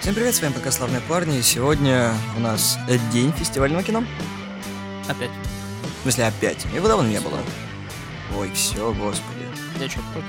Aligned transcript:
Всем 0.00 0.14
привет, 0.14 0.34
с 0.34 0.40
вами 0.40 0.52
пока 0.52 0.70
славные 0.70 1.00
парни. 1.02 1.42
Сегодня 1.42 2.14
у 2.36 2.40
нас 2.40 2.78
день 3.12 3.30
фестивального 3.32 3.82
кино. 3.82 4.04
Опять. 5.06 5.30
В 5.98 6.02
смысле, 6.02 6.26
опять. 6.28 6.64
Его 6.74 6.88
давно 6.88 7.06
не 7.06 7.20
было. 7.20 7.38
Ой, 8.36 8.50
все, 8.52 8.92
господи. 8.94 9.46
Я 9.78 9.88
что, 9.88 10.00
против? 10.12 10.28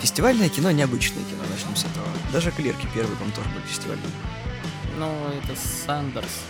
Фестивальное 0.00 0.48
кино 0.48 0.70
необычное 0.70 1.22
кино, 1.24 1.42
начнем 1.50 1.76
с 1.76 1.84
этого. 1.84 2.06
Даже 2.32 2.50
клерки 2.50 2.88
первые, 2.94 3.16
по 3.16 3.24
тоже 3.32 3.48
были 3.50 3.66
фестивальные. 3.66 4.10
Ну, 4.98 5.12
это 5.28 5.60
Сандерс. 5.60 6.40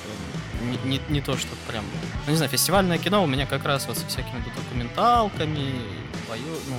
Не, 0.63 0.77
не, 0.89 1.01
не 1.09 1.21
то, 1.21 1.37
что 1.37 1.49
прям... 1.69 1.85
Ну, 2.27 2.31
не 2.31 2.37
знаю, 2.37 2.51
фестивальное 2.51 2.99
кино 2.99 3.25
у 3.25 3.27
меня 3.27 3.47
как 3.47 3.65
раз 3.65 3.87
вот 3.87 3.99
со 3.99 4.07
всякими 4.07 4.43
документалками, 4.55 5.83
бою... 6.29 6.45
Ну, 6.69 6.77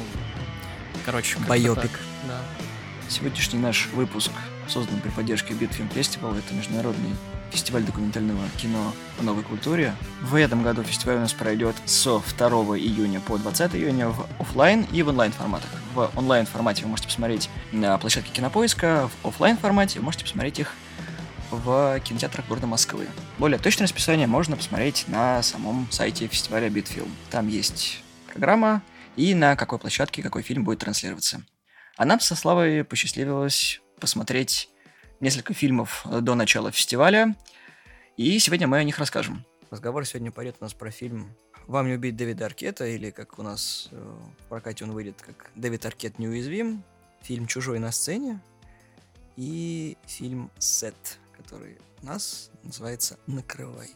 короче, 1.06 1.38
Байопик. 1.40 1.92
так, 1.92 2.00
Да. 2.28 2.42
Сегодняшний 3.10 3.60
наш 3.60 3.88
выпуск 3.94 4.32
создан 4.68 5.00
при 5.00 5.10
поддержке 5.10 5.54
Bitfilm 5.54 5.94
Festival. 5.94 6.38
Это 6.38 6.54
международный 6.54 7.12
фестиваль 7.52 7.84
документального 7.84 8.42
кино 8.58 8.94
о 9.20 9.24
новой 9.24 9.44
культуре. 9.44 9.94
В 10.22 10.36
этом 10.36 10.64
году 10.64 10.84
фестиваль 10.84 11.18
у 11.18 11.20
нас 11.20 11.34
пройдет 11.34 11.76
со 11.86 12.20
2 12.20 12.48
июня 12.78 13.20
по 13.20 13.38
20 13.38 13.76
июня 13.76 14.10
в 14.10 14.26
офлайн 14.40 14.88
и 14.92 15.04
в 15.04 15.10
онлайн 15.10 15.32
форматах. 15.32 15.70
В 15.94 16.12
онлайн 16.16 16.46
формате 16.46 16.84
вы 16.84 16.90
можете 16.90 17.08
посмотреть 17.10 17.50
на 17.72 17.98
площадке 17.98 18.32
Кинопоиска, 18.32 19.10
в 19.22 19.28
офлайн 19.28 19.58
формате 19.58 20.00
вы 20.00 20.06
можете 20.06 20.26
посмотреть 20.26 20.60
их 20.60 20.74
в 21.52 22.00
кинотеатрах 22.04 22.48
города 22.48 22.66
Москвы. 22.66 23.08
Более 23.38 23.60
точное 23.60 23.86
расписание 23.86 24.26
можно 24.26 24.58
посмотреть 24.58 25.06
на 25.08 25.44
самом 25.44 25.88
сайте 25.92 26.28
фестиваля 26.28 26.70
Bitfilm. 26.70 27.10
Там 27.30 27.48
есть 27.48 28.04
программа 28.32 28.82
и 29.16 29.36
на 29.36 29.56
какой 29.56 29.78
площадке 29.78 30.24
какой 30.24 30.42
фильм 30.42 30.64
будет 30.64 30.80
транслироваться. 30.80 31.44
А 31.96 32.06
нам 32.06 32.20
со 32.20 32.36
Славой 32.36 32.84
посчастливилось 32.84 33.82
посмотреть 34.00 34.70
несколько 35.20 35.54
фильмов 35.54 36.06
э, 36.06 36.22
до 36.22 36.34
начала 36.34 36.72
фестиваля, 36.72 37.36
и 38.18 38.40
сегодня 38.40 38.68
мы 38.68 38.78
о 38.78 38.84
них 38.84 38.98
расскажем. 38.98 39.46
Разговор 39.70 40.06
сегодня 40.06 40.32
пойдет 40.32 40.56
у 40.60 40.64
нас 40.64 40.74
про 40.74 40.90
фильм 40.90 41.36
«Вам 41.68 41.88
не 41.88 41.94
убить 41.94 42.16
Дэвида 42.16 42.46
Аркета», 42.46 42.86
или 42.88 43.12
как 43.12 43.38
у 43.38 43.44
нас 43.44 43.90
э, 43.92 44.16
в 44.40 44.50
прокате 44.50 44.86
он 44.86 44.92
выйдет, 44.92 45.22
как 45.22 45.52
«Дэвид 45.56 45.86
Аркет 45.86 46.18
неуязвим», 46.18 46.84
фильм 47.22 47.46
«Чужой 47.46 47.78
на 47.78 47.92
сцене» 47.92 48.40
и 49.38 49.96
фильм 50.08 50.50
«Сет», 50.58 51.20
который 51.38 51.78
у 52.02 52.06
нас 52.08 52.50
называется 52.64 53.20
«Накрывай». 53.28 53.92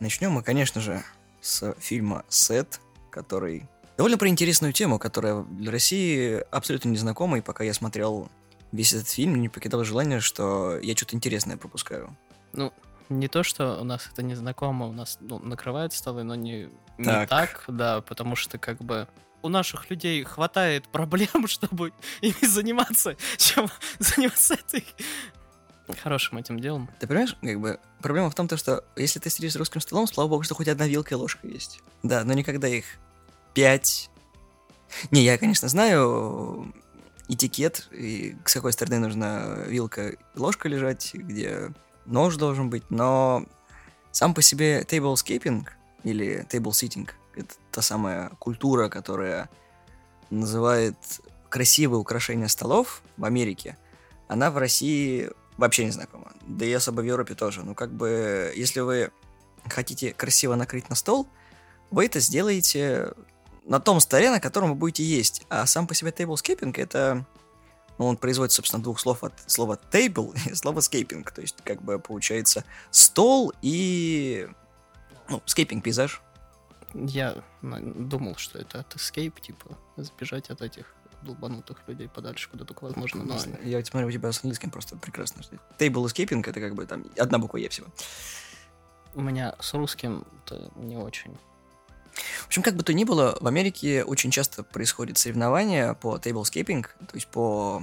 Начнем 0.00 0.32
мы, 0.32 0.42
конечно 0.42 0.80
же, 0.80 1.02
с 1.42 1.74
фильма 1.78 2.24
«Сет», 2.28 2.80
который 3.10 3.68
довольно 3.98 4.16
про 4.16 4.28
интересную 4.28 4.72
тему, 4.72 4.98
которая 4.98 5.42
для 5.42 5.70
России 5.70 6.42
абсолютно 6.50 6.88
незнакома, 6.88 7.38
и 7.38 7.42
пока 7.42 7.64
я 7.64 7.74
смотрел 7.74 8.30
весь 8.72 8.92
этот 8.92 9.08
фильм, 9.08 9.34
не 9.34 9.48
покидало 9.48 9.84
желание, 9.84 10.20
что 10.20 10.78
я 10.78 10.96
что-то 10.96 11.16
интересное 11.16 11.56
пропускаю. 11.56 12.16
Ну, 12.52 12.72
не 13.08 13.28
то, 13.28 13.42
что 13.42 13.80
у 13.80 13.84
нас 13.84 14.08
это 14.10 14.22
незнакомо, 14.22 14.86
у 14.86 14.92
нас 14.92 15.18
ну, 15.20 15.40
накрывают 15.40 15.92
столы, 15.92 16.22
но 16.22 16.36
не, 16.36 16.70
не 16.96 17.04
Так. 17.04 17.28
так, 17.28 17.64
да, 17.66 18.00
потому 18.00 18.36
что 18.36 18.56
как 18.58 18.78
бы 18.78 19.08
у 19.42 19.48
наших 19.48 19.90
людей 19.90 20.22
хватает 20.22 20.88
проблем, 20.88 21.28
чтобы 21.48 21.92
ими 22.20 22.46
заниматься, 22.46 23.16
чем 23.36 23.68
заниматься 23.98 24.54
этой 24.54 24.84
хорошим 26.02 26.38
этим 26.38 26.60
делом. 26.60 26.88
Ты 27.00 27.06
понимаешь, 27.06 27.34
как 27.40 27.60
бы, 27.60 27.80
проблема 28.00 28.30
в 28.30 28.34
том, 28.34 28.46
то, 28.46 28.58
что 28.58 28.84
если 28.94 29.18
ты 29.18 29.30
сидишь 29.30 29.54
за 29.54 29.58
русским 29.58 29.80
столом, 29.80 30.06
слава 30.06 30.28
богу, 30.28 30.42
что 30.42 30.54
хоть 30.54 30.68
одна 30.68 30.86
вилка 30.86 31.14
и 31.14 31.18
ложка 31.18 31.48
есть. 31.48 31.80
Да, 32.02 32.24
но 32.24 32.34
никогда 32.34 32.68
их 32.68 32.84
пять. 33.58 34.08
Не, 35.10 35.22
я, 35.22 35.36
конечно, 35.36 35.66
знаю 35.66 36.72
этикет, 37.28 37.88
и 37.90 38.36
с 38.44 38.54
какой 38.54 38.72
стороны 38.72 39.00
нужна 39.00 39.64
вилка 39.66 40.10
и 40.10 40.16
ложка 40.36 40.68
лежать, 40.68 41.10
где 41.12 41.72
нож 42.06 42.36
должен 42.36 42.70
быть, 42.70 42.88
но 42.88 43.44
сам 44.12 44.32
по 44.32 44.42
себе 44.42 44.82
tablescaping 44.82 45.66
или 46.04 46.46
table 46.48 47.10
это 47.34 47.54
та 47.72 47.82
самая 47.82 48.28
культура, 48.38 48.88
которая 48.88 49.50
называет 50.30 50.96
красивые 51.48 51.98
украшения 51.98 52.46
столов 52.46 53.02
в 53.16 53.24
Америке, 53.24 53.76
она 54.28 54.52
в 54.52 54.58
России 54.58 55.30
вообще 55.56 55.84
не 55.84 55.90
знакома. 55.90 56.30
Да 56.46 56.64
и 56.64 56.72
особо 56.72 57.00
в 57.00 57.04
Европе 57.04 57.34
тоже. 57.34 57.64
Ну, 57.64 57.74
как 57.74 57.90
бы, 57.92 58.52
если 58.54 58.78
вы 58.78 59.10
хотите 59.68 60.12
красиво 60.12 60.54
накрыть 60.54 60.88
на 60.90 60.94
стол, 60.94 61.26
вы 61.90 62.04
это 62.04 62.20
сделаете 62.20 63.14
на 63.68 63.80
том 63.80 64.00
столе, 64.00 64.30
на 64.30 64.40
котором 64.40 64.70
вы 64.70 64.74
будете 64.74 65.04
есть. 65.04 65.44
А 65.48 65.66
сам 65.66 65.86
по 65.86 65.94
себе 65.94 66.10
tablescaping— 66.10 66.72
это... 66.76 67.24
Ну, 67.98 68.06
он 68.06 68.16
производит, 68.16 68.52
собственно, 68.52 68.82
двух 68.82 69.00
слов 69.00 69.24
от 69.24 69.32
слова 69.46 69.78
table 69.90 70.36
и 70.50 70.54
слова 70.54 70.78
scaping. 70.80 71.28
То 71.32 71.42
есть, 71.42 71.56
как 71.64 71.82
бы, 71.82 71.98
получается 71.98 72.64
стол 72.90 73.52
и... 73.62 74.48
Ну, 75.28 75.42
скейпинг 75.44 75.84
пейзаж. 75.84 76.22
Я 76.94 77.44
думал, 77.60 78.36
что 78.36 78.58
это 78.58 78.80
от 78.80 78.94
escape, 78.96 79.38
типа, 79.40 79.76
сбежать 79.98 80.48
от 80.48 80.62
этих 80.62 80.94
долбанутых 81.22 81.76
людей 81.86 82.08
подальше, 82.08 82.48
куда 82.48 82.64
только 82.64 82.84
возможно. 82.84 83.24
Но 83.24 83.36
Я 83.62 83.84
смотрю, 83.84 84.08
у 84.08 84.10
тебя 84.10 84.32
с 84.32 84.38
английским 84.38 84.70
просто 84.70 84.96
прекрасно. 84.96 85.42
Table 85.78 86.04
escaping— 86.04 86.40
это 86.46 86.60
как 86.60 86.74
бы 86.74 86.86
там 86.86 87.04
одна 87.18 87.38
буква 87.38 87.58
«е» 87.58 87.68
всего. 87.68 87.88
у 89.14 89.20
меня 89.20 89.54
с 89.60 89.74
русским 89.74 90.24
то 90.46 90.70
не 90.76 90.96
очень. 90.96 91.36
В 92.42 92.46
общем, 92.46 92.62
как 92.62 92.76
бы 92.76 92.82
то 92.82 92.92
ни 92.92 93.04
было, 93.04 93.36
в 93.40 93.46
Америке 93.46 94.04
очень 94.04 94.30
часто 94.30 94.62
происходят 94.62 95.18
соревнования 95.18 95.94
по 95.94 96.16
tablescaping, 96.16 96.82
то 96.82 97.14
есть 97.14 97.28
по 97.28 97.82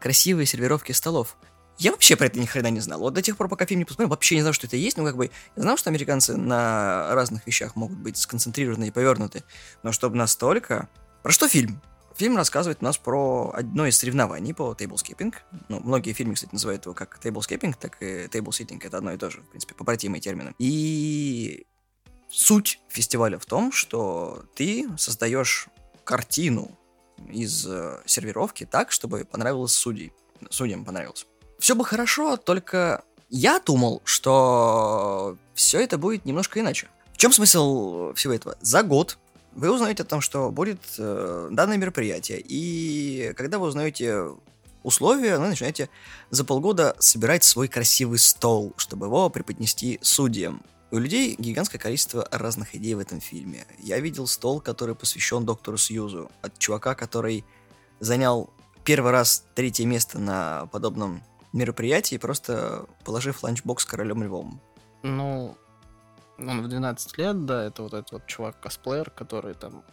красивой 0.00 0.46
сервировке 0.46 0.94
столов. 0.94 1.36
Я 1.78 1.92
вообще 1.92 2.16
про 2.16 2.26
это 2.26 2.40
ни 2.40 2.44
хрена 2.44 2.70
не 2.70 2.80
знал. 2.80 2.98
Вот 2.98 3.14
до 3.14 3.22
тех 3.22 3.36
пор, 3.36 3.48
пока 3.48 3.64
фильм 3.64 3.78
не 3.78 3.84
посмотрел, 3.84 4.08
вообще 4.08 4.34
не 4.34 4.40
знал, 4.40 4.52
что 4.52 4.66
это 4.66 4.76
есть. 4.76 4.96
Ну, 4.96 5.04
как 5.04 5.16
бы, 5.16 5.30
я 5.54 5.62
знал, 5.62 5.76
что 5.76 5.90
американцы 5.90 6.36
на 6.36 7.14
разных 7.14 7.46
вещах 7.46 7.76
могут 7.76 7.98
быть 7.98 8.16
сконцентрированы 8.16 8.88
и 8.88 8.90
повернуты. 8.90 9.44
Но 9.84 9.92
чтобы 9.92 10.16
настолько... 10.16 10.88
Про 11.22 11.30
что 11.30 11.48
фильм? 11.48 11.80
Фильм 12.16 12.36
рассказывает 12.36 12.78
у 12.80 12.84
нас 12.84 12.98
про 12.98 13.52
одно 13.54 13.86
из 13.86 13.96
соревнований 13.96 14.52
по 14.52 14.72
tablescaping. 14.72 15.32
Ну, 15.68 15.78
многие 15.78 16.12
фильмы, 16.14 16.34
кстати, 16.34 16.52
называют 16.52 16.84
его 16.84 16.94
как 16.94 17.20
tablescaping, 17.22 17.76
так 17.78 18.02
и 18.02 18.26
sitting. 18.26 18.80
Это 18.82 18.98
одно 18.98 19.12
и 19.12 19.16
то 19.16 19.30
же, 19.30 19.40
в 19.42 19.50
принципе, 19.50 19.76
побратимые 19.76 20.20
термины. 20.20 20.56
И 20.58 21.67
суть 22.30 22.80
фестиваля 22.88 23.38
в 23.38 23.46
том, 23.46 23.72
что 23.72 24.44
ты 24.54 24.88
создаешь 24.96 25.68
картину 26.04 26.70
из 27.28 27.66
э, 27.66 28.00
сервировки 28.06 28.64
так, 28.64 28.92
чтобы 28.92 29.24
понравилось 29.24 29.72
судей. 29.72 30.12
Судьям 30.50 30.84
понравилось. 30.84 31.26
Все 31.58 31.74
бы 31.74 31.84
хорошо, 31.84 32.36
только 32.36 33.02
я 33.28 33.60
думал, 33.60 34.00
что 34.04 35.36
все 35.54 35.80
это 35.80 35.98
будет 35.98 36.24
немножко 36.24 36.60
иначе. 36.60 36.88
В 37.12 37.18
чем 37.18 37.32
смысл 37.32 38.12
всего 38.14 38.32
этого? 38.32 38.56
За 38.60 38.82
год 38.82 39.18
вы 39.52 39.70
узнаете 39.72 40.04
о 40.04 40.06
том, 40.06 40.20
что 40.20 40.50
будет 40.50 40.80
э, 40.98 41.48
данное 41.50 41.76
мероприятие, 41.76 42.40
и 42.40 43.32
когда 43.36 43.58
вы 43.58 43.66
узнаете 43.66 44.28
условия, 44.82 45.38
вы 45.38 45.48
начинаете 45.48 45.90
за 46.30 46.44
полгода 46.44 46.96
собирать 47.00 47.44
свой 47.44 47.68
красивый 47.68 48.18
стол, 48.18 48.72
чтобы 48.76 49.06
его 49.06 49.28
преподнести 49.30 49.98
судьям. 50.00 50.62
У 50.90 50.98
людей 50.98 51.36
гигантское 51.38 51.78
количество 51.78 52.26
разных 52.30 52.74
идей 52.74 52.94
в 52.94 52.98
этом 52.98 53.20
фильме. 53.20 53.66
Я 53.78 54.00
видел 54.00 54.26
стол, 54.26 54.60
который 54.60 54.94
посвящен 54.94 55.44
доктору 55.44 55.76
Сьюзу, 55.76 56.30
от 56.40 56.58
чувака, 56.58 56.94
который 56.94 57.44
занял 58.00 58.50
первый 58.84 59.12
раз 59.12 59.44
третье 59.54 59.84
место 59.84 60.18
на 60.18 60.66
подобном 60.66 61.22
мероприятии, 61.52 62.16
просто 62.16 62.86
положив 63.04 63.42
ланчбокс 63.42 63.84
королем 63.84 64.22
львом. 64.22 64.60
Ну, 65.02 65.56
он 66.38 66.62
в 66.62 66.68
12 66.68 67.18
лет, 67.18 67.44
да, 67.44 67.64
это 67.64 67.82
вот 67.82 67.92
этот 67.92 68.12
вот 68.12 68.26
чувак-косплеер, 68.26 69.10
который 69.10 69.54
там... 69.54 69.84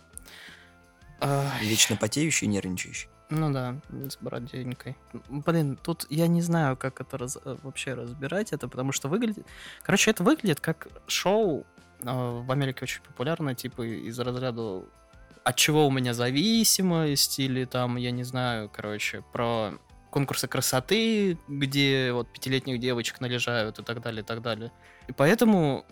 Ай, 1.19 1.65
Вечно 1.65 1.97
потеющий 1.97 2.45
и 2.45 2.49
нервничающий. 2.49 3.09
Ну 3.29 3.51
да, 3.51 3.75
с 3.89 4.17
бороденькой. 4.17 4.95
Блин, 5.29 5.77
тут 5.81 6.05
я 6.09 6.27
не 6.27 6.41
знаю, 6.41 6.77
как 6.77 7.01
это 7.01 7.17
раз- 7.17 7.39
э, 7.43 7.57
вообще 7.63 7.95
разбирать 7.95 8.53
это, 8.53 8.67
потому 8.67 8.91
что 8.91 9.07
выглядит... 9.07 9.45
Короче, 9.81 10.11
это 10.11 10.23
выглядит 10.23 10.59
как 10.59 10.87
шоу 11.07 11.65
э, 12.01 12.05
в 12.05 12.51
Америке 12.51 12.79
очень 12.83 13.01
популярное, 13.01 13.55
типа 13.55 13.81
из 13.81 14.19
разряда 14.19 14.83
от 15.43 15.55
чего 15.55 15.87
у 15.87 15.91
меня 15.91 16.13
зависимость, 16.13 17.39
или 17.39 17.65
там, 17.65 17.97
я 17.97 18.11
не 18.11 18.23
знаю, 18.23 18.69
короче, 18.69 19.23
про 19.31 19.73
конкурсы 20.09 20.47
красоты, 20.47 21.37
где 21.47 22.11
вот 22.13 22.31
пятилетних 22.31 22.79
девочек 22.79 23.19
наряжают 23.21 23.79
и 23.79 23.83
так 23.83 24.01
далее, 24.01 24.21
и 24.21 24.25
так 24.25 24.41
далее. 24.41 24.71
И 25.07 25.11
поэтому 25.11 25.85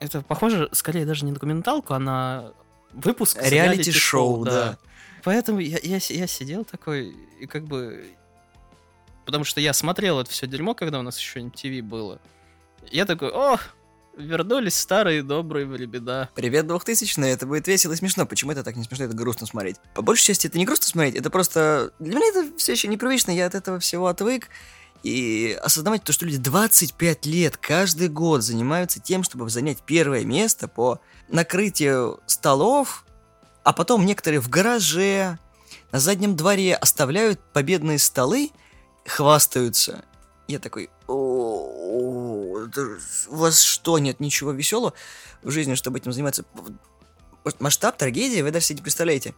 это 0.00 0.22
похоже 0.22 0.68
скорее 0.72 1.06
даже 1.06 1.24
не 1.24 1.32
документалку, 1.32 1.94
а 1.94 1.98
на 1.98 2.52
выпуск 2.92 3.38
Реалити-шоу, 3.42 4.44
да. 4.44 4.78
Поэтому 5.24 5.60
я, 5.60 5.78
я, 5.82 5.98
я 6.08 6.26
сидел 6.26 6.64
такой, 6.64 7.14
и 7.40 7.46
как 7.46 7.64
бы... 7.64 8.04
Потому 9.24 9.44
что 9.44 9.60
я 9.60 9.72
смотрел 9.72 10.20
это 10.20 10.30
все 10.30 10.46
дерьмо, 10.46 10.74
когда 10.74 10.98
у 10.98 11.02
нас 11.02 11.18
еще 11.18 11.40
MTV 11.40 11.82
было. 11.82 12.20
Я 12.90 13.04
такой, 13.04 13.30
о, 13.30 13.58
Вернулись 14.16 14.76
старые 14.76 15.22
добрые 15.22 15.66
времена. 15.66 16.28
Привет, 16.34 16.66
2000 16.66 17.20
это 17.20 17.46
будет 17.46 17.68
весело 17.68 17.92
и 17.92 17.96
смешно. 17.96 18.26
Почему 18.26 18.52
это 18.52 18.64
так 18.64 18.76
не 18.76 18.84
смешно? 18.84 19.04
Это 19.06 19.14
грустно 19.14 19.46
смотреть. 19.46 19.76
По 19.94 20.02
большей 20.02 20.26
части 20.26 20.46
это 20.46 20.58
не 20.58 20.64
грустно 20.66 20.86
смотреть, 20.86 21.14
это 21.14 21.30
просто... 21.30 21.92
Для 21.98 22.16
меня 22.16 22.28
это 22.28 22.56
все 22.56 22.72
еще 22.72 22.88
непривычно, 22.88 23.30
я 23.30 23.46
от 23.46 23.54
этого 23.54 23.78
всего 23.78 24.08
отвык. 24.08 24.48
И 25.02 25.58
осознавать 25.62 26.02
то, 26.04 26.12
что 26.12 26.26
люди 26.26 26.36
25 26.36 27.24
лет 27.26 27.56
каждый 27.56 28.08
год 28.08 28.42
занимаются 28.42 29.00
тем, 29.00 29.22
чтобы 29.22 29.48
занять 29.48 29.78
первое 29.86 30.24
место 30.24 30.68
по 30.68 31.00
накрытию 31.28 32.20
столов, 32.26 33.06
а 33.64 33.72
потом 33.72 34.06
некоторые 34.06 34.40
в 34.40 34.48
гараже, 34.48 35.38
на 35.92 36.00
заднем 36.00 36.36
дворе 36.36 36.74
оставляют 36.74 37.40
победные 37.52 37.98
столы, 37.98 38.50
хвастаются. 39.06 40.04
Я 40.48 40.58
такой, 40.58 40.90
у 41.06 42.66
вас 43.28 43.60
что, 43.60 43.98
нет 43.98 44.20
ничего 44.20 44.52
веселого 44.52 44.92
в 45.42 45.50
жизни, 45.50 45.74
чтобы 45.74 45.98
этим 45.98 46.12
заниматься? 46.12 46.44
Масштаб 47.58 47.96
трагедии 47.96 48.42
вы 48.42 48.50
даже 48.50 48.66
себе 48.66 48.78
не 48.78 48.82
представляете. 48.82 49.34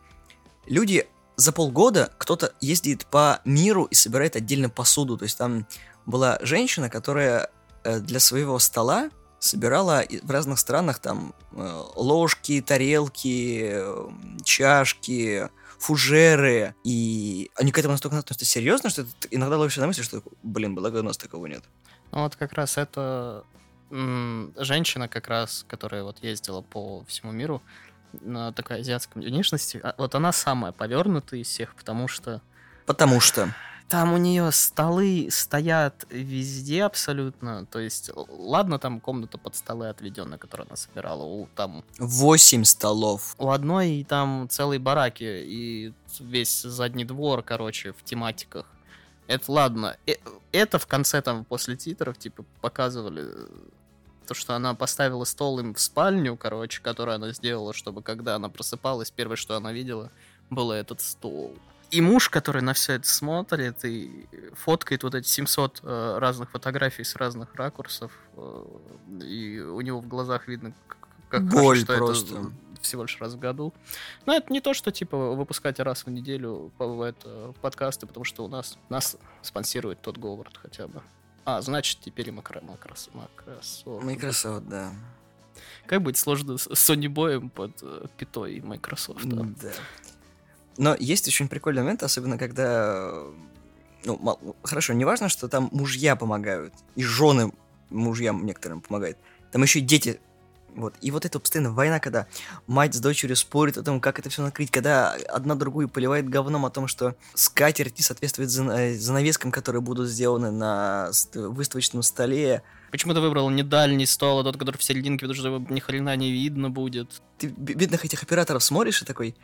Люди 0.67 1.07
за 1.37 1.53
полгода 1.53 2.11
кто-то 2.19 2.53
ездит 2.61 3.07
по 3.07 3.41
миру 3.45 3.85
и 3.85 3.95
собирает 3.95 4.37
отдельно 4.37 4.69
посуду. 4.69 5.17
То 5.17 5.25
есть 5.25 5.39
там 5.39 5.67
была 6.07 6.39
женщина, 6.43 6.89
которая 6.89 7.51
э, 7.85 8.01
для 8.01 8.21
своего 8.21 8.59
стола 8.59 9.11
собирала 9.43 10.05
в 10.23 10.31
разных 10.31 10.59
странах 10.59 11.01
там 11.01 11.35
э, 11.51 11.83
ложки, 11.97 12.63
тарелки, 12.63 13.71
э, 13.73 14.09
чашки, 14.45 15.49
фужеры. 15.79 16.77
И 16.85 17.51
они 17.57 17.73
к 17.73 17.79
этому 17.79 17.93
настолько 17.93 18.19
относятся 18.19 18.47
серьезно, 18.47 18.89
что 18.89 19.05
иногда 19.31 19.59
ловишься 19.59 19.81
на 19.81 19.89
мысли, 19.89 20.03
что, 20.03 20.23
блин, 20.45 20.77
благо 20.77 20.99
у 20.99 21.03
нас 21.03 21.17
такого 21.17 21.47
нет. 21.47 21.65
Ну 22.13 22.23
вот 22.23 22.37
как 22.37 22.53
раз 22.53 22.79
это 22.79 23.45
женщина 23.91 25.09
как 25.09 25.27
раз, 25.29 25.65
которая 25.69 26.05
вот 26.05 26.23
ездила 26.23 26.63
по 26.63 27.05
всему 27.07 27.33
миру, 27.33 27.61
на 28.21 28.53
такой 28.53 28.81
азиатской 28.81 29.23
внешности, 29.23 29.81
а 29.83 29.95
вот 29.99 30.15
она 30.15 30.33
самая 30.33 30.73
повернутая 30.73 31.41
из 31.41 31.49
всех, 31.49 31.75
потому 31.75 32.09
что... 32.09 32.43
Потому 32.87 33.21
что... 33.21 33.55
Там 33.89 34.13
у 34.15 34.17
нее 34.17 34.51
столы 34.53 35.29
стоят 35.31 36.07
везде 36.09 36.85
абсолютно. 36.85 37.67
То 37.67 37.79
есть, 37.79 38.11
ладно, 38.15 38.79
там 38.79 39.01
комната 39.01 39.39
под 39.39 39.55
столы 39.55 39.89
отведенная, 39.89 40.39
которую 40.39 40.67
она 40.69 40.77
собирала. 40.77 41.25
У, 41.25 41.47
там... 41.55 41.85
Восемь 41.99 42.65
столов. 42.65 43.35
У 43.39 43.51
одной 43.51 44.05
там 44.09 44.49
целые 44.49 44.79
бараки 44.79 45.25
и 45.25 45.93
весь 46.21 46.63
задний 46.63 47.05
двор, 47.05 47.43
короче, 47.43 47.93
в 47.93 48.03
тематиках. 48.03 48.67
Это 49.27 49.53
ладно. 49.53 49.97
Э, 50.07 50.15
это 50.53 50.79
в 50.79 50.87
конце 50.87 51.23
там 51.23 51.45
после 51.45 51.77
титров, 51.77 52.19
типа, 52.19 52.45
показывали 52.61 53.27
то, 54.27 54.35
что 54.35 54.55
она 54.55 54.75
поставила 54.75 55.25
стол 55.25 55.59
им 55.61 55.75
в 55.75 55.81
спальню, 55.81 56.37
короче, 56.37 56.81
которую 56.81 57.17
она 57.17 57.33
сделала, 57.33 57.73
чтобы 57.73 58.03
когда 58.03 58.37
она 58.37 58.49
просыпалась, 58.49 59.11
первое, 59.11 59.37
что 59.37 59.57
она 59.57 59.73
видела, 59.73 60.11
было 60.51 60.73
этот 60.73 61.01
стол. 61.01 61.55
И 61.93 62.01
муж, 62.01 62.31
который 62.31 62.63
на 62.63 62.73
все 62.73 62.95
это 62.95 63.07
смотрит 63.07 63.85
и 63.85 64.27
фоткает 64.55 65.03
вот 65.03 65.15
эти 65.15 65.27
700 65.27 65.81
э, 65.83 66.19
разных 66.19 66.51
фотографий 66.51 67.05
с 67.05 67.17
разных 67.17 67.55
ракурсов, 67.55 68.13
э, 68.35 68.65
и 69.23 69.61
у 69.61 69.81
него 69.83 70.01
в 70.01 70.09
глазах 70.09 70.49
видно, 70.49 70.73
как 71.29 71.45
Боль 71.45 71.81
что 71.81 71.97
просто. 71.99 72.35
это 72.35 72.53
всего 72.81 73.03
лишь 73.03 73.21
раз 73.21 73.35
в 73.35 73.39
году. 73.39 73.75
Но 74.25 74.35
это 74.35 74.51
не 74.51 74.63
то, 74.63 74.73
что 74.73 74.91
типа 74.91 75.35
выпускать 75.35 75.81
раз 75.81 76.07
в 76.07 76.11
неделю 76.11 76.73
это, 76.79 77.55
подкасты, 77.61 78.07
потому 78.07 78.25
что 78.25 78.45
у 78.45 78.49
нас 78.49 78.79
нас 78.89 79.19
спонсирует 79.43 80.01
тот 80.01 80.17
Говард 80.17 80.57
хотя 80.57 80.89
бы. 80.89 81.03
А, 81.45 81.61
значит, 81.61 81.99
теперь 82.03 82.29
и 82.29 82.31
Макро, 82.31 82.63
Макрос, 82.63 83.11
Microsoft. 83.13 84.03
Microsoft, 84.03 84.67
да. 84.67 84.95
Как 85.87 86.01
быть 86.01 86.17
сложно 86.17 86.57
с 86.57 86.69
Sony 86.69 87.09
Боем 87.09 87.51
под 87.51 87.73
э, 87.83 88.07
питой 88.17 88.61
Microsoft? 88.61 89.25
Да. 89.25 89.73
Но 90.77 90.97
есть 90.99 91.29
очень 91.29 91.49
прикольный 91.49 91.83
момент, 91.83 92.03
особенно 92.03 92.39
когда... 92.39 93.13
Ну, 94.05 94.19
мал- 94.21 94.57
хорошо, 94.63 94.95
не 94.95 95.05
важно, 95.05 95.29
что 95.29 95.49
там 95.49 95.69
мужья 95.73 96.17
помогают, 96.17 96.75
и 96.97 97.05
жены 97.05 97.53
мужьям 97.91 98.45
некоторым 98.45 98.81
помогают. 98.81 99.17
Там 99.53 99.63
еще 99.63 99.79
и 99.79 99.83
дети 99.83 100.21
вот. 100.75 100.95
И 101.01 101.11
вот 101.11 101.25
эта 101.25 101.39
постоянно 101.39 101.73
война, 101.73 102.01
когда 102.01 102.27
мать 102.67 102.95
с 102.95 103.01
дочерью 103.01 103.37
спорит 103.37 103.77
о 103.77 103.83
том, 103.83 104.01
как 104.01 104.19
это 104.19 104.31
все 104.31 104.43
накрыть, 104.43 104.71
когда 104.71 105.13
одна 105.29 105.55
другую 105.55 105.89
поливает 105.89 106.29
говном 106.29 106.65
о 106.65 106.71
том, 106.71 106.89
что 106.89 107.15
скатерть 107.35 107.99
не 107.99 108.03
соответствует 108.03 108.49
зан- 108.49 108.95
занавескам, 108.95 109.53
которые 109.53 109.83
будут 109.83 110.09
сделаны 110.09 110.51
на 110.51 111.11
выставочном 111.35 112.03
столе. 112.03 112.63
Почему 112.91 113.13
ты 113.15 113.21
выбрал 113.21 113.51
не 113.51 113.63
дальний 113.63 114.07
стол, 114.07 114.41
а 114.41 114.45
тот, 114.45 114.57
который 114.57 114.77
в 114.77 114.83
серединке, 114.83 115.27
потому 115.27 115.35
что 115.35 115.49
его 115.49 115.67
ни 115.69 115.81
хрена 115.81 116.17
не 116.17 116.33
видно 116.33 116.71
будет? 116.71 117.23
Ты 117.39 117.49
бедных 117.49 118.05
этих 118.05 118.23
операторов 118.23 118.65
смотришь 118.65 119.03
и 119.03 119.05
такой, 119.05 119.37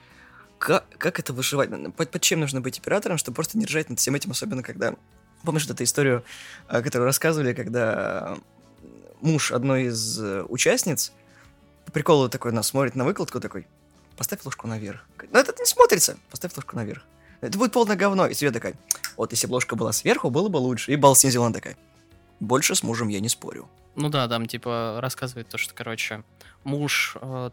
как, 0.58 0.86
как 0.98 1.18
это 1.18 1.32
выживать? 1.32 1.70
Под, 1.94 2.10
под 2.10 2.22
чем 2.22 2.40
нужно 2.40 2.60
быть 2.60 2.78
оператором, 2.78 3.18
чтобы 3.18 3.36
просто 3.36 3.58
держать 3.58 3.88
над 3.88 3.98
всем 3.98 4.14
этим, 4.14 4.30
особенно 4.30 4.62
когда... 4.62 4.94
Помнишь 5.44 5.66
вот 5.66 5.74
эту 5.74 5.84
историю, 5.84 6.24
э, 6.68 6.82
которую 6.82 7.06
рассказывали, 7.06 7.54
когда 7.54 8.36
муж 9.20 9.52
одной 9.52 9.84
из 9.84 10.20
э, 10.20 10.42
участниц 10.42 11.12
по 11.84 11.92
приколу 11.92 12.28
такой 12.28 12.52
нас 12.52 12.68
смотрит 12.68 12.96
на 12.96 13.04
выкладку 13.04 13.40
такой, 13.40 13.66
поставь 14.16 14.44
ложку 14.44 14.66
наверх. 14.66 15.06
Ну 15.30 15.38
это 15.38 15.54
не 15.58 15.66
смотрится, 15.66 16.18
поставь 16.30 16.56
ложку 16.56 16.76
наверх. 16.76 17.04
Это 17.40 17.56
будет 17.56 17.72
полное 17.72 17.96
говно. 17.96 18.26
И 18.26 18.34
Света 18.34 18.54
такая, 18.54 18.74
вот 19.16 19.30
если 19.30 19.46
бы 19.46 19.52
ложка 19.52 19.76
была 19.76 19.92
сверху, 19.92 20.28
было 20.28 20.48
бы 20.48 20.56
лучше. 20.56 20.92
И 20.92 20.96
бал 20.96 21.14
снизил, 21.14 21.44
она 21.44 21.54
такая, 21.54 21.76
больше 22.40 22.74
с 22.74 22.82
мужем 22.82 23.08
я 23.08 23.20
не 23.20 23.28
спорю. 23.28 23.68
Ну 23.94 24.08
да, 24.08 24.28
там 24.28 24.46
типа 24.46 24.98
рассказывает 25.00 25.48
то, 25.48 25.58
что, 25.58 25.72
короче, 25.74 26.22
муж 26.64 27.16
э, 27.20 27.50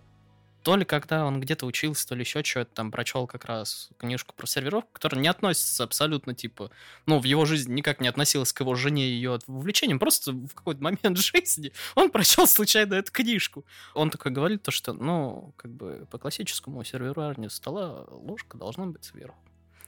то 0.65 0.75
ли 0.75 0.83
когда 0.83 1.27
он 1.27 1.39
где-то 1.39 1.67
учился, 1.67 2.07
то 2.07 2.15
ли 2.15 2.21
еще 2.21 2.43
что-то 2.43 2.73
там 2.73 2.89
прочел 2.89 3.27
как 3.27 3.45
раз 3.45 3.89
книжку 3.99 4.33
про 4.35 4.47
серверов, 4.47 4.83
которая 4.91 5.21
не 5.21 5.27
относится 5.27 5.83
абсолютно, 5.83 6.33
типа, 6.33 6.71
ну, 7.05 7.19
в 7.19 7.23
его 7.23 7.45
жизни 7.45 7.73
никак 7.73 8.01
не 8.01 8.07
относилась 8.07 8.51
к 8.51 8.61
его 8.61 8.73
жене 8.73 9.07
и 9.07 9.11
ее 9.11 9.37
увлечениям, 9.45 9.99
просто 9.99 10.31
в 10.31 10.55
какой-то 10.55 10.81
момент 10.81 11.17
жизни 11.19 11.71
он 11.93 12.09
прочел 12.09 12.47
случайно 12.47 12.95
эту 12.95 13.11
книжку. 13.11 13.63
Он 13.93 14.09
такой 14.09 14.31
говорит 14.31 14.63
то, 14.63 14.71
что, 14.71 14.93
ну, 14.93 15.53
как 15.55 15.69
бы 15.69 16.07
по 16.09 16.17
классическому 16.17 16.83
серверу 16.83 17.35
стола 17.51 18.07
ложка 18.09 18.57
должна 18.57 18.87
быть 18.87 19.03
сверху. 19.03 19.37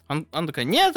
Он, 0.09 0.27
он 0.31 0.45
такой, 0.45 0.65
нет, 0.65 0.95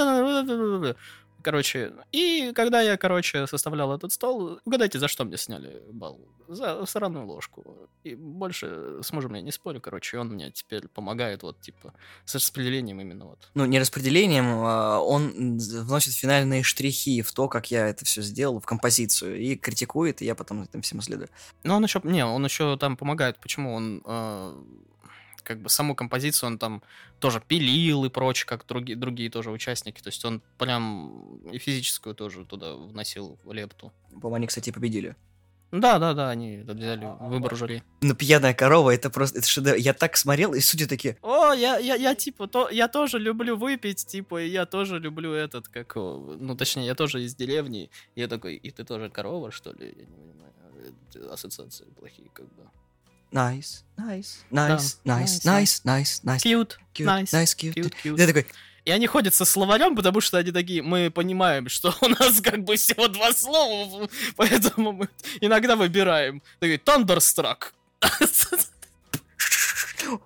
Короче, 1.43 1.93
и 2.13 2.53
когда 2.55 2.81
я, 2.81 2.97
короче, 2.97 3.47
составлял 3.47 3.95
этот 3.95 4.13
стол, 4.13 4.61
угадайте, 4.65 4.99
за 4.99 5.09
что 5.09 5.25
мне 5.25 5.37
сняли 5.37 5.83
балл? 5.91 6.21
За 6.49 6.85
сраную 6.87 7.27
ложку. 7.27 7.89
И 8.03 8.15
больше 8.15 8.99
с 9.03 9.13
мужем 9.13 9.35
я 9.35 9.41
не 9.41 9.53
спорю, 9.53 9.81
короче, 9.81 10.19
он 10.19 10.29
мне 10.29 10.51
теперь 10.51 10.89
помогает 10.89 11.43
вот, 11.43 11.61
типа, 11.61 11.95
с 12.25 12.35
распределением 12.35 13.01
именно 13.01 13.27
вот. 13.27 13.51
Ну, 13.55 13.65
не 13.67 13.79
распределением, 13.79 14.47
а 14.47 15.01
он 15.01 15.59
вносит 15.59 16.15
финальные 16.15 16.63
штрихи 16.63 17.23
в 17.23 17.33
то, 17.33 17.49
как 17.49 17.71
я 17.71 17.89
это 17.89 18.05
все 18.05 18.23
сделал, 18.23 18.61
в 18.61 18.67
композицию, 18.67 19.39
и 19.39 19.57
критикует, 19.57 20.23
и 20.23 20.25
я 20.25 20.35
потом 20.35 20.63
этим 20.63 20.83
всем 20.83 21.01
следую. 21.01 21.29
Ну, 21.63 21.75
он 21.75 21.85
еще, 21.85 22.01
не, 22.05 22.25
он 22.25 22.45
еще 22.45 22.77
там 22.77 22.97
помогает, 22.97 23.39
почему 23.39 23.75
он 23.75 24.03
э, 24.05 24.55
как 25.43 25.61
бы 25.61 25.69
саму 25.69 25.95
композицию 25.95 26.49
он 26.49 26.59
там 26.59 26.83
тоже 27.19 27.43
пилил 27.47 28.05
и 28.05 28.09
прочее, 28.09 28.47
как 28.47 28.67
другие, 28.67 28.97
другие 28.97 29.31
тоже 29.31 29.51
участники. 29.51 30.01
То 30.01 30.09
есть 30.09 30.25
он 30.25 30.43
прям 30.59 31.39
и 31.51 31.59
физическую 31.59 32.15
тоже 32.15 32.45
туда 32.45 32.75
вносил 32.75 33.39
в 33.45 33.53
лепту. 33.53 33.93
По-моему, 34.11 34.35
они, 34.37 34.47
кстати, 34.47 34.71
победили. 34.71 35.17
Да, 35.73 36.01
да, 36.01 36.15
да, 36.15 36.31
они 36.31 36.65
взяли 36.67 37.09
выбор 37.21 37.55
жюри. 37.55 37.83
Ну, 38.01 38.15
пьяная 38.15 38.55
корова, 38.55 38.91
это 38.91 39.09
просто, 39.09 39.39
это 39.39 39.47
шедевр. 39.47 39.77
Я 39.77 39.95
так 39.95 40.17
смотрел, 40.17 40.53
и 40.53 40.61
судьи 40.61 40.87
такие... 40.87 41.17
О, 41.23 41.53
я, 41.53 41.79
я, 41.79 41.95
я 41.95 42.15
типа, 42.17 42.49
то, 42.49 42.69
я 42.71 42.89
тоже 42.89 43.21
люблю 43.21 43.57
выпить, 43.57 44.05
типа, 44.05 44.43
и 44.43 44.49
я 44.49 44.67
тоже 44.67 44.99
люблю 44.99 45.33
этот, 45.33 45.69
как, 45.69 45.95
ну, 45.95 46.57
точнее, 46.57 46.87
я 46.87 46.97
тоже 46.97 47.23
из 47.23 47.37
деревни. 47.37 47.89
И 48.17 48.21
я 48.21 48.27
такой, 48.27 48.57
и 48.57 48.71
ты 48.73 48.85
тоже 48.85 49.11
корова, 49.11 49.53
что 49.53 49.73
ли? 49.73 49.95
Я 49.97 50.07
не 50.07 50.07
понимаю, 50.07 51.33
ассоциации 51.33 51.85
плохие, 51.97 52.29
как 52.33 52.47
бы. 52.47 52.65
Nice, 53.33 53.85
nice, 53.97 54.45
nice, 54.51 54.99
nice, 55.05 55.45
nice, 55.45 55.81
nice, 55.85 56.21
nice. 56.25 56.43
Cute, 56.43 56.79
nice, 56.99 57.33
nice, 57.33 57.55
cute. 57.55 57.75
cute, 57.75 57.95
cute. 58.03 58.19
Я 58.19 58.27
такой, 58.27 58.47
и 58.85 58.91
они 58.91 59.07
ходят 59.07 59.35
со 59.35 59.45
словарем, 59.45 59.95
потому 59.95 60.21
что 60.21 60.39
они 60.39 60.53
такие, 60.53 60.83
мы 60.83 61.11
понимаем, 61.11 61.69
что 61.69 61.95
у 62.01 62.09
нас 62.09 62.41
как 62.41 62.65
бы 62.65 62.77
всего 62.77 63.09
два 63.09 63.33
слова, 63.33 64.09
поэтому 64.37 64.93
мы 64.93 65.09
иногда 65.41 65.77
выбираем. 65.77 66.43
Такой, 66.59 66.77
Thunderstruck. 66.77 67.73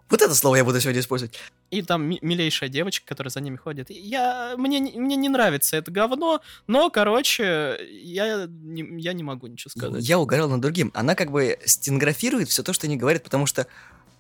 Вот 0.09 0.23
это 0.23 0.35
слово 0.35 0.57
я 0.57 0.65
буду 0.65 0.81
сегодня 0.81 1.01
использовать. 1.01 1.39
И 1.75 1.83
там 1.83 2.03
милейшая 2.05 2.69
девочка, 2.69 3.07
которая 3.07 3.31
за 3.31 3.41
ними 3.41 3.57
ходит. 3.57 3.91
Я, 3.91 4.55
мне, 4.57 4.81
мне 4.81 5.17
не 5.17 5.29
нравится 5.29 5.77
это 5.77 5.91
говно, 5.91 6.41
но, 6.67 6.89
короче, 6.91 7.77
я 7.91 8.47
не, 8.47 9.01
я 9.01 9.13
не 9.13 9.23
могу 9.23 9.49
ничего 9.49 9.71
сказать. 9.71 10.05
Я 10.05 10.19
угорал 10.19 10.49
над 10.49 10.61
другим. 10.61 10.91
Она 10.95 11.15
как 11.15 11.31
бы 11.31 11.59
стенографирует 11.65 12.49
все 12.49 12.63
то, 12.63 12.73
что 12.73 12.87
они 12.87 12.97
говорят, 12.97 13.25
потому 13.25 13.47
что 13.47 13.67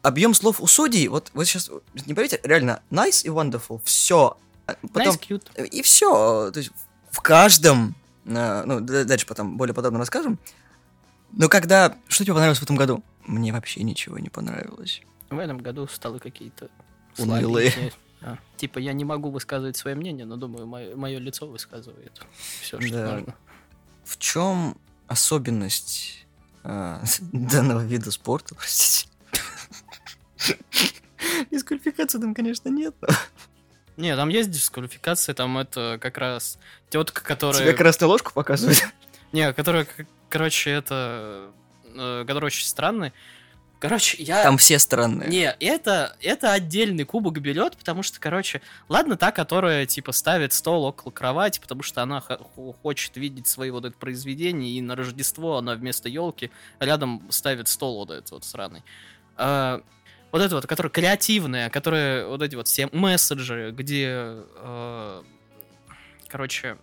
объем 0.02 0.34
слов 0.34 0.60
у 0.60 0.66
судей, 0.66 1.08
вот 1.08 1.30
вы 1.32 1.44
сейчас 1.44 1.70
не 2.06 2.14
поверите, 2.14 2.40
реально, 2.42 2.82
nice 2.90 3.24
и 3.24 3.28
wonderful, 3.28 3.80
все. 3.84 4.36
А 4.66 4.74
потом, 4.92 5.14
nice, 5.14 5.20
cute. 5.20 5.66
И 5.68 5.82
все. 5.82 6.50
То 6.50 6.58
есть 6.58 6.70
в 7.10 7.20
каждом, 7.20 7.94
ну, 8.24 8.80
дальше 8.80 9.26
потом 9.26 9.56
более 9.56 9.74
подробно 9.74 10.00
расскажем, 10.00 10.38
Но 11.36 11.48
когда... 11.48 11.96
Что 12.08 12.24
тебе 12.24 12.34
понравилось 12.34 12.58
в 12.58 12.62
этом 12.62 12.76
году? 12.76 13.02
Мне 13.26 13.52
вообще 13.52 13.82
ничего 13.82 14.18
не 14.18 14.28
понравилось. 14.28 15.02
В 15.30 15.38
этом 15.38 15.58
году 15.58 15.86
стало 15.88 16.18
какие-то 16.18 16.68
Унылые. 17.18 17.92
А, 18.26 18.38
Типа, 18.56 18.78
я 18.78 18.94
не 18.94 19.04
могу 19.04 19.28
высказывать 19.30 19.76
свое 19.76 19.94
мнение, 19.94 20.24
но 20.24 20.36
думаю, 20.36 20.66
мое, 20.66 21.18
лицо 21.18 21.46
высказывает 21.46 22.22
все, 22.62 22.80
что 22.80 22.90
Да. 22.90 23.12
нужно. 23.18 23.34
В 24.02 24.16
чем 24.16 24.78
особенность 25.08 26.24
а, 26.62 27.02
данного 27.32 27.84
вида 27.84 28.10
спорта, 28.10 28.54
простите? 28.54 29.10
Дисквалификации 31.50 32.18
там, 32.18 32.34
конечно, 32.34 32.68
нет. 32.70 32.94
Не, 33.96 34.16
там 34.16 34.28
есть 34.28 34.50
дисквалификация, 34.50 35.34
там 35.34 35.58
это 35.58 35.98
как 36.00 36.18
раз 36.18 36.58
тетка, 36.90 37.22
которая... 37.22 37.62
Тебе 37.62 37.74
красную 37.74 38.10
ложку 38.10 38.32
показывают. 38.32 38.78
Не, 39.32 39.52
которая, 39.52 39.86
короче, 40.28 40.70
это... 40.70 41.50
э, 41.94 42.24
который 42.26 42.46
очень 42.46 42.66
странный. 42.66 43.12
Короче, 43.84 44.22
я... 44.22 44.42
Там 44.42 44.56
все 44.56 44.78
странные. 44.78 45.28
Не, 45.28 45.54
это, 45.60 46.16
это 46.22 46.52
отдельный 46.52 47.04
кубок 47.04 47.38
берет, 47.40 47.76
потому 47.76 48.02
что, 48.02 48.18
короче, 48.18 48.62
ладно 48.88 49.18
та, 49.18 49.30
которая, 49.30 49.84
типа, 49.84 50.12
ставит 50.12 50.54
стол 50.54 50.84
около 50.84 51.10
кровати, 51.10 51.60
потому 51.60 51.82
что 51.82 52.02
она 52.02 52.22
хочет 52.82 53.14
видеть 53.18 53.46
свои 53.46 53.68
вот 53.68 53.84
это 53.84 53.94
произведения, 53.94 54.70
и 54.70 54.80
на 54.80 54.96
Рождество 54.96 55.58
она 55.58 55.74
вместо 55.74 56.08
елки 56.08 56.50
рядом 56.80 57.26
ставит 57.28 57.68
стол 57.68 57.98
вот 57.98 58.10
этот 58.10 58.30
вот 58.30 58.44
сраный. 58.46 58.82
А, 59.36 59.82
вот 60.32 60.40
это 60.40 60.54
вот, 60.54 60.66
которая 60.66 60.90
креативная, 60.90 61.68
которая 61.68 62.26
вот 62.26 62.40
эти 62.40 62.54
вот 62.54 62.68
все 62.68 62.88
месседжи, 62.90 63.70
где, 63.76 64.08
э, 64.62 65.22
короче, 66.28 66.78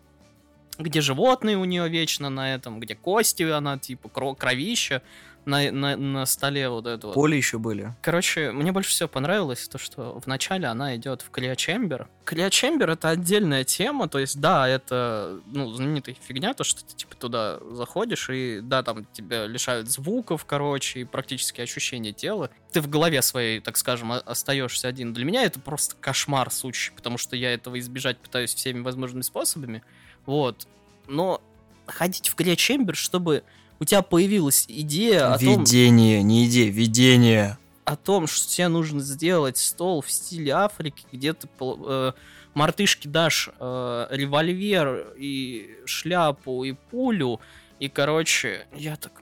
где 0.78 1.02
животные 1.02 1.58
у 1.58 1.66
нее 1.66 1.90
вечно 1.90 2.30
на 2.30 2.54
этом, 2.54 2.80
где 2.80 2.96
кости 2.96 3.42
она, 3.42 3.80
типа, 3.80 4.08
кро- 4.08 4.36
кровища 4.36 5.02
на, 5.46 5.72
на, 5.72 5.96
на 5.96 6.26
столе 6.26 6.70
вот 6.70 6.86
это 6.86 7.08
вот. 7.08 7.14
Поле 7.14 7.38
еще 7.38 7.58
были. 7.58 7.96
Короче, 8.02 8.52
мне 8.52 8.72
больше 8.72 8.92
всего 8.92 9.10
понравилось 9.10 9.68
то, 9.68 9.78
что 9.78 10.22
вначале 10.26 10.68
она 10.68 10.96
идет 10.96 11.22
в 11.22 11.30
Клеочембер. 11.32 12.08
Клеочембер 12.26 12.92
это 12.92 13.10
отдельная 13.10 13.64
тема, 13.64 14.08
то 14.08 14.20
есть, 14.20 14.40
да, 14.40 14.68
это, 14.68 15.40
ну, 15.48 15.72
знаменитая 15.72 16.16
фигня, 16.16 16.54
то, 16.54 16.64
что 16.64 16.86
ты, 16.86 16.96
типа, 16.96 17.16
туда 17.16 17.60
заходишь, 17.72 18.30
и, 18.30 18.60
да, 18.62 18.84
там 18.84 19.06
тебя 19.14 19.48
лишают 19.48 19.90
звуков, 19.90 20.46
короче, 20.46 21.02
и 21.02 21.04
практически 21.04 21.62
ощущения 21.62 22.14
тела. 22.14 22.52
Ты 22.72 22.82
в 22.82 22.90
голове 22.90 23.22
своей, 23.22 23.60
так 23.60 23.78
скажем, 23.78 24.12
остаешься 24.12 24.88
один. 24.88 25.14
Для 25.14 25.26
меня 25.26 25.44
это 25.44 25.60
просто 25.60 25.96
кошмар 26.00 26.52
сущий, 26.52 26.94
потому 26.96 27.18
что 27.18 27.36
я 27.36 27.54
этого 27.54 27.80
избежать 27.80 28.18
пытаюсь 28.20 28.54
всеми 28.54 28.82
возможными 28.82 29.24
способами. 29.24 29.84
Вот. 30.26 30.68
Но 31.08 31.42
ходить 31.88 32.30
в 32.30 32.36
Клеочембер, 32.36 32.96
чтобы 32.96 33.44
у 33.82 33.84
тебя 33.84 34.04
появилась 34.04 34.66
идея 34.70 35.34
о 35.34 35.40
том, 35.40 35.64
Видение, 35.64 36.22
не 36.22 36.46
идея, 36.46 36.72
видение. 36.72 37.58
о 37.84 37.96
том, 37.96 38.28
что 38.28 38.48
тебе 38.48 38.68
нужно 38.68 39.00
сделать 39.00 39.58
стол 39.58 40.04
в 40.04 40.12
стиле 40.12 40.52
Африки, 40.52 41.04
где 41.12 41.34
ты 41.34 41.50
э, 41.60 42.12
мартышке 42.54 43.10
дашь 43.10 43.50
э, 43.60 44.08
револьвер 44.12 45.16
и 45.18 45.80
шляпу 45.86 46.64
и 46.64 46.74
пулю, 46.74 47.42
и, 47.80 47.90
короче, 47.90 48.68
я 48.76 48.98
так... 48.98 49.14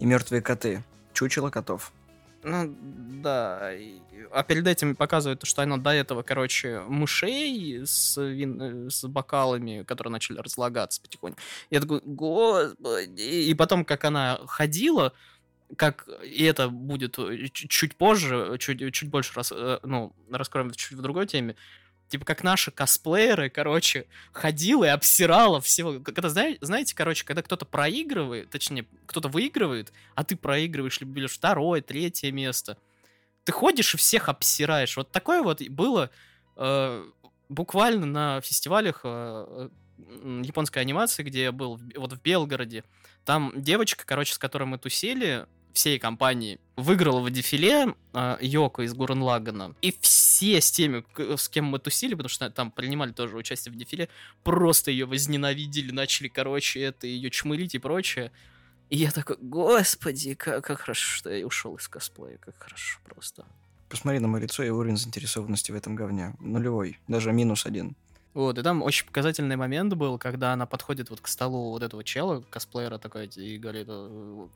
И 0.00 0.04
мертвые 0.04 0.42
коты. 0.42 0.82
Чучело 1.12 1.50
котов. 1.50 1.92
Ну, 2.48 2.76
да. 3.22 3.72
А 4.30 4.42
перед 4.44 4.66
этим 4.68 4.94
показывают, 4.94 5.44
что 5.44 5.62
она 5.62 5.78
до 5.78 5.90
этого, 5.90 6.22
короче, 6.22 6.80
мышей 6.86 7.84
с, 7.84 8.16
вин- 8.20 8.86
э, 8.86 8.90
с 8.90 9.04
бокалами, 9.08 9.82
которые 9.82 10.12
начали 10.12 10.38
разлагаться 10.38 11.02
потихоньку. 11.02 11.40
Я 11.70 11.80
такой, 11.80 12.00
господи. 12.04 13.20
И 13.20 13.54
потом, 13.54 13.84
как 13.84 14.04
она 14.04 14.38
ходила, 14.46 15.12
как 15.76 16.08
и 16.24 16.44
это 16.44 16.68
будет 16.68 17.18
э, 17.18 17.48
чуть, 17.52 17.96
позже, 17.96 18.56
чуть, 18.60 18.94
чуть 18.94 19.10
больше 19.10 19.32
раз, 19.34 19.50
э, 19.52 19.80
ну, 19.82 20.14
раскроем 20.30 20.70
чуть 20.70 20.96
в 20.96 21.02
другой 21.02 21.26
теме. 21.26 21.56
Типа, 22.08 22.24
как 22.24 22.44
наши 22.44 22.70
косплееры, 22.70 23.50
короче, 23.50 24.06
ходила 24.32 24.84
и 24.84 24.88
обсирала 24.88 25.60
всего. 25.60 25.98
Когда, 26.00 26.28
знаете, 26.28 26.94
короче, 26.94 27.24
когда 27.24 27.42
кто-то 27.42 27.64
проигрывает, 27.64 28.50
точнее, 28.50 28.86
кто-то 29.06 29.28
выигрывает, 29.28 29.92
а 30.14 30.22
ты 30.22 30.36
проигрываешь, 30.36 31.00
либо 31.00 31.12
берешь 31.12 31.32
второе, 31.32 31.80
третье 31.80 32.30
место, 32.30 32.78
ты 33.42 33.52
ходишь 33.52 33.94
и 33.94 33.96
всех 33.96 34.28
обсираешь. 34.28 34.96
Вот 34.96 35.10
такое 35.10 35.42
вот 35.42 35.62
было 35.68 36.10
э, 36.56 37.10
буквально 37.48 38.06
на 38.06 38.40
фестивалях 38.40 39.00
э, 39.02 39.68
японской 40.42 40.78
анимации, 40.78 41.22
где 41.24 41.44
я 41.44 41.52
был, 41.52 41.80
вот 41.96 42.12
в 42.12 42.22
Белгороде. 42.22 42.84
Там 43.24 43.52
девочка, 43.56 44.04
короче, 44.06 44.34
с 44.34 44.38
которой 44.38 44.64
мы 44.64 44.78
тусили, 44.78 45.46
всей 45.76 45.98
компании, 45.98 46.58
выиграла 46.76 47.20
в 47.20 47.30
дефиле 47.30 47.94
э, 48.14 48.38
Йоко 48.40 48.82
из 48.82 48.94
Гурен 48.94 49.22
Лагана. 49.22 49.74
И 49.82 49.94
все 50.00 50.60
с 50.60 50.70
теми, 50.70 51.04
с 51.36 51.48
кем 51.48 51.66
мы 51.66 51.78
тусили, 51.78 52.14
потому 52.14 52.30
что 52.30 52.50
там 52.50 52.70
принимали 52.70 53.12
тоже 53.12 53.36
участие 53.36 53.72
в 53.72 53.76
дефиле, 53.76 54.08
просто 54.42 54.90
ее 54.90 55.04
возненавидели, 55.04 55.92
начали, 55.92 56.28
короче, 56.28 56.80
это 56.80 57.06
ее 57.06 57.30
чмылить 57.30 57.74
и 57.74 57.78
прочее. 57.78 58.32
И 58.88 58.96
я 58.96 59.10
такой, 59.10 59.36
господи, 59.40 60.34
как, 60.34 60.64
как 60.64 60.80
хорошо, 60.80 61.16
что 61.16 61.30
я 61.30 61.46
ушел 61.46 61.76
из 61.76 61.88
косплея, 61.88 62.38
как 62.38 62.54
хорошо 62.58 62.98
просто. 63.04 63.44
Посмотри 63.88 64.18
на 64.18 64.28
мое 64.28 64.42
лицо 64.42 64.62
и 64.62 64.70
уровень 64.70 64.96
заинтересованности 64.96 65.72
в 65.72 65.74
этом 65.74 65.94
говне. 65.94 66.34
Нулевой. 66.40 66.98
Даже 67.06 67.32
минус 67.32 67.66
один. 67.66 67.94
Вот, 68.34 68.58
и 68.58 68.62
там 68.62 68.82
очень 68.82 69.06
показательный 69.06 69.56
момент 69.56 69.94
был, 69.94 70.18
когда 70.18 70.52
она 70.52 70.66
подходит 70.66 71.08
вот 71.08 71.20
к 71.20 71.26
столу 71.26 71.70
вот 71.70 71.82
этого 71.82 72.04
чела, 72.04 72.44
косплеера 72.50 72.98
такой, 72.98 73.28
и 73.28 73.56
говорит, 73.56 73.86
э, 73.88 74.46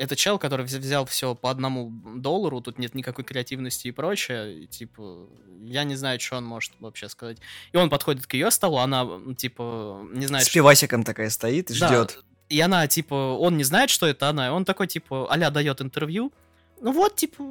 это 0.00 0.16
чел, 0.16 0.38
который 0.38 0.64
вз- 0.66 0.78
взял 0.78 1.04
все 1.04 1.34
по 1.34 1.50
одному 1.50 1.92
доллару, 2.16 2.60
тут 2.60 2.78
нет 2.78 2.94
никакой 2.94 3.24
креативности 3.24 3.88
и 3.88 3.92
прочее, 3.92 4.62
и, 4.62 4.66
типа, 4.66 5.28
я 5.62 5.84
не 5.84 5.94
знаю, 5.94 6.18
что 6.18 6.36
он 6.38 6.44
может 6.44 6.72
вообще 6.80 7.08
сказать. 7.08 7.38
И 7.72 7.76
он 7.76 7.90
подходит 7.90 8.26
к 8.26 8.34
ее 8.34 8.50
столу, 8.50 8.78
она, 8.78 9.06
типа, 9.36 10.00
не 10.12 10.26
знает, 10.26 10.44
С 10.44 10.48
что- 10.48 10.54
пивасиком 10.54 11.04
такая 11.04 11.30
стоит 11.30 11.70
и 11.70 11.78
Да, 11.78 11.86
ждет. 11.88 12.24
И 12.48 12.60
она, 12.60 12.86
типа, 12.88 13.14
он 13.14 13.56
не 13.56 13.64
знает, 13.64 13.90
что 13.90 14.06
это 14.06 14.28
она, 14.28 14.48
и 14.48 14.50
он 14.50 14.64
такой, 14.64 14.86
типа, 14.88 15.26
а 15.30 15.50
дает 15.50 15.80
интервью. 15.80 16.32
Ну 16.80 16.92
вот, 16.92 17.16
типа, 17.16 17.42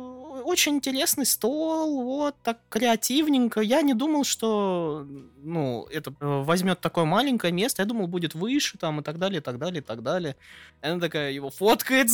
очень 0.44 0.76
интересный 0.76 1.26
стол, 1.26 2.04
вот, 2.04 2.36
так 2.42 2.58
креативненько. 2.70 3.62
Я 3.62 3.84
не 3.84 3.94
думал, 3.94 4.24
что, 4.24 5.06
ну, 5.38 5.86
это 5.92 6.12
э, 6.20 6.44
возьмет 6.44 6.82
такое 6.82 7.06
маленькое 7.06 7.54
место. 7.54 7.84
Я 7.84 7.86
думал, 7.86 8.08
будет 8.08 8.34
выше 8.34 8.80
там 8.80 9.02
и 9.02 9.04
так 9.04 9.20
далее, 9.20 9.40
и 9.40 9.44
так 9.44 9.60
далее, 9.60 9.82
и 9.82 9.84
так 9.84 10.02
далее. 10.02 10.36
Она 10.82 11.00
такая 11.00 11.32
его 11.32 11.52
фоткает 11.52 12.10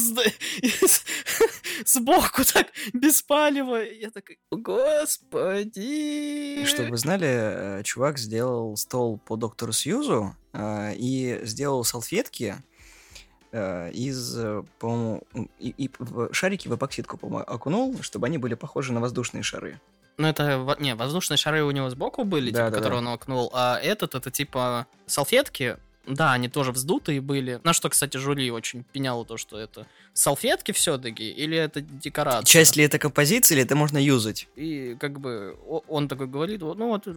сбоку 1.86 2.44
так, 2.44 2.68
без 2.94 3.24
Я 3.30 4.12
такой, 4.12 4.38
господи. 4.52 6.66
Чтобы 6.66 6.90
вы 6.90 6.98
знали, 6.98 7.80
э, 7.80 7.84
чувак 7.84 8.18
сделал 8.18 8.76
стол 8.76 9.20
по 9.20 9.38
доктору 9.38 9.72
Сьюзу 9.72 10.36
э, 10.52 10.96
и 10.98 11.40
сделал 11.44 11.86
салфетки 11.86 12.58
из, 13.94 14.38
э, 14.38 14.64
по-моему, 14.80 15.24
и, 15.60 15.70
и 15.70 15.92
шарики 16.32 16.68
в 16.68 16.76
эпоксидку, 16.76 17.18
по-моему, 17.18 17.46
окунул, 17.48 18.02
чтобы 18.02 18.28
они 18.28 18.38
были 18.38 18.56
похожи 18.56 18.94
на 18.94 19.00
воздушные 19.00 19.44
шары. 19.44 19.80
Ну, 20.18 20.28
это, 20.28 20.76
не, 20.80 20.96
воздушные 20.96 21.38
шары 21.38 21.64
у 21.64 21.72
него 21.72 21.90
сбоку 21.90 22.24
были, 22.24 22.52
Да, 22.52 22.66
типа, 22.66 22.72
да, 22.72 22.78
которые 22.78 23.00
он 23.00 23.08
окнул, 23.08 23.52
а 23.54 23.78
этот, 23.78 24.16
это, 24.16 24.32
типа, 24.32 24.88
салфетки, 25.06 25.78
да, 26.08 26.34
они 26.34 26.50
тоже 26.50 26.72
вздутые 26.72 27.22
были. 27.22 27.60
На 27.64 27.74
что, 27.74 27.90
кстати, 27.90 28.18
жюри 28.18 28.52
очень 28.52 28.84
пеняло 28.84 29.26
то, 29.26 29.38
что 29.38 29.58
это 29.58 29.88
салфетки 30.14 30.72
все-таки, 30.72 31.30
или 31.30 31.58
это 31.58 31.82
декорация? 31.82 32.46
Часть 32.46 32.76
ли 32.76 32.84
это 32.84 33.00
композиции, 33.00 33.56
или 33.56 33.64
это 33.64 33.76
можно 33.76 33.98
юзать? 33.98 34.48
И 34.56 34.96
как 35.00 35.20
бы 35.20 35.58
он 35.88 36.08
такой 36.08 36.28
говорит, 36.28 36.62
вот, 36.62 36.78
ну 36.78 36.88
вот, 36.90 37.08
э, 37.08 37.14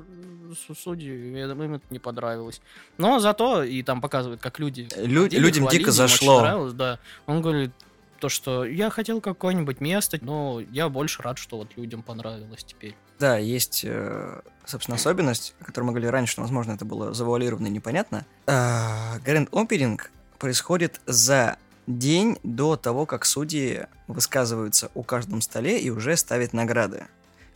су- 0.67 0.75
судьи, 0.75 1.13
им 1.13 1.73
это 1.75 1.81
не 1.91 1.99
понравилось. 1.99 2.61
Но 2.99 3.19
зато 3.21 3.63
и 3.63 3.83
там 3.83 4.01
показывают, 4.01 4.41
как 4.41 4.59
люди... 4.59 4.89
Лю- 4.97 5.23
ходили, 5.25 5.41
людям 5.41 5.65
хвалили, 5.65 5.79
дико 5.81 5.93
зашло. 5.93 6.71
да. 6.71 6.99
Он 7.27 7.43
говорит, 7.43 7.71
то, 8.19 8.29
что 8.29 8.65
я 8.65 8.91
хотел 8.91 9.21
какое-нибудь 9.21 9.81
место, 9.81 10.19
но 10.21 10.61
я 10.61 10.89
больше 10.89 11.23
рад, 11.23 11.39
что 11.39 11.59
вот 11.59 11.77
людям 11.77 12.03
понравилось 12.03 12.65
теперь. 12.65 12.95
Да, 13.19 13.39
есть, 13.39 13.83
э, 13.85 14.41
собственно, 14.65 14.97
особенность, 14.97 15.55
о 15.61 15.65
которой 15.65 15.85
мы 15.85 15.93
говорили 15.93 16.11
раньше, 16.11 16.33
что, 16.33 16.43
возможно, 16.43 16.73
это 16.73 16.85
было 16.85 17.15
завуалировано 17.15 17.67
и 17.67 17.71
непонятно. 17.71 18.25
Грэнд 18.47 19.49
Оперинг 19.53 20.11
происходит 20.39 21.01
за 21.07 21.57
день 21.87 22.39
до 22.43 22.77
того, 22.77 23.07
как 23.07 23.25
судьи 23.25 23.87
высказываются 24.07 24.91
у 24.95 25.03
каждом 25.03 25.41
столе 25.41 25.81
и 25.81 25.91
уже 25.91 26.17
ставят 26.17 26.53
награды. 26.53 27.07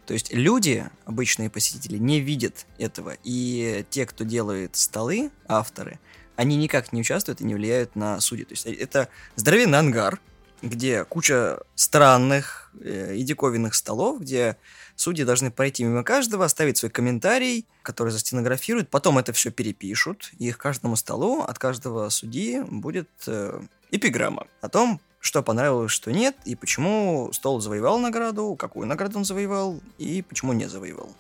То 0.07 0.15
есть 0.15 0.33
люди, 0.33 0.85
обычные 1.05 1.49
посетители, 1.49 1.97
не 1.97 2.19
видят 2.21 2.67
этого. 2.79 3.15
И 3.23 3.85
те, 3.91 4.05
кто 4.05 4.25
делает 4.25 4.75
столы, 4.75 5.31
авторы, 5.47 6.01
они 6.35 6.57
никак 6.57 6.93
не 6.93 7.03
участвуют 7.03 7.41
и 7.41 7.45
не 7.45 7.55
влияют 7.55 7.95
на 7.95 8.19
судьи. 8.21 8.45
То 8.45 8.53
есть 8.53 8.67
это 8.67 9.09
здоровенный 9.37 9.79
ангар, 9.79 10.19
где 10.63 11.05
куча 11.05 11.61
странных 11.75 12.71
э, 12.81 13.17
и 13.17 13.23
диковинных 13.23 13.75
столов, 13.75 14.21
где 14.21 14.57
судьи 14.95 15.25
должны 15.25 15.51
пройти 15.51 15.85
мимо 15.85 16.05
каждого, 16.05 16.45
оставить 16.45 16.79
свой 16.79 16.91
комментарий, 16.91 17.67
который 17.83 18.11
застенографируют, 18.11 18.89
потом 18.89 19.19
это 19.19 19.33
все 19.33 19.51
перепишут, 19.51 20.31
и 20.39 20.53
к 20.53 20.59
каждому 20.59 20.97
столу 20.97 21.43
от 21.43 21.59
каждого 21.59 22.09
судьи 22.09 22.61
будет 22.61 23.09
э, 23.27 23.61
эпиграмма 23.91 24.47
о 24.61 24.69
том, 24.69 25.01
что 25.19 25.43
понравилось, 25.43 25.93
что 25.93 26.13
нет, 26.13 26.37
и 26.45 26.55
почему 26.55 27.31
стол 27.33 27.61
завоевал 27.61 27.99
награду, 27.99 28.55
какую 28.57 28.87
награду 28.87 29.19
он 29.19 29.25
завоевал, 29.25 29.81
и 29.99 30.23
почему 30.23 30.53
не 30.53 30.69
завоевал. 30.69 31.15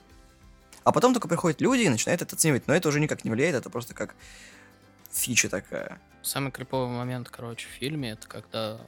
А 0.84 0.90
потом 0.92 1.12
только 1.12 1.28
приходят 1.28 1.61
люди 1.61 1.82
и 1.82 1.88
начинают 1.88 2.22
это 2.22 2.34
оценивать, 2.34 2.66
но 2.66 2.75
это 2.75 2.88
уже 2.88 2.99
никак 3.00 3.25
не 3.25 3.30
влияет, 3.30 3.54
это 3.54 3.70
просто 3.70 3.94
как 3.94 4.14
фича 5.12 5.49
такая. 5.49 6.00
Самый 6.22 6.50
криповый 6.50 6.88
момент, 6.88 7.28
короче, 7.28 7.68
в 7.68 7.70
фильме, 7.70 8.12
это 8.12 8.26
когда 8.26 8.80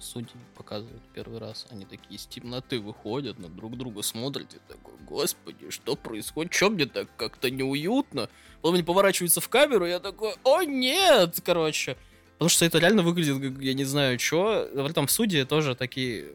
судьи 0.00 0.36
показывают 0.56 1.02
первый 1.14 1.38
раз, 1.38 1.66
они 1.70 1.84
такие 1.84 2.16
из 2.16 2.26
темноты 2.26 2.80
выходят, 2.80 3.38
на 3.38 3.48
друг 3.48 3.76
друга 3.76 4.02
смотрят, 4.02 4.54
и 4.54 4.58
такой, 4.66 4.94
господи, 5.06 5.70
что 5.70 5.96
происходит, 5.96 6.52
что 6.52 6.70
мне 6.70 6.86
так 6.86 7.08
как-то 7.16 7.50
неуютно? 7.50 8.28
Потом 8.62 8.74
они 8.74 8.82
поворачиваются 8.82 9.40
в 9.40 9.48
камеру, 9.48 9.86
и 9.86 9.90
я 9.90 10.00
такой, 10.00 10.34
о 10.44 10.62
нет, 10.62 11.40
короче. 11.44 11.96
Потому 12.32 12.48
что 12.48 12.64
это 12.64 12.78
реально 12.78 13.02
выглядит, 13.02 13.40
как, 13.40 13.62
я 13.62 13.74
не 13.74 13.84
знаю, 13.84 14.18
что. 14.18 14.66
Там 14.94 15.08
судьи 15.08 15.44
тоже 15.44 15.74
такие... 15.74 16.34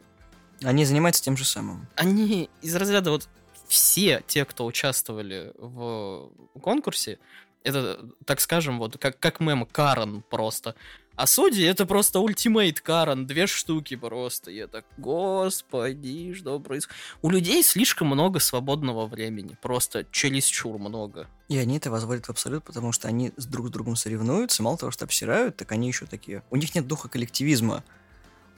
Они 0.62 0.84
занимаются 0.84 1.22
тем 1.22 1.36
же 1.36 1.44
самым. 1.44 1.88
Они 1.96 2.48
из 2.62 2.74
разряда 2.76 3.10
вот 3.10 3.28
все 3.66 4.22
те, 4.26 4.44
кто 4.44 4.64
участвовали 4.64 5.52
в 5.58 6.30
конкурсе, 6.62 7.18
это, 7.64 8.08
так 8.24 8.40
скажем, 8.40 8.78
вот 8.78 8.96
как, 8.98 9.18
как 9.18 9.40
мем 9.40 9.66
Карен 9.66 10.22
просто. 10.22 10.76
А 11.16 11.26
судьи 11.26 11.64
это 11.64 11.86
просто 11.86 12.20
ультимейт 12.20 12.82
Карен, 12.82 13.26
две 13.26 13.46
штуки 13.46 13.96
просто. 13.96 14.50
Я 14.50 14.66
так, 14.66 14.84
господи, 14.98 16.34
что 16.34 16.60
происходит? 16.60 16.94
У 17.22 17.30
людей 17.30 17.62
слишком 17.62 18.08
много 18.08 18.38
свободного 18.38 19.06
времени, 19.06 19.56
просто 19.62 20.04
чересчур 20.12 20.78
много. 20.78 21.26
И 21.48 21.56
они 21.56 21.78
это 21.78 21.90
возводят 21.90 22.26
в 22.26 22.30
абсолют, 22.30 22.64
потому 22.64 22.92
что 22.92 23.08
они 23.08 23.32
с 23.38 23.46
друг 23.46 23.68
с 23.68 23.70
другом 23.70 23.96
соревнуются, 23.96 24.62
мало 24.62 24.76
того, 24.76 24.92
что 24.92 25.06
обсирают, 25.06 25.56
так 25.56 25.72
они 25.72 25.88
еще 25.88 26.04
такие. 26.04 26.42
У 26.50 26.56
них 26.56 26.74
нет 26.74 26.86
духа 26.86 27.08
коллективизма. 27.08 27.82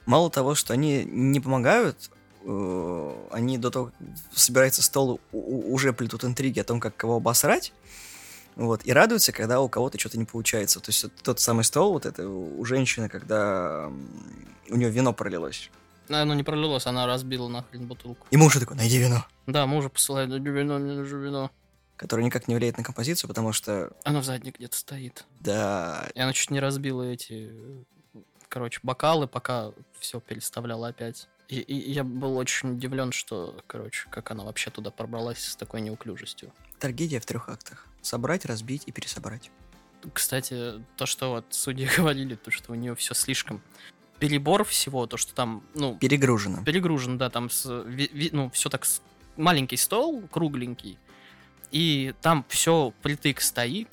Мало 0.05 0.29
того, 0.29 0.53
что 0.53 0.73
они 0.73 1.05
не 1.05 1.39
помогают, 1.39 2.11
э, 2.43 3.27
они 3.31 3.57
до 3.57 3.71
того, 3.71 3.85
как 3.85 3.93
собирается 4.35 4.81
стол, 4.81 5.21
уже 5.31 5.93
плетут 5.93 6.25
интриги 6.25 6.59
о 6.59 6.65
том, 6.65 6.81
как 6.81 6.97
кого 6.97 7.17
обосрать, 7.17 7.71
вот, 8.65 8.85
и 8.85 8.91
радуется, 8.91 9.31
когда 9.31 9.61
у 9.61 9.69
кого-то 9.69 9.97
что-то 9.97 10.19
не 10.19 10.25
получается. 10.25 10.81
То 10.81 10.89
есть 10.89 11.05
тот 11.23 11.39
самый 11.39 11.63
стол, 11.63 11.93
вот 11.93 12.05
это 12.05 12.27
у 12.27 12.63
женщины, 12.65 13.07
когда 13.07 13.89
у 14.69 14.75
нее 14.75 14.89
вино 14.89 15.13
пролилось. 15.13 15.71
А, 16.09 16.23
оно 16.23 16.33
не 16.33 16.43
пролилось, 16.43 16.85
она 16.85 17.05
разбила 17.05 17.47
нахрен 17.47 17.87
бутылку. 17.87 18.27
И 18.31 18.37
муж 18.37 18.57
такой, 18.57 18.75
найди 18.75 18.97
вино. 18.97 19.25
Да, 19.47 19.65
мужа 19.65 19.87
посылает, 19.87 20.29
найди 20.29 20.49
вино, 20.49 20.77
мне 20.77 20.93
нужно 20.93 21.17
вино. 21.17 21.51
Которое 21.95 22.23
никак 22.23 22.49
не 22.49 22.55
влияет 22.55 22.77
на 22.77 22.83
композицию, 22.83 23.29
потому 23.29 23.53
что... 23.53 23.93
Оно 24.03 24.19
в 24.19 24.25
задней 24.25 24.51
где-то 24.51 24.75
стоит. 24.75 25.25
Да. 25.39 26.09
И 26.13 26.19
она 26.19 26.33
чуть 26.33 26.51
не 26.51 26.59
разбила 26.59 27.03
эти, 27.03 27.53
короче, 28.49 28.81
бокалы, 28.83 29.27
пока 29.27 29.71
все 29.99 30.19
переставляла 30.19 30.89
опять. 30.89 31.29
И, 31.47 31.59
и 31.59 31.91
я 31.91 32.03
был 32.03 32.37
очень 32.37 32.73
удивлен, 32.73 33.13
что, 33.13 33.55
короче, 33.67 34.07
как 34.09 34.31
она 34.31 34.43
вообще 34.43 34.69
туда 34.69 34.91
пробралась 34.91 35.43
с 35.45 35.55
такой 35.55 35.79
неуклюжестью. 35.79 36.51
Трагедия 36.79 37.19
в 37.21 37.25
трех 37.25 37.47
актах 37.47 37.88
собрать, 38.01 38.45
разбить 38.45 38.83
и 38.85 38.91
пересобрать. 38.91 39.51
Кстати, 40.13 40.83
то, 40.95 41.05
что 41.05 41.31
вот 41.31 41.45
судьи 41.49 41.89
говорили, 41.97 42.35
то, 42.35 42.51
что 42.51 42.71
у 42.71 42.75
нее 42.75 42.95
все 42.95 43.13
слишком 43.13 43.61
перебор 44.19 44.63
всего, 44.63 45.07
то, 45.07 45.17
что 45.17 45.33
там, 45.33 45.63
ну... 45.75 45.97
Перегружено. 45.97 46.63
Перегружено, 46.63 47.17
да, 47.17 47.29
там, 47.29 47.49
с, 47.49 47.83
ви, 47.85 48.09
ви, 48.13 48.29
ну, 48.33 48.49
все 48.49 48.69
так... 48.69 48.85
С, 48.85 49.01
маленький 49.37 49.77
стол, 49.77 50.23
кругленький, 50.29 50.97
и 51.71 52.13
там 52.21 52.45
все 52.49 52.93
притык 53.01 53.41
стоит, 53.41 53.87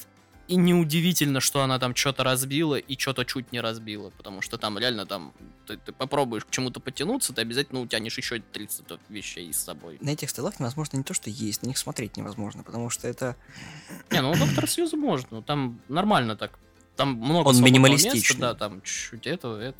и 0.49 0.57
неудивительно, 0.57 1.41
что 1.41 1.63
она 1.63 1.79
там 1.79 1.95
что-то 1.95 2.23
разбила 2.23 2.77
и 2.77 2.99
что-то 2.99 3.25
чуть 3.25 3.53
не 3.53 3.61
разбила, 3.61 4.11
потому 4.11 4.43
что 4.43 4.59
там 4.59 4.79
реально 4.79 5.07
там 5.07 5.33
ты, 5.67 5.77
ты 5.77 5.93
попробуешь 5.93 6.45
к 6.45 6.51
чему-то 6.51 6.79
потянуться, 6.79 7.33
ты 7.33 7.41
обязательно 7.41 7.81
утянешь 7.81 8.17
еще 8.17 8.39
30 8.41 8.85
вещей 9.09 9.53
с 9.53 9.59
собой. 9.59 9.99
На 10.01 10.11
этих 10.11 10.31
столах 10.31 10.61
невозможно 10.61 10.99
не 10.99 11.03
то, 11.03 11.15
что 11.15 11.31
есть, 11.31 11.63
на 11.63 11.69
них 11.69 11.79
смотреть 11.79 12.17
невозможно, 12.17 12.63
потому 12.63 12.91
что 12.91 13.09
это... 13.09 13.37
Не, 14.11 14.23
ну 14.23 14.31
у 14.31 14.37
Доктора 14.37 14.67
Сьюза 14.67 14.97
можно, 14.97 15.43
там 15.43 15.81
нормально 15.89 16.37
так. 16.37 16.59
Там 16.95 17.15
много 17.15 17.49
Он 17.49 17.63
минималистичный. 17.63 18.37
Места, 18.37 18.39
да, 18.39 18.55
там 18.55 18.81
чуть-чуть 18.83 19.27
этого, 19.27 19.61
это. 19.61 19.79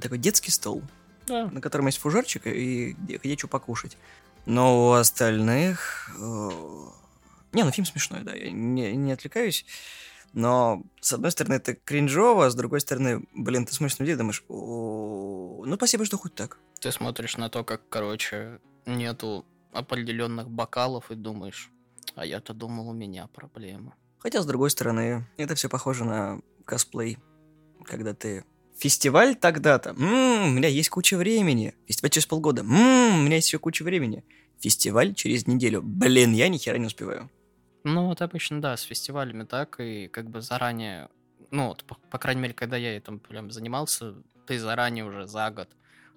Такой 0.00 0.18
детский 0.18 0.50
стол, 0.50 0.82
да. 1.26 1.46
на 1.46 1.60
котором 1.60 1.86
есть 1.86 1.98
фужерчик 1.98 2.46
и 2.46 2.92
где, 2.92 3.16
где 3.16 3.36
что 3.36 3.48
покушать. 3.48 3.96
Но 4.46 4.88
у 4.88 4.92
остальных... 4.92 6.10
Э, 6.18 6.50
не, 7.52 7.62
ну 7.62 7.70
фильм 7.70 7.86
смешной, 7.86 8.20
да, 8.22 8.34
я 8.34 8.50
не, 8.50 8.94
не 8.96 9.12
отвлекаюсь. 9.12 9.64
Но, 10.32 10.82
с 11.00 11.12
одной 11.12 11.30
стороны, 11.30 11.54
это 11.54 11.74
кринжово, 11.74 12.46
а 12.46 12.50
с 12.50 12.54
другой 12.54 12.80
стороны, 12.80 13.26
блин, 13.34 13.66
ты 13.66 13.74
смотришь 13.74 13.98
на 13.98 14.04
людей 14.04 14.16
думаешь, 14.16 14.44
ну, 14.48 15.74
спасибо, 15.76 16.04
что 16.04 16.18
хоть 16.18 16.34
так. 16.34 16.58
Ты 16.80 16.92
смотришь 16.92 17.36
на 17.36 17.48
то, 17.48 17.64
как, 17.64 17.88
короче, 17.88 18.60
нету 18.86 19.44
определенных 19.72 20.48
бокалов 20.48 21.10
и 21.10 21.14
думаешь, 21.14 21.70
а 22.14 22.24
я-то 22.24 22.54
думал, 22.54 22.88
у 22.88 22.92
меня 22.92 23.26
проблема. 23.28 23.94
Хотя, 24.18 24.42
с 24.42 24.46
другой 24.46 24.70
стороны, 24.70 25.26
это 25.36 25.54
все 25.54 25.68
похоже 25.68 26.04
на 26.04 26.40
косплей, 26.64 27.18
когда 27.84 28.14
ты 28.14 28.44
Фестиваль 28.78 29.34
тогда-то. 29.34 29.92
У 29.92 30.50
меня 30.50 30.68
есть 30.68 30.88
куча 30.88 31.16
времени. 31.16 31.74
Фестиваль 31.88 32.10
через 32.10 32.26
полгода. 32.26 32.62
У 32.62 32.64
меня 32.64 33.36
есть 33.36 33.48
еще 33.48 33.58
куча 33.58 33.82
времени. 33.82 34.24
Фестиваль 34.60 35.14
через 35.14 35.48
неделю. 35.48 35.82
Блин, 35.82 36.32
я 36.32 36.48
ни 36.48 36.58
хера 36.58 36.78
не 36.78 36.86
успеваю. 36.86 37.28
Ну, 37.94 38.06
вот 38.06 38.20
обычно, 38.20 38.60
да, 38.60 38.76
с 38.76 38.82
фестивалями 38.82 39.44
так, 39.44 39.80
и 39.80 40.08
как 40.08 40.28
бы 40.28 40.42
заранее, 40.42 41.08
ну, 41.50 41.68
вот, 41.68 41.84
по, 41.84 41.96
по 42.10 42.18
крайней 42.18 42.42
мере, 42.42 42.54
когда 42.54 42.76
я 42.76 42.96
этим 42.96 43.18
прям 43.18 43.50
занимался, 43.50 44.14
ты 44.46 44.58
заранее 44.58 45.06
уже 45.06 45.26
за 45.26 45.50
год, 45.50 45.68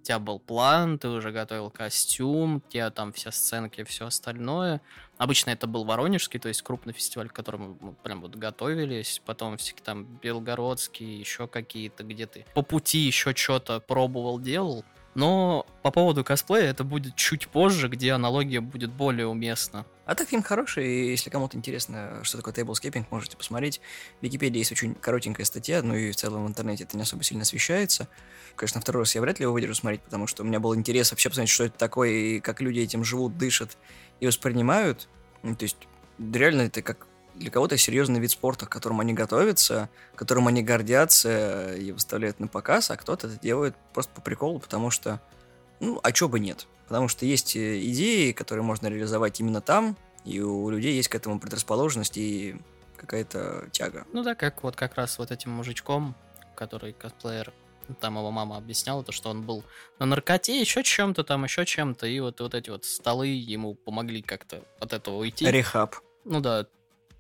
у 0.02 0.04
тебя 0.04 0.20
был 0.20 0.40
план, 0.40 1.00
ты 1.00 1.08
уже 1.08 1.32
готовил 1.32 1.70
костюм, 1.70 2.56
у 2.56 2.60
тебя 2.72 2.90
там 2.90 3.14
все 3.14 3.32
сценки, 3.32 3.84
все 3.84 4.08
остальное. 4.08 4.82
Обычно 5.18 5.52
это 5.52 5.68
был 5.68 5.86
Воронежский, 5.86 6.40
то 6.40 6.48
есть 6.48 6.64
крупный 6.64 6.92
фестиваль, 6.92 7.30
к 7.30 7.34
которому 7.34 7.78
мы 7.80 7.94
прям 7.94 8.22
вот 8.22 8.36
готовились. 8.36 9.22
Потом 9.26 9.58
всякие 9.58 9.84
там 9.84 10.06
Белгородские, 10.06 11.20
еще 11.20 11.48
какие-то, 11.48 12.04
где 12.04 12.26
ты 12.26 12.46
по 12.56 12.64
пути 12.64 12.98
еще 12.98 13.36
что-то 13.36 13.80
пробовал, 13.80 14.40
делал. 14.40 14.84
Но 15.14 15.66
по 15.82 15.92
поводу 15.92 16.24
косплея 16.24 16.70
это 16.70 16.84
будет 16.84 17.16
чуть 17.16 17.48
позже, 17.50 17.90
где 17.90 18.14
аналогия 18.14 18.62
будет 18.62 18.92
более 18.92 19.28
уместна. 19.28 19.86
А 20.06 20.16
так 20.16 20.30
фильм 20.30 20.42
хороший, 20.42 20.88
и 20.88 21.12
если 21.12 21.30
кому-то 21.30 21.58
интересно, 21.58 22.20
что 22.24 22.38
такое 22.38 22.54
тейблскейпинг, 22.54 23.12
можете 23.12 23.36
посмотреть. 23.36 23.82
В 24.20 24.24
Википедии 24.24 24.60
есть 24.60 24.72
очень 24.72 24.96
коротенькая 24.96 25.46
статья, 25.46 25.82
ну 25.82 25.96
и 25.96 26.12
в 26.12 26.16
целом 26.16 26.46
в 26.46 26.48
интернете 26.48 26.86
это 26.86 26.96
не 26.96 27.04
особо 27.04 27.24
сильно 27.24 27.44
освещается. 27.44 28.08
Конечно, 28.56 28.80
второй 28.80 29.02
раз 29.04 29.16
я 29.16 29.22
вряд 29.22 29.40
ли 29.40 29.44
его 29.44 29.54
выдержу 29.54 29.76
смотреть, 29.76 30.02
потому 30.02 30.28
что 30.28 30.44
у 30.44 30.46
меня 30.46 30.60
был 30.60 30.76
интерес 30.76 31.12
вообще 31.12 31.30
посмотреть, 31.30 31.54
что 31.54 31.66
это 31.66 31.78
такое, 31.78 32.10
и 32.10 32.40
как 32.40 32.62
люди 32.62 32.80
этим 32.80 33.04
живут, 33.04 33.38
дышат 33.38 33.78
и 34.20 34.28
воспринимают. 34.28 35.10
Ну, 35.44 35.56
то 35.56 35.64
есть, 35.64 35.78
реально 36.20 36.64
это 36.64 36.82
как 36.82 37.08
для 37.36 37.50
кого-то 37.50 37.78
серьезный 37.78 38.20
вид 38.20 38.32
спорта, 38.32 38.66
к 38.66 38.70
которому 38.70 39.02
они 39.02 39.14
готовятся, 39.14 39.90
которым 40.16 40.48
они 40.48 40.62
гордятся 40.62 41.76
и 41.76 41.92
выставляют 41.92 42.40
на 42.40 42.48
показ, 42.48 42.92
а 42.92 42.98
кто-то 42.98 43.28
это 43.28 43.40
делает 43.40 43.76
просто 43.94 44.12
по 44.14 44.22
приколу, 44.22 44.60
потому 44.60 44.90
что, 44.90 45.22
ну, 45.80 46.00
а 46.04 46.12
чё 46.12 46.28
бы 46.28 46.40
нет? 46.40 46.68
Потому 46.88 47.08
что 47.08 47.26
есть 47.26 47.56
э, 47.56 47.80
идеи, 47.86 48.32
которые 48.32 48.64
можно 48.64 48.88
реализовать 48.88 49.40
именно 49.40 49.62
там, 49.62 49.98
и 50.26 50.40
у 50.42 50.70
людей 50.70 50.96
есть 50.96 51.10
к 51.10 51.16
этому 51.16 51.40
предрасположенность 51.40 52.18
и 52.18 52.58
какая-то 52.98 53.70
тяга. 53.72 54.06
Ну 54.14 54.24
да, 54.24 54.36
как 54.36 54.64
вот 54.64 54.76
как 54.76 54.96
раз 54.96 55.18
вот 55.18 55.32
этим 55.32 55.52
мужичком, 55.52 56.16
который 56.56 56.94
косплеер, 56.94 57.54
там 58.00 58.18
его 58.18 58.30
мама 58.32 58.58
объясняла, 58.58 59.04
то, 59.04 59.12
что 59.12 59.30
он 59.30 59.42
был 59.42 59.64
на 60.00 60.06
наркоте, 60.06 60.60
еще 60.60 60.84
чем-то 60.84 61.24
там, 61.24 61.44
еще 61.44 61.66
чем-то, 61.66 62.06
и 62.06 62.20
вот, 62.20 62.40
вот 62.40 62.54
эти 62.54 62.70
вот 62.70 62.86
столы 62.86 63.28
ему 63.28 63.74
помогли 63.74 64.22
как-то 64.22 64.64
от 64.80 64.94
этого 64.94 65.16
уйти. 65.16 65.50
Рехаб. 65.50 65.96
Ну 66.24 66.40
да, 66.40 66.68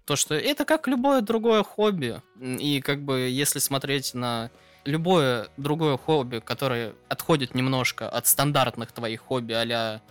то, 0.05 0.15
что 0.15 0.35
это 0.35 0.65
как 0.65 0.87
любое 0.87 1.21
другое 1.21 1.63
хобби. 1.63 2.21
И 2.39 2.81
как 2.81 3.03
бы 3.03 3.19
если 3.21 3.59
смотреть 3.59 4.13
на 4.13 4.51
любое 4.85 5.47
другое 5.57 5.97
хобби, 5.97 6.39
которое 6.39 6.95
отходит 7.07 7.55
немножко 7.55 8.09
от 8.09 8.27
стандартных 8.27 8.91
твоих 8.91 9.21
хобби 9.21 9.53
а 9.53 10.01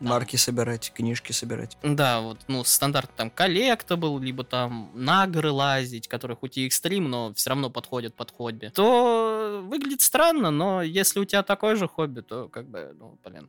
Марки 0.00 0.34
собирать, 0.36 0.92
книжки 0.92 1.30
собирать. 1.32 1.78
Да, 1.82 2.20
вот, 2.20 2.40
ну, 2.48 2.64
стандарт 2.64 3.10
там 3.14 3.30
коллекта 3.30 3.96
был, 3.96 4.18
либо 4.18 4.42
там 4.42 4.90
на 4.94 5.26
горы 5.28 5.52
лазить, 5.52 6.08
которые 6.08 6.36
хоть 6.36 6.58
и 6.58 6.66
экстрим, 6.66 7.08
но 7.08 7.32
все 7.34 7.50
равно 7.50 7.70
подходят 7.70 8.14
под 8.14 8.32
хобби, 8.32 8.72
то 8.74 9.62
выглядит 9.64 10.00
странно, 10.00 10.50
но 10.50 10.82
если 10.82 11.20
у 11.20 11.24
тебя 11.24 11.44
такое 11.44 11.76
же 11.76 11.86
хобби, 11.86 12.20
то 12.20 12.48
как 12.48 12.68
бы, 12.68 12.94
ну, 12.98 13.16
блин, 13.24 13.48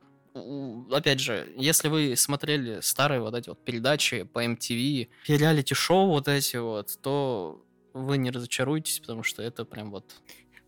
опять 0.91 1.19
же, 1.19 1.51
если 1.55 1.87
вы 1.87 2.15
смотрели 2.15 2.79
старые 2.81 3.21
вот 3.21 3.35
эти 3.35 3.49
вот 3.49 3.63
передачи 3.63 4.23
по 4.23 4.43
MTV, 4.43 5.09
реалити-шоу 5.27 6.07
вот 6.07 6.27
эти 6.27 6.57
вот, 6.57 6.97
то 7.01 7.63
вы 7.93 8.17
не 8.17 8.31
разочаруетесь, 8.31 8.99
потому 8.99 9.23
что 9.23 9.41
это 9.41 9.65
прям 9.65 9.91
вот... 9.91 10.15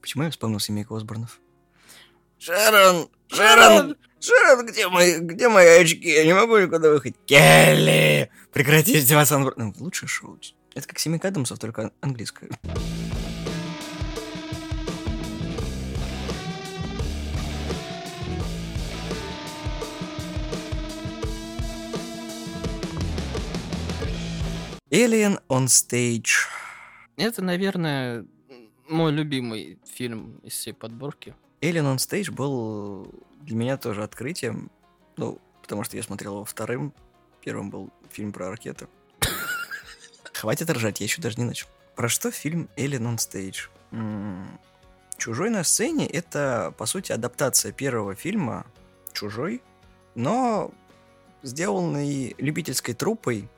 Почему 0.01 0.23
я 0.23 0.29
вспомнил 0.29 0.59
семейку 0.59 0.95
Осборнов? 0.95 1.39
Шерон! 2.37 3.09
Шерон! 3.27 3.95
Шерон, 4.19 4.65
где 4.65 4.87
мои, 4.87 5.19
где 5.19 5.49
мои 5.49 5.81
очки? 5.81 6.09
Я 6.09 6.25
не 6.25 6.33
могу 6.33 6.57
никуда 6.57 6.89
выходить. 6.89 7.17
Келли! 7.25 8.29
Прекрати 8.51 8.97
издеваться. 8.97 9.37
Ну, 9.37 9.73
лучшее 9.79 10.07
шоу. 10.07 10.39
Это 10.73 10.87
как 10.87 10.99
семейка 10.99 11.29
Адамсов, 11.29 11.57
только 11.57 11.91
английское. 12.01 12.49
Alien 24.95 25.41
on 25.49 25.65
Stage. 25.65 26.47
Это, 27.17 27.41
наверное, 27.41 28.25
мой 28.87 29.11
любимый 29.11 29.77
фильм 29.85 30.39
из 30.41 30.53
всей 30.53 30.71
подборки. 30.71 31.35
Alien 31.59 31.93
on 31.93 31.97
Stage 31.97 32.31
был 32.31 33.13
для 33.41 33.57
меня 33.57 33.75
тоже 33.75 34.03
открытием. 34.03 34.71
Ну, 35.17 35.41
потому 35.61 35.83
что 35.83 35.97
я 35.97 36.03
смотрел 36.03 36.35
его 36.35 36.45
вторым. 36.45 36.93
Первым 37.43 37.71
был 37.71 37.89
фильм 38.09 38.31
про 38.31 38.49
ракеты. 38.49 38.87
Хватит 40.33 40.69
ржать, 40.69 41.01
я 41.01 41.07
еще 41.07 41.21
даже 41.21 41.35
не 41.39 41.43
начал. 41.43 41.67
Про 41.97 42.07
что 42.07 42.31
фильм 42.31 42.69
Alien 42.77 43.13
on 43.13 43.17
Stage? 43.17 43.67
Чужой 45.17 45.49
на 45.49 45.65
сцене 45.65 46.07
это, 46.07 46.73
по 46.77 46.85
сути, 46.85 47.11
адаптация 47.11 47.73
первого 47.73 48.15
фильма 48.15 48.65
Чужой, 49.11 49.61
но 50.15 50.71
сделанный 51.43 52.33
любительской 52.37 52.93
труппой, 52.93 53.49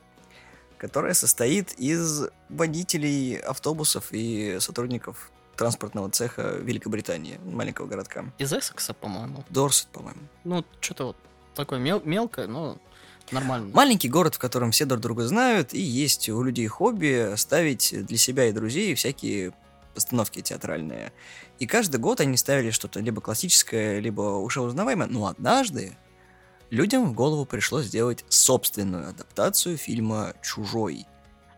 которая 0.78 1.14
состоит 1.14 1.74
из 1.74 2.24
водителей 2.50 3.38
автобусов 3.38 4.08
и 4.12 4.58
сотрудников 4.60 5.32
транспортного 5.56 6.10
цеха 6.10 6.58
Великобритании, 6.62 7.40
маленького 7.44 7.88
городка. 7.88 8.26
Из 8.38 8.54
Эссекса, 8.54 8.94
по-моему. 8.94 9.44
Дорсет, 9.50 9.88
по-моему. 9.88 10.22
Ну, 10.44 10.64
что-то 10.80 11.06
вот 11.08 11.18
такое 11.56 11.80
мел- 11.80 12.04
мелкое, 12.06 12.48
но 12.48 12.78
нормально. 13.32 13.72
Маленький 13.74 14.08
город, 14.08 14.36
в 14.36 14.40
котором 14.40 14.72
все 14.72 14.86
друг 14.86 15.02
друга 15.02 15.28
знают, 15.28 15.74
и 15.74 15.82
есть 15.82 16.30
у 16.30 16.42
людей 16.44 16.68
хобби 16.68 17.36
ставить 17.36 18.06
для 18.06 18.18
себя 18.18 18.46
и 18.46 18.52
друзей 18.52 18.94
всякие 18.94 19.54
постановки 19.96 20.42
театральные. 20.42 21.12
И 21.58 21.66
каждый 21.66 22.00
год 22.00 22.22
они 22.22 22.38
ставили 22.38 22.70
что-то 22.70 23.00
либо 23.00 23.20
классическое, 23.20 24.00
либо 24.00 24.22
уже 24.22 24.62
узнаваемое. 24.62 25.08
Но 25.08 25.26
однажды 25.26 25.98
людям 26.70 27.06
в 27.06 27.14
голову 27.14 27.46
пришло 27.46 27.82
сделать 27.82 28.26
собственную 28.30 29.10
адаптацию 29.10 29.78
фильма 29.78 30.34
«Чужой». 30.42 31.06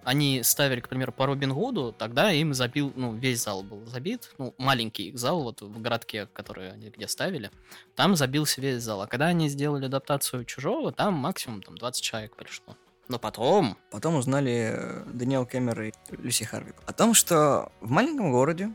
Они 0.04 0.41
ставили, 0.43 0.80
к 0.80 0.88
примеру, 0.88 1.12
по 1.12 1.26
Робин 1.26 1.54
Гуду, 1.54 1.91
тогда 1.91 2.32
им 2.32 2.54
забил, 2.54 2.91
ну, 2.95 3.13
весь 3.13 3.43
зал 3.43 3.63
был 3.63 3.86
забит, 3.86 4.32
ну, 4.38 4.56
маленький 4.58 5.10
их 5.10 5.19
зал, 5.19 5.43
вот 5.43 5.62
в 5.62 5.82
городке, 5.82 6.26
который 6.34 6.72
они 6.72 6.89
где 6.89 7.08
ставили, 7.08 7.52
там 7.95 8.15
забился 8.15 8.62
весь 8.62 8.82
зал. 8.82 9.02
А 9.02 9.08
когда 9.08 9.28
они 9.28 9.50
сделали 9.50 9.86
адаптацию 9.86 10.45
Чужого, 10.45 10.91
там 10.91 11.13
максимум 11.13 11.62
там 11.62 11.78
20 11.78 12.02
человек 12.02 12.36
пришло. 12.36 12.76
Но 13.10 13.19
потом, 13.19 13.78
Потом 13.91 14.15
узнали 14.15 14.72
э, 14.74 15.04
Даниэл 15.12 15.45
Кэмер 15.45 15.82
и 15.82 15.91
Люси 16.12 16.43
Харви. 16.43 16.74
О 16.86 16.93
том, 16.93 17.13
что 17.13 17.72
в 17.82 17.89
маленьком 17.89 18.32
городе 18.32 18.72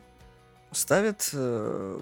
ставят 0.73 1.31
э, 1.33 2.01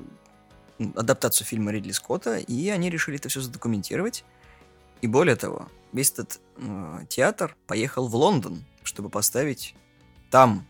адаптацию 0.78 1.46
фильма 1.46 1.72
Ридли 1.72 1.92
Скотта, 1.92 2.38
и 2.38 2.68
они 2.68 2.90
решили 2.90 3.18
это 3.18 3.28
все 3.28 3.40
задокументировать. 3.40 4.24
И 5.00 5.06
более 5.06 5.36
того, 5.36 5.68
весь 5.92 6.10
этот 6.12 6.40
э, 6.56 7.00
театр 7.08 7.56
поехал 7.66 8.08
в 8.08 8.14
Лондон, 8.14 8.64
чтобы 8.82 9.08
поставить 9.08 9.74
там 10.30 10.66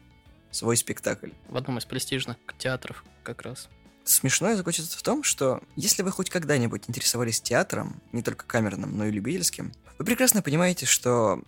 свой 0.50 0.76
спектакль. 0.76 1.30
в 1.48 1.56
одном 1.56 1.78
из 1.78 1.84
престижных 1.84 2.36
театров 2.58 3.04
как 3.22 3.42
раз. 3.42 3.68
Смешное 4.04 4.56
заключается 4.56 4.98
в 4.98 5.02
том, 5.02 5.22
что 5.22 5.62
если 5.76 6.02
вы 6.02 6.10
хоть 6.10 6.28
когда-нибудь 6.28 6.84
интересовались 6.88 7.40
театром, 7.40 8.00
не 8.10 8.22
только 8.22 8.44
камерным, 8.44 8.96
но 8.96 9.06
и 9.06 9.10
любительским, 9.10 9.72
вы 9.98 10.04
прекрасно 10.04 10.42
понимаете, 10.42 10.86
что 10.86 11.42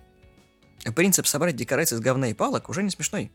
принцип 0.94 1.26
собрать 1.26 1.56
декорации 1.56 1.96
из 1.96 2.00
говна 2.00 2.28
и 2.28 2.34
палок 2.34 2.68
уже 2.68 2.82
не 2.82 2.90
смешной. 2.90 3.32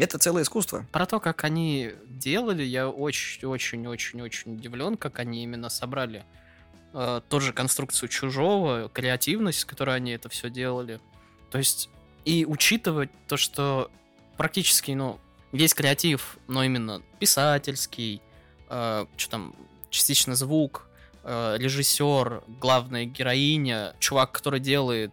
Это 0.00 0.18
целое 0.18 0.44
искусство. 0.44 0.86
Про 0.92 1.04
то, 1.04 1.20
как 1.20 1.44
они 1.44 1.92
делали, 2.06 2.62
я 2.62 2.88
очень-очень-очень-очень 2.88 4.54
удивлен, 4.54 4.96
как 4.96 5.18
они 5.18 5.42
именно 5.42 5.68
собрали 5.68 6.24
э, 6.94 7.20
тоже 7.28 7.52
конструкцию 7.52 8.08
чужого, 8.08 8.88
креативность, 8.88 9.58
с 9.58 9.64
которой 9.66 9.96
они 9.96 10.12
это 10.12 10.30
все 10.30 10.48
делали. 10.48 11.00
То 11.50 11.58
есть, 11.58 11.90
и 12.24 12.46
учитывать 12.46 13.10
то, 13.28 13.36
что 13.36 13.90
практически, 14.38 14.92
ну, 14.92 15.20
весь 15.52 15.74
креатив, 15.74 16.38
но 16.48 16.64
именно 16.64 17.02
писательский, 17.18 18.22
э, 18.70 19.04
что 19.18 19.30
там, 19.30 19.54
частично 19.90 20.34
звук, 20.34 20.88
э, 21.24 21.56
режиссер, 21.58 22.44
главная 22.58 23.04
героиня, 23.04 23.94
чувак, 23.98 24.32
который 24.32 24.60
делает, 24.60 25.12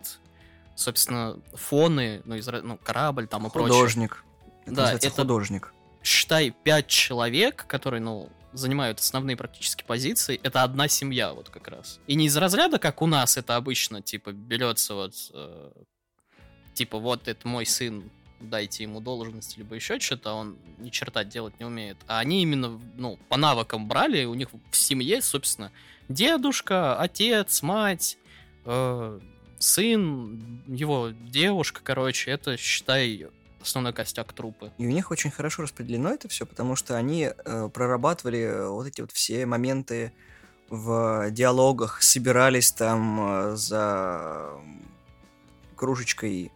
собственно, 0.76 1.38
фоны, 1.56 2.22
ну, 2.24 2.36
из, 2.36 2.48
ну 2.48 2.78
корабль 2.82 3.28
там 3.28 3.48
и 3.48 3.50
прочее. 3.50 3.74
Художник. 3.74 4.24
Это 4.68 4.76
Да, 4.76 4.82
называется 4.84 5.08
это- 5.08 5.22
художник. 5.22 5.74
считай, 6.04 6.52
пять 6.64 6.88
человек, 6.88 7.66
которые, 7.68 8.02
ну, 8.02 8.30
занимают 8.54 9.00
основные 9.00 9.36
практически 9.36 9.84
позиции, 9.84 10.40
это 10.44 10.64
одна 10.64 10.88
семья 10.88 11.34
вот 11.34 11.50
как 11.50 11.68
раз. 11.68 12.00
И 12.08 12.16
не 12.16 12.28
из 12.28 12.38
разряда, 12.38 12.80
как 12.80 13.02
у 13.02 13.08
нас 13.08 13.38
это 13.38 13.56
обычно, 13.56 14.02
типа, 14.02 14.32
берется 14.32 14.94
вот, 14.96 15.14
э, 15.34 15.72
типа, 16.74 16.98
вот 16.98 17.28
это 17.28 17.48
мой 17.48 17.66
сын, 17.66 18.10
дайте 18.40 18.84
ему 18.84 19.00
должность, 19.02 19.58
либо 19.58 19.76
еще 19.76 20.00
что-то, 20.00 20.34
он 20.34 20.58
ни 20.78 20.90
черта 20.90 21.24
делать 21.24 21.60
не 21.60 21.66
умеет. 21.66 21.98
А 22.08 22.20
они 22.20 22.42
именно, 22.44 22.80
ну, 22.96 23.18
по 23.30 23.38
навыкам 23.38 23.88
брали, 23.88 24.26
у 24.26 24.34
них 24.34 24.50
в 24.72 24.76
семье, 24.78 25.22
собственно, 25.22 25.72
дедушка, 26.08 26.98
отец, 27.00 27.62
мать, 27.62 28.18
э, 28.66 29.20
сын, 29.60 30.64
его 30.68 31.10
девушка, 31.10 31.82
короче, 31.84 32.32
это, 32.32 32.58
считай, 32.58 33.28
основной 33.62 33.94
костяк 33.94 34.34
трупы. 34.34 34.72
И 34.78 34.86
у 34.86 34.90
них 34.90 35.12
очень 35.12 35.32
хорошо 35.32 35.64
распределено 35.64 36.10
это 36.10 36.28
все, 36.28 36.46
потому 36.46 36.76
что 36.76 36.96
они 36.96 37.30
э, 37.34 37.70
прорабатывали 37.74 38.40
э, 38.40 38.68
вот 38.68 38.88
эти 38.88 39.02
вот 39.02 39.12
все 39.12 39.46
моменты 39.46 40.12
в 40.70 41.30
диалогах, 41.32 42.02
собирались 42.02 42.72
там 42.72 43.20
э, 43.20 43.56
за 43.56 44.52
кружечкой 45.76 46.52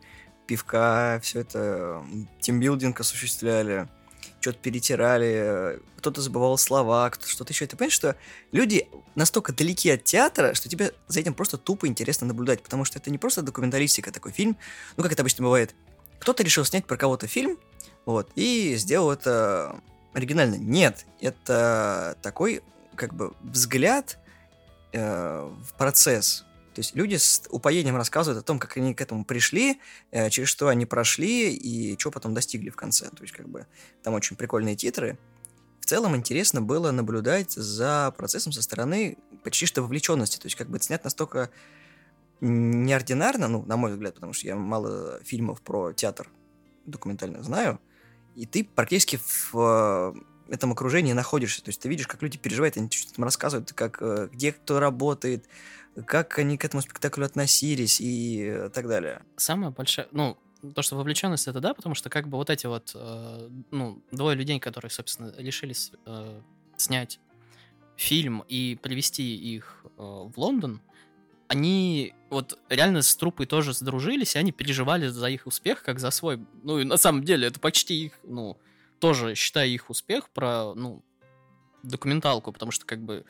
пивка, 0.48 1.20
все 1.24 1.42
это 1.42 2.04
м, 2.04 2.28
тимбилдинг 2.42 3.00
осуществляли, 3.00 3.88
что-то 4.42 4.58
перетирали, 4.60 5.34
э, 5.34 5.80
кто-то 5.98 6.20
забывал 6.20 6.58
слова, 6.58 7.10
кто-то 7.10 7.30
что-то 7.30 7.54
еще. 7.54 7.68
Ты 7.68 7.78
понимаешь, 7.78 7.94
что 7.94 8.16
люди 8.52 8.88
настолько 9.16 9.54
далеки 9.54 9.90
от 9.92 10.04
театра, 10.04 10.54
что 10.54 10.68
тебе 10.68 10.94
за 11.08 11.20
этим 11.20 11.34
просто 11.34 11.58
тупо 11.58 11.88
интересно 11.88 12.28
наблюдать, 12.28 12.62
потому 12.62 12.84
что 12.84 13.00
это 13.00 13.12
не 13.12 13.18
просто 13.18 13.44
документалистика, 13.44 14.12
такой 14.12 14.32
фильм, 14.32 14.58
ну, 14.98 15.04
как 15.04 15.12
это 15.14 15.22
обычно 15.22 15.44
бывает. 15.44 15.76
Кто-то 16.22 16.44
решил 16.44 16.64
снять 16.64 16.86
про 16.86 16.98
кого-то 16.98 17.26
фильм, 17.26 17.58
вот, 18.06 18.32
и 18.36 18.76
сделал 18.76 19.12
это 19.12 19.82
оригинально. 20.14 20.56
Нет, 20.56 21.08
это 21.20 22.16
такой, 22.22 22.62
как 22.96 23.14
бы, 23.16 23.34
взгляд 23.42 24.20
э, 24.94 25.50
в 25.64 25.74
процесс. 25.80 26.46
То 26.76 26.80
есть 26.80 26.96
люди 26.96 27.16
с 27.16 27.44
упоением 27.50 27.96
рассказывают 27.96 28.44
о 28.44 28.46
том, 28.46 28.60
как 28.60 28.78
они 28.78 28.94
к 28.94 29.02
этому 29.02 29.26
пришли, 29.26 29.82
э, 30.12 30.30
через 30.30 30.48
что 30.48 30.68
они 30.68 30.86
прошли 30.86 31.56
и 31.56 31.98
что 32.00 32.12
потом 32.12 32.36
достигли 32.36 32.70
в 32.70 32.76
конце. 32.76 33.10
То 33.10 33.24
есть, 33.24 33.34
как 33.34 33.50
бы, 33.50 33.66
там 34.04 34.14
очень 34.14 34.36
прикольные 34.36 34.76
титры. 34.76 35.18
В 35.80 35.88
целом 35.88 36.16
интересно 36.16 36.62
было 36.62 36.92
наблюдать 36.92 37.54
за 37.54 38.14
процессом 38.16 38.52
со 38.52 38.62
стороны 38.62 39.18
почти 39.44 39.66
что 39.66 39.82
вовлеченности. 39.82 40.38
То 40.38 40.46
есть, 40.46 40.56
как 40.56 40.70
бы, 40.70 40.78
это 40.78 40.86
снят 40.86 41.04
настолько 41.04 41.50
неординарно, 42.42 43.48
ну, 43.48 43.64
на 43.66 43.78
мой 43.78 43.92
взгляд, 43.92 44.16
потому 44.16 44.34
что 44.34 44.48
я 44.48 44.56
мало 44.56 45.20
фильмов 45.24 45.62
про 45.62 45.94
театр 45.94 46.30
документально 46.86 47.44
знаю, 47.44 47.80
и 48.36 48.46
ты 48.46 48.64
практически 48.64 49.20
в 49.52 49.52
э, 49.54 50.14
этом 50.54 50.72
окружении 50.72 51.14
находишься, 51.14 51.64
то 51.64 51.70
есть 51.70 51.80
ты 51.82 51.90
видишь, 51.90 52.08
как 52.08 52.22
люди 52.22 52.38
переживают, 52.38 52.78
они 52.78 52.90
что-то 52.90 53.16
там 53.16 53.26
рассказывают, 53.26 53.72
как, 53.74 54.02
э, 54.02 54.30
где 54.32 54.52
кто 54.52 54.80
работает, 54.80 55.46
как 56.06 56.40
они 56.40 56.58
к 56.58 56.66
этому 56.66 56.82
спектаклю 56.82 57.26
относились 57.26 58.02
и 58.02 58.70
так 58.74 58.88
далее. 58.88 59.22
самая 59.38 59.72
большая, 59.72 60.08
ну, 60.12 60.38
то, 60.76 60.82
что 60.82 60.96
вовлеченность 60.96 61.48
это 61.48 61.60
да, 61.60 61.74
потому 61.74 61.96
что 61.96 62.10
как 62.10 62.28
бы 62.28 62.38
вот 62.38 62.50
эти 62.50 62.68
вот, 62.68 62.92
э, 62.96 63.50
ну, 63.72 64.02
двое 64.12 64.36
людей, 64.36 64.60
которые, 64.60 64.92
собственно, 64.92 65.34
решились 65.38 65.92
э, 66.06 66.42
снять 66.78 67.20
фильм 67.96 68.44
и 68.48 68.78
привести 68.82 69.36
их 69.36 69.86
э, 69.86 69.90
в 69.98 70.34
Лондон, 70.38 70.82
они 71.52 72.14
вот 72.30 72.58
реально 72.70 73.02
с 73.02 73.14
трупой 73.14 73.46
тоже 73.46 73.74
сдружились, 73.74 74.36
и 74.36 74.40
они 74.40 74.54
переживали 74.54 75.08
за 75.08 75.28
их 75.28 75.48
успех, 75.48 75.84
как 75.84 76.00
за 76.00 76.10
свой. 76.10 76.40
Ну, 76.64 76.80
и 76.80 76.86
на 76.86 76.96
самом 76.96 77.26
деле 77.26 77.48
это 77.48 77.60
почти 77.60 78.06
их, 78.06 78.14
ну, 78.24 78.58
тоже 79.00 79.36
считаю 79.36 79.70
их 79.70 79.90
успех 79.90 80.30
про, 80.30 80.74
ну, 80.76 81.04
документалку, 81.84 82.54
потому 82.54 82.72
что 82.72 82.86
как 82.86 83.02
бы 83.02 83.26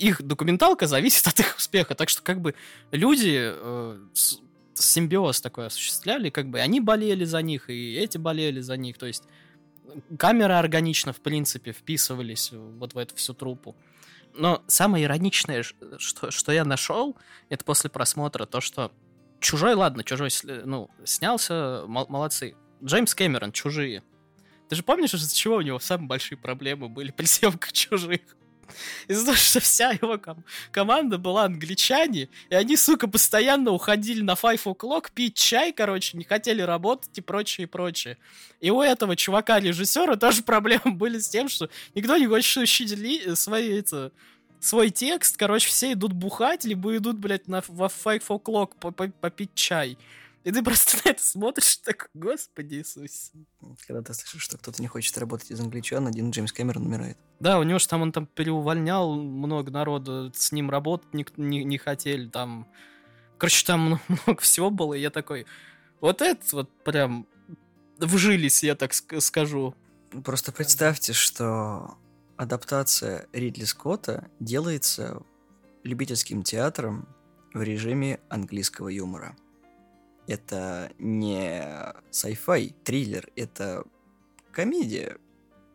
их 0.00 0.22
документалка 0.22 0.88
зависит 0.88 1.24
от 1.28 1.38
их 1.38 1.56
успеха, 1.56 1.94
так 1.94 2.08
что 2.08 2.20
как 2.22 2.40
бы 2.40 2.56
люди 2.90 3.52
э, 3.54 3.98
с- 4.12 4.40
симбиоз 4.74 5.40
такой 5.40 5.66
осуществляли, 5.66 6.30
как 6.30 6.48
бы 6.48 6.58
они 6.58 6.80
болели 6.80 7.24
за 7.24 7.42
них, 7.42 7.70
и 7.70 7.94
эти 7.94 8.18
болели 8.18 8.60
за 8.60 8.76
них, 8.76 8.98
то 8.98 9.06
есть 9.06 9.22
камеры 10.18 10.54
органично, 10.54 11.12
в 11.12 11.20
принципе, 11.20 11.70
вписывались 11.70 12.50
вот 12.52 12.94
в 12.94 12.98
эту 12.98 13.14
всю 13.14 13.34
трупу. 13.34 13.76
Но 14.34 14.62
самое 14.66 15.04
ироничное, 15.04 15.62
что, 15.62 16.30
что 16.30 16.52
я 16.52 16.64
нашел, 16.64 17.16
это 17.48 17.64
после 17.64 17.90
просмотра, 17.90 18.46
то, 18.46 18.60
что 18.60 18.92
Чужой, 19.40 19.74
ладно, 19.74 20.04
Чужой, 20.04 20.30
ну, 20.64 20.88
снялся, 21.04 21.84
мол- 21.86 22.06
молодцы. 22.08 22.54
Джеймс 22.82 23.14
Кэмерон, 23.14 23.52
Чужие. 23.52 24.02
Ты 24.68 24.76
же 24.76 24.82
помнишь, 24.82 25.12
из-за 25.14 25.34
чего 25.34 25.56
у 25.56 25.60
него 25.60 25.78
самые 25.78 26.08
большие 26.08 26.38
проблемы 26.38 26.88
были 26.88 27.10
при 27.16 27.26
съемках 27.26 27.72
Чужих? 27.72 28.20
Из-за 29.08 29.24
того, 29.24 29.36
что 29.36 29.60
вся 29.60 29.90
его 29.90 30.18
ком- 30.18 30.44
команда 30.70 31.18
была 31.18 31.44
англичане, 31.44 32.28
и 32.50 32.54
они, 32.54 32.76
сука, 32.76 33.08
постоянно 33.08 33.70
уходили 33.70 34.22
на 34.22 34.32
Five 34.32 34.62
O'Clock 34.64 35.10
пить 35.14 35.34
чай, 35.34 35.72
короче, 35.72 36.16
не 36.16 36.24
хотели 36.24 36.62
работать 36.62 37.16
и 37.18 37.20
прочее, 37.20 37.64
и 37.64 37.68
прочее. 37.68 38.18
И 38.60 38.70
у 38.70 38.80
этого 38.80 39.16
чувака-режиссера 39.16 40.16
тоже 40.16 40.42
проблемы 40.44 40.92
были 40.92 41.18
с 41.18 41.28
тем, 41.28 41.48
что 41.48 41.68
никто 41.94 42.16
не 42.16 42.26
хочет 42.26 42.62
учить 42.62 42.90
ли, 42.92 43.34
свои, 43.34 43.78
это, 43.78 44.12
свой 44.60 44.90
текст, 44.90 45.36
короче, 45.36 45.68
все 45.68 45.92
идут 45.92 46.12
бухать, 46.12 46.64
либо 46.64 46.96
идут, 46.96 47.16
блядь, 47.18 47.48
на, 47.48 47.62
во 47.68 47.86
Five 47.86 48.26
O'Clock 48.28 49.10
попить 49.20 49.54
чай. 49.54 49.98
И 50.44 50.50
ты 50.50 50.62
просто 50.62 50.96
на 51.04 51.10
это 51.10 51.22
смотришь 51.22 51.76
так, 51.76 52.10
господи 52.14 52.76
Иисус. 52.76 53.32
Когда 53.86 54.02
ты 54.02 54.14
слышишь, 54.14 54.42
что 54.42 54.58
кто-то 54.58 54.82
не 54.82 54.88
хочет 54.88 55.16
работать 55.18 55.50
из 55.50 55.60
англичан, 55.60 56.06
один 56.06 56.30
Джеймс 56.30 56.52
Кэмерон 56.52 56.86
умирает. 56.86 57.16
Да, 57.40 57.58
у 57.58 57.62
него 57.62 57.78
же 57.78 57.88
там 57.88 58.02
он 58.02 58.12
там 58.12 58.26
переувольнял 58.26 59.14
много 59.14 59.70
народу, 59.70 60.32
с 60.34 60.52
ним 60.52 60.70
работать 60.70 61.12
не, 61.14 61.26
не, 61.36 61.64
не 61.64 61.78
хотели, 61.78 62.28
там... 62.28 62.66
Короче, 63.38 63.66
там 63.66 64.00
много 64.26 64.40
всего 64.40 64.70
было, 64.70 64.94
и 64.94 65.00
я 65.00 65.10
такой... 65.10 65.46
Вот 66.00 66.20
это 66.20 66.44
вот 66.52 66.70
прям 66.84 67.28
вжились, 67.98 68.64
я 68.64 68.74
так 68.74 68.92
скажу. 68.92 69.74
Просто 70.24 70.50
представьте, 70.50 71.12
что 71.12 71.96
адаптация 72.36 73.28
Ридли 73.32 73.64
Скотта 73.64 74.28
делается 74.40 75.22
любительским 75.84 76.42
театром 76.42 77.08
в 77.54 77.62
режиме 77.62 78.18
английского 78.28 78.88
юмора 78.88 79.36
это 80.26 80.92
не 80.98 81.62
sci-fi 82.10 82.74
триллер, 82.84 83.28
это 83.36 83.84
комедия 84.52 85.18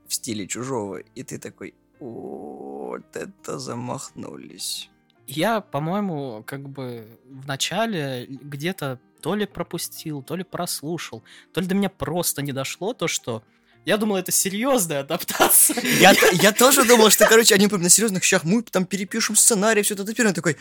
в 0.07 0.13
стиле 0.13 0.47
чужого, 0.47 0.97
и 0.97 1.23
ты 1.23 1.37
такой, 1.37 1.73
вот 1.99 3.15
это 3.15 3.59
замахнулись. 3.59 4.89
Я, 5.27 5.59
по-моему, 5.59 6.43
как 6.45 6.69
бы 6.69 7.19
в 7.25 7.47
начале 7.47 8.27
где-то 8.29 8.99
то 9.21 9.35
ли 9.35 9.45
пропустил, 9.45 10.23
то 10.23 10.35
ли 10.35 10.43
прослушал, 10.43 11.23
то 11.53 11.59
ли 11.59 11.67
до 11.67 11.75
меня 11.75 11.89
просто 11.89 12.41
не 12.41 12.53
дошло 12.53 12.93
то, 12.93 13.07
что 13.07 13.43
я 13.85 13.97
думал, 13.97 14.17
это 14.17 14.31
серьезная 14.31 14.99
адаптация. 14.99 15.81
Я, 15.81 16.13
я 16.33 16.51
тоже 16.51 16.85
думал, 16.85 17.09
что, 17.09 17.25
короче, 17.25 17.55
они 17.55 17.67
на 17.67 17.89
серьезных 17.89 18.23
щах, 18.23 18.43
мы 18.43 18.61
там 18.61 18.85
перепишем 18.85 19.35
сценарий, 19.35 19.81
все 19.81 19.93
это, 19.93 20.05
теперь 20.05 20.31
такой, 20.33 20.57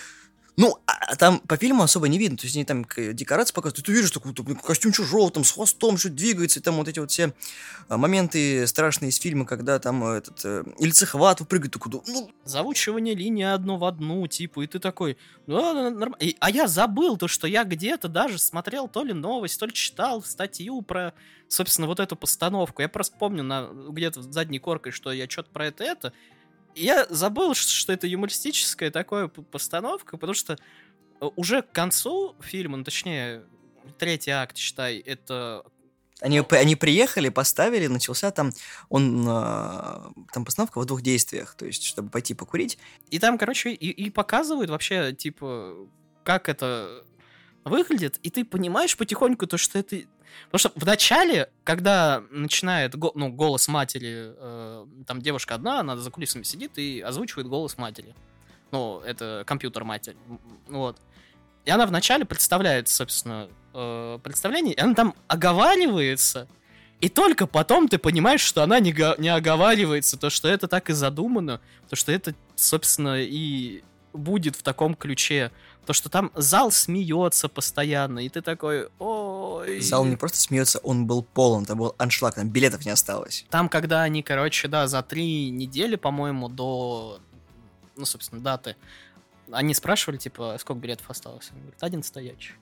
ну, 0.57 0.79
а, 0.87 0.93
а 1.09 1.17
там 1.17 1.41
по 1.41 1.57
фильму 1.57 1.83
особо 1.83 2.09
не 2.09 2.19
видно, 2.19 2.39
то 2.39 2.45
есть 2.45 2.57
они 2.57 2.65
там 2.65 2.85
декорации 2.85 3.53
показывают, 3.53 3.85
ты 3.85 3.93
видишь 3.93 4.11
такой 4.11 4.33
там, 4.33 4.57
костюм 4.57 4.93
чужого, 4.93 5.31
там 5.31 5.45
с 5.45 5.53
хвостом 5.53 5.99
что 5.99 6.09
двигается, 6.09 6.61
и 6.61 6.63
там 6.63 6.77
вот 6.77 6.89
эти 6.89 6.99
вот 6.99 7.11
все 7.11 7.35
а, 7.89 7.99
моменты 7.99 8.67
страшные 8.67 9.11
из 9.11 9.17
фильма, 9.17 9.45
когда 9.45 9.79
там 9.79 10.03
э, 10.05 10.19
этот 10.19 10.41
э, 10.45 10.65
ильцехват 10.79 11.41
выпрыгивает, 11.41 11.73
такой, 11.73 12.01
ну... 12.07 12.31
Заучивание 12.45 13.15
линии 13.15 13.45
одно 13.45 13.77
в 13.77 13.85
одну, 13.85 14.27
типа, 14.27 14.63
и 14.63 14.67
ты 14.67 14.79
такой, 14.79 15.19
ну, 15.47 15.91
нормально. 15.91 16.17
А 16.41 16.51
я 16.51 16.67
забыл 16.69 17.17
то, 17.19 17.29
что 17.29 17.47
я 17.47 17.65
где-то 17.65 18.09
даже 18.09 18.39
смотрел 18.39 18.89
то 18.89 19.05
ли 19.05 19.13
новость, 19.13 19.61
то 19.61 19.67
ли 19.67 19.73
читал 19.73 20.23
статью 20.23 20.81
про, 20.83 21.13
собственно, 21.49 21.87
вот 21.87 22.01
эту 22.01 22.17
постановку. 22.17 22.83
Я 22.83 22.89
просто 22.89 23.17
помню 23.19 23.43
на 23.43 23.69
где-то 23.91 24.23
задней 24.23 24.59
коркой, 24.59 24.93
что 24.93 25.13
я 25.13 25.29
что-то 25.29 25.51
про 25.51 25.67
это 25.67 25.85
это, 25.85 26.13
я 26.77 27.07
забыл, 27.11 27.55
что 27.55 27.93
это 27.93 28.07
юмористическая 28.07 28.91
такая 28.91 29.29
постановка, 29.29 30.17
потому 30.17 30.35
что 30.35 30.59
э, 31.21 31.29
уже 31.37 31.63
к 31.63 31.73
концу 31.73 32.37
фильма, 32.41 32.77
ну, 32.77 32.85
точнее, 32.85 33.45
третий 33.99 34.31
акт, 34.31 34.57
считай, 34.57 34.99
это 34.99 35.65
они, 36.21 36.43
они 36.51 36.77
приехали, 36.77 37.29
поставили, 37.29 37.89
начался 37.89 38.31
там, 38.31 38.53
он, 38.89 39.27
э, 39.29 40.01
там 40.33 40.45
постановка 40.45 40.81
в 40.81 40.87
двух 40.87 41.03
действиях, 41.03 41.55
то 41.55 41.67
есть, 41.67 41.83
чтобы 41.83 42.09
пойти 42.09 42.33
покурить. 42.33 42.79
И 43.11 43.19
там, 43.19 43.37
короче, 43.37 43.71
и, 43.71 43.91
и 43.91 44.11
показывают 44.11 44.71
вообще, 44.71 45.13
типа, 45.13 45.75
как 46.25 46.49
это 46.49 47.05
выглядит, 47.65 48.19
и 48.23 48.31
ты 48.31 48.45
понимаешь 48.45 48.97
потихоньку 48.97 49.47
то, 49.47 49.59
что 49.59 49.79
это 49.79 50.03
Потому 50.51 50.59
что 50.59 50.73
в 50.75 50.85
начале, 50.87 51.51
когда 51.65 52.23
начинает 52.31 52.95
ну, 53.15 53.31
голос 53.31 53.69
матери, 53.69 54.33
э, 54.37 54.87
там 55.07 55.23
девушка 55.23 55.55
одна, 55.55 55.81
она 55.81 55.97
за 55.97 56.11
кулисами 56.11 56.43
сидит 56.43 56.79
и 56.79 57.01
озвучивает 57.01 57.49
голос 57.49 57.79
матери. 57.79 58.15
Ну, 58.73 59.01
это 59.01 59.45
компьютер 59.47 59.85
матери. 59.85 60.17
Вот. 60.69 60.99
И 61.65 61.71
она 61.71 61.87
вначале 61.87 62.25
представляет, 62.25 62.89
собственно, 62.89 63.49
э, 63.75 64.19
представление, 64.23 64.75
и 64.75 64.81
она 64.81 64.95
там 64.95 65.15
оговаривается, 65.27 66.49
и 67.01 67.09
только 67.09 67.47
потом 67.47 67.89
ты 67.89 67.99
понимаешь, 67.99 68.41
что 68.41 68.63
она 68.63 68.81
не, 68.81 68.95
не 69.21 69.29
оговаривается, 69.29 70.17
то, 70.17 70.31
что 70.31 70.49
это 70.49 70.67
так 70.67 70.89
и 70.89 70.95
задумано, 70.95 71.61
то, 71.91 71.97
что 71.97 72.11
это, 72.11 72.35
собственно, 72.55 73.21
и 73.21 73.83
будет 74.13 74.57
в 74.57 74.63
таком 74.63 74.95
ключе. 74.95 75.53
То, 75.87 75.93
что 75.93 76.09
там 76.09 76.33
зал 76.35 76.73
смеется 76.73 77.49
постоянно, 77.49 78.19
и 78.19 78.29
ты 78.29 78.43
такой, 78.43 78.89
ой... 78.99 79.81
Зал 79.81 80.05
не 80.05 80.17
просто 80.17 80.39
смеется, 80.39 80.81
он 80.81 81.07
был 81.07 81.23
полон, 81.23 81.65
там 81.65 81.79
был 81.79 81.95
аншлаг, 81.97 82.35
там 82.35 82.49
билетов 82.49 82.85
не 82.85 82.91
осталось. 82.91 83.47
Там, 83.51 83.69
когда 83.69 84.03
они, 84.03 84.25
короче, 84.25 84.67
да, 84.67 84.89
за 84.89 85.03
три 85.05 85.49
недели, 85.51 85.95
по-моему, 85.95 86.49
до, 86.49 87.21
ну, 87.95 88.05
собственно, 88.05 88.41
даты, 88.41 88.75
они 89.53 89.75
спрашивали, 89.75 90.17
типа, 90.17 90.57
сколько 90.59 90.81
билетов 90.81 91.09
осталось? 91.09 91.51
Он 91.53 91.61
говорит, 91.61 91.81
один 91.81 92.03
стоячий. 92.03 92.55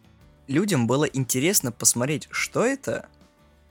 Людям 0.46 0.86
было 0.86 1.04
интересно 1.04 1.72
посмотреть, 1.72 2.28
что 2.30 2.62
это, 2.62 3.08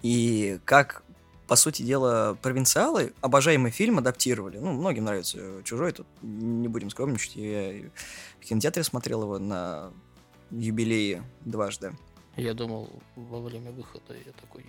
и 0.01 0.59
как 0.65 1.02
по 1.47 1.55
сути 1.55 1.83
дела, 1.83 2.37
провинциалы 2.41 3.13
обожаемый 3.21 3.71
фильм 3.71 3.97
адаптировали. 3.97 4.57
Ну, 4.57 4.71
многим 4.71 5.05
нравится 5.05 5.61
«Чужой», 5.63 5.91
тут 5.91 6.07
не 6.21 6.67
будем 6.67 6.89
скромничать. 6.89 7.35
Я 7.35 7.89
в 8.39 8.45
кинотеатре 8.45 8.83
смотрел 8.83 9.23
его 9.23 9.39
на 9.39 9.91
юбилее 10.51 11.23
дважды. 11.41 11.93
Я 12.35 12.55
думал, 12.55 12.89
во 13.15 13.41
время 13.41 13.71
выхода 13.71 14.15
я 14.25 14.31
такой... 14.31 14.65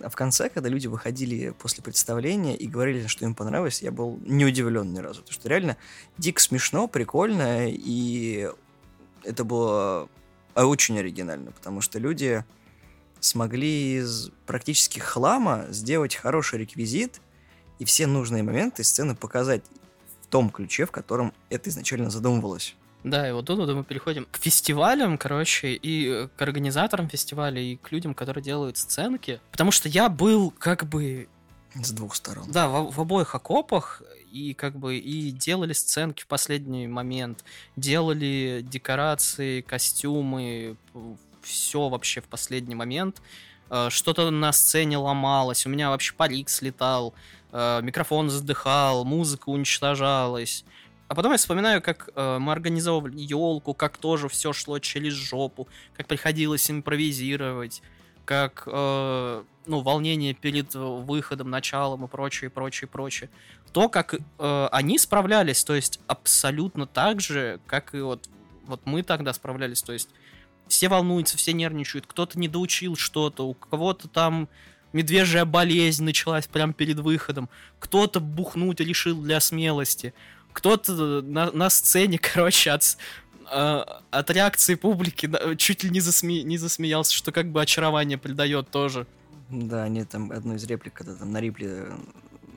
А 0.00 0.08
в 0.08 0.16
конце, 0.16 0.48
когда 0.48 0.68
люди 0.68 0.88
выходили 0.88 1.50
после 1.50 1.84
представления 1.84 2.56
и 2.56 2.66
говорили, 2.66 3.06
что 3.06 3.24
им 3.24 3.34
понравилось, 3.34 3.82
я 3.82 3.92
был 3.92 4.18
не 4.24 4.44
удивлен 4.44 4.92
ни 4.92 4.98
разу. 4.98 5.20
Потому 5.20 5.34
что 5.34 5.48
реально 5.48 5.76
дико 6.18 6.40
смешно, 6.40 6.88
прикольно, 6.88 7.68
и 7.68 8.50
это 9.22 9.44
было 9.44 10.08
очень 10.54 10.98
оригинально, 10.98 11.52
потому 11.52 11.80
что 11.82 11.98
люди 11.98 12.44
смогли 13.26 13.98
из 13.98 14.30
практически 14.46 14.98
хлама 14.98 15.66
сделать 15.70 16.14
хороший 16.14 16.60
реквизит 16.60 17.20
и 17.78 17.84
все 17.84 18.06
нужные 18.06 18.42
моменты 18.42 18.84
сцены 18.84 19.14
показать 19.14 19.62
в 20.22 20.26
том 20.28 20.50
ключе, 20.50 20.86
в 20.86 20.90
котором 20.90 21.32
это 21.50 21.70
изначально 21.70 22.10
задумывалось. 22.10 22.74
Да, 23.04 23.28
и 23.28 23.32
вот 23.32 23.46
тут 23.46 23.58
мы 23.68 23.84
переходим 23.84 24.26
к 24.30 24.36
фестивалям, 24.38 25.16
короче, 25.16 25.74
и 25.74 26.26
к 26.36 26.42
организаторам 26.42 27.08
фестиваля, 27.08 27.60
и 27.60 27.76
к 27.76 27.92
людям, 27.92 28.14
которые 28.14 28.42
делают 28.42 28.78
сценки. 28.78 29.40
Потому 29.52 29.70
что 29.70 29.88
я 29.88 30.08
был 30.08 30.50
как 30.50 30.84
бы... 30.86 31.28
С 31.74 31.92
двух 31.92 32.16
сторон. 32.16 32.50
Да, 32.50 32.68
в, 32.68 32.90
в 32.90 33.00
обоих 33.00 33.34
окопах, 33.34 34.02
и 34.32 34.54
как 34.54 34.76
бы 34.76 34.96
и 34.96 35.30
делали 35.30 35.72
сценки 35.72 36.22
в 36.22 36.26
последний 36.26 36.86
момент, 36.86 37.44
делали 37.76 38.60
декорации, 38.62 39.60
костюмы, 39.60 40.76
все 41.46 41.88
вообще 41.88 42.20
в 42.20 42.24
последний 42.24 42.74
момент. 42.74 43.22
Э, 43.70 43.88
что-то 43.90 44.30
на 44.30 44.52
сцене 44.52 44.98
ломалось, 44.98 45.66
у 45.66 45.68
меня 45.68 45.90
вообще 45.90 46.14
парик 46.14 46.48
слетал, 46.48 47.14
э, 47.52 47.80
микрофон 47.82 48.30
задыхал, 48.30 49.04
музыка 49.04 49.48
уничтожалась. 49.48 50.64
А 51.08 51.14
потом 51.14 51.32
я 51.32 51.38
вспоминаю, 51.38 51.80
как 51.80 52.10
э, 52.14 52.38
мы 52.38 52.52
организовывали 52.52 53.18
елку, 53.18 53.74
как 53.74 53.96
тоже 53.96 54.28
все 54.28 54.52
шло 54.52 54.78
через 54.78 55.12
жопу, 55.12 55.68
как 55.96 56.06
приходилось 56.06 56.70
импровизировать, 56.70 57.82
как 58.24 58.66
ну, 58.66 59.80
волнение 59.80 60.34
перед 60.34 60.74
выходом, 60.74 61.48
началом 61.48 62.04
и 62.04 62.08
прочее, 62.08 62.50
прочее, 62.50 62.88
прочее. 62.88 63.30
То, 63.72 63.88
как 63.88 64.16
они 64.38 64.98
справлялись, 64.98 65.62
то 65.62 65.76
есть 65.76 66.00
абсолютно 66.08 66.86
так 66.86 67.20
же, 67.20 67.60
как 67.68 67.94
и 67.94 68.00
вот, 68.00 68.28
вот 68.66 68.80
мы 68.84 69.04
тогда 69.04 69.32
справлялись, 69.32 69.80
то 69.82 69.92
есть 69.92 70.08
все 70.68 70.88
волнуются, 70.88 71.36
все 71.36 71.52
нервничают, 71.52 72.06
кто-то 72.06 72.38
не 72.38 72.48
доучил 72.48 72.96
что-то, 72.96 73.46
у 73.46 73.54
кого-то 73.54 74.08
там 74.08 74.48
медвежья 74.92 75.44
болезнь 75.44 76.04
началась 76.04 76.46
прямо 76.46 76.72
перед 76.72 76.98
выходом, 76.98 77.48
кто-то 77.78 78.20
бухнуть 78.20 78.80
решил 78.80 79.20
для 79.20 79.40
смелости, 79.40 80.14
кто-то 80.52 81.22
на, 81.22 81.50
на 81.52 81.70
сцене, 81.70 82.18
короче, 82.34 82.70
от, 82.70 82.96
э, 83.52 83.84
от 84.10 84.30
реакции 84.30 84.74
публики 84.74 85.30
чуть 85.56 85.84
ли 85.84 85.90
не, 85.90 86.00
засме, 86.00 86.42
не 86.42 86.58
засмеялся, 86.58 87.12
что 87.12 87.32
как 87.32 87.50
бы 87.50 87.60
очарование 87.60 88.18
придает 88.18 88.70
тоже. 88.70 89.06
Да, 89.50 89.84
они 89.84 90.04
там 90.04 90.32
одну 90.32 90.54
из 90.54 90.64
реплик, 90.64 90.94
когда 90.94 91.14
там 91.14 91.30
на 91.30 91.40
Рипли 91.40 91.68
э, 91.68 91.96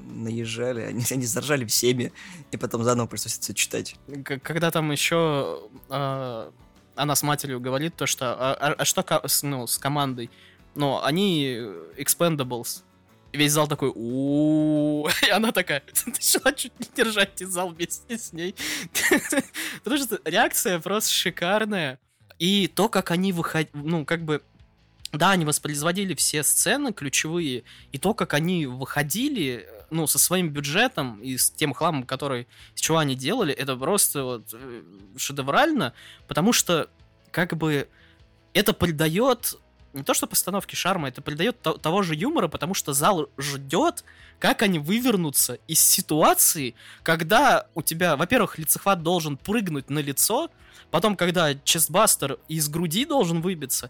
наезжали, 0.10 0.82
они, 0.82 1.04
они 1.12 1.26
заржали 1.26 1.66
всеми, 1.66 2.12
и 2.52 2.58
потом 2.58 2.84
заново 2.84 3.08
пришлось 3.08 3.40
читать. 3.54 3.96
Когда 4.24 4.72
там 4.72 4.92
еще 4.92 5.70
э, 5.90 6.52
она 7.00 7.16
с 7.16 7.24
матерью 7.24 7.60
говорит 7.60 7.96
то, 7.96 8.06
что 8.06 8.34
а, 8.34 8.54
а, 8.54 8.74
а 8.74 8.86
что 8.86 9.22
ну, 9.44 9.68
с 9.68 9.78
командой? 9.78 10.30
Но 10.76 11.04
они 11.04 11.62
expendables. 11.98 12.84
Весь 13.32 13.52
зал 13.52 13.68
такой, 13.68 13.92
у 13.94 15.08
И 15.28 15.30
она 15.30 15.52
такая, 15.52 15.84
начала 16.06 16.52
чуть 16.54 16.78
не 16.80 16.88
держать 16.96 17.40
зал 17.40 17.70
вместе 17.70 18.18
с 18.18 18.34
ней. 18.34 18.56
Потому 19.84 20.04
что 20.04 20.20
реакция 20.26 20.80
просто 20.80 21.12
шикарная. 21.12 22.00
И 22.40 22.68
то, 22.68 22.90
как 22.90 23.12
они 23.12 23.34
выходили, 23.34 23.72
ну, 23.74 24.06
как 24.06 24.24
бы 24.24 24.42
да, 25.12 25.32
они 25.32 25.46
воспроизводили 25.46 26.14
все 26.14 26.44
сцены 26.44 26.94
ключевые, 26.94 27.64
и 27.92 27.98
то, 27.98 28.14
как 28.14 28.34
они 28.36 28.68
выходили, 28.68 29.68
ну, 29.92 30.08
со 30.08 30.20
своим 30.20 30.50
бюджетом 30.50 31.20
и 31.22 31.38
с 31.38 31.52
тем 31.52 31.74
хламом, 31.74 32.04
который, 32.04 32.48
с 32.76 32.82
чего 32.82 32.98
они 32.98 33.16
делали, 33.16 33.54
это 33.54 33.76
просто 33.76 34.24
вот 34.24 34.50
э, 34.54 34.84
шедеврально, 35.18 35.94
потому 36.28 36.54
что, 36.54 36.90
как 37.32 37.56
бы, 37.56 37.88
это 38.54 38.74
придает 38.74 39.58
не 39.94 40.04
то 40.04 40.14
что 40.14 40.28
постановки 40.28 40.76
шарма, 40.76 41.08
это 41.08 41.22
придает 41.22 41.62
то, 41.62 41.74
того 41.74 42.04
же 42.04 42.16
юмора, 42.16 42.48
потому 42.48 42.74
что 42.74 42.94
зал 42.94 43.30
ждет, 43.38 44.04
как 44.38 44.62
они 44.62 44.80
вывернутся 44.80 45.58
из 45.68 45.80
ситуации, 45.80 46.76
когда 47.04 47.68
у 47.74 47.82
тебя, 47.82 48.16
во-первых, 48.16 48.58
лицехват 48.58 49.02
должен 49.02 49.38
прыгнуть 49.38 49.90
на 49.90 50.00
лицо, 50.00 50.52
потом, 50.92 51.16
когда 51.16 51.56
честбастер 51.56 52.38
из 52.48 52.70
груди 52.70 53.06
должен 53.06 53.42
выбиться, 53.42 53.90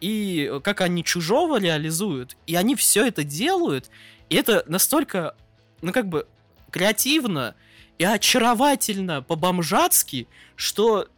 и 0.00 0.60
как 0.62 0.80
они 0.80 1.02
чужого 1.02 1.58
реализуют, 1.58 2.36
и 2.46 2.54
они 2.54 2.76
все 2.76 3.06
это 3.06 3.24
делают, 3.24 3.90
и 4.28 4.36
это 4.36 4.64
настолько, 4.66 5.34
ну 5.82 5.92
как 5.92 6.08
бы, 6.08 6.26
креативно 6.70 7.54
и 7.98 8.04
очаровательно 8.04 9.22
по-бомжатски, 9.22 10.28
что 10.56 11.08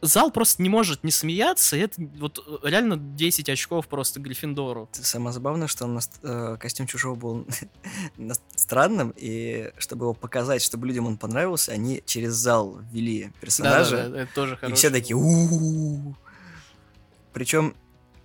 зал 0.00 0.30
просто 0.30 0.62
не 0.62 0.68
может 0.68 1.04
не 1.04 1.10
смеяться, 1.10 1.76
и 1.76 1.80
это 1.80 2.02
вот 2.18 2.62
реально 2.62 2.96
10 2.96 3.48
очков 3.48 3.88
просто 3.88 4.20
Гриффиндору. 4.20 4.88
Самое 4.92 5.32
забавное, 5.32 5.66
что 5.66 5.84
он, 5.84 5.98
э, 6.22 6.56
костюм 6.60 6.86
чужого 6.86 7.14
был 7.14 7.46
странным, 8.56 9.14
и 9.16 9.72
чтобы 9.78 10.06
его 10.06 10.14
показать, 10.14 10.62
чтобы 10.62 10.86
людям 10.86 11.06
он 11.06 11.16
понравился, 11.16 11.72
они 11.72 12.02
через 12.04 12.34
зал 12.34 12.80
ввели 12.92 13.32
персонажа. 13.40 13.96
Да, 13.96 14.02
да, 14.02 14.08
да, 14.08 14.22
это 14.22 14.34
тоже 14.34 14.58
И 14.68 14.72
все 14.72 14.90
такие 14.90 15.16
у 15.16 16.14
Причем 17.32 17.74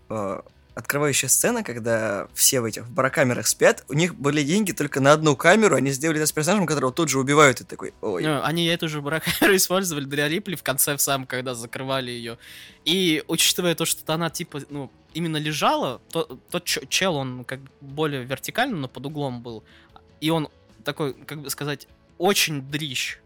Э, 0.10 0.42
открывающая 0.80 1.30
сцена, 1.30 1.64
когда 1.64 2.28
все 2.34 2.62
в 2.62 2.66
этих 2.66 2.90
барокамерах 2.90 3.48
спят, 3.48 3.84
у 3.88 3.94
них 3.94 4.16
были 4.16 4.44
деньги 4.44 4.72
только 4.72 5.00
на 5.00 5.14
одну 5.14 5.36
камеру, 5.36 5.76
они 5.76 5.92
сделали 5.92 6.20
это 6.20 6.28
с 6.28 6.32
персонажем, 6.32 6.66
которого 6.66 6.92
тут 6.92 7.10
же 7.10 7.20
убивают, 7.20 7.62
и 7.62 7.64
такой, 7.64 7.94
ой. 8.02 8.24
Ну, 8.24 8.42
они 8.44 8.66
эту 8.66 8.90
же 8.90 9.02
барокамеру 9.02 9.56
использовали 9.58 10.06
для 10.06 10.28
Рипли 10.28 10.56
в 10.56 10.64
конце 10.64 10.96
в 10.96 11.02
самом, 11.02 11.28
когда 11.28 11.54
закрывали 11.54 12.12
ее. 12.12 12.38
И 12.86 13.24
учитывая 13.28 13.76
то, 13.76 13.86
что 13.86 14.14
она, 14.14 14.30
типа, 14.30 14.62
ну, 14.70 14.92
именно 15.14 15.38
лежала, 15.38 16.02
то, 16.10 16.40
тот 16.50 16.66
чел, 16.66 17.16
он 17.16 17.44
как 17.44 17.60
бы 17.60 17.70
более 17.82 18.24
вертикально, 18.24 18.78
но 18.78 18.88
под 18.88 19.06
углом 19.06 19.42
был, 19.42 19.64
и 20.22 20.30
он 20.30 20.50
такой, 20.84 21.14
как 21.14 21.42
бы 21.42 21.50
сказать, 21.50 21.88
очень 22.18 22.62
дрищ. 22.62 23.20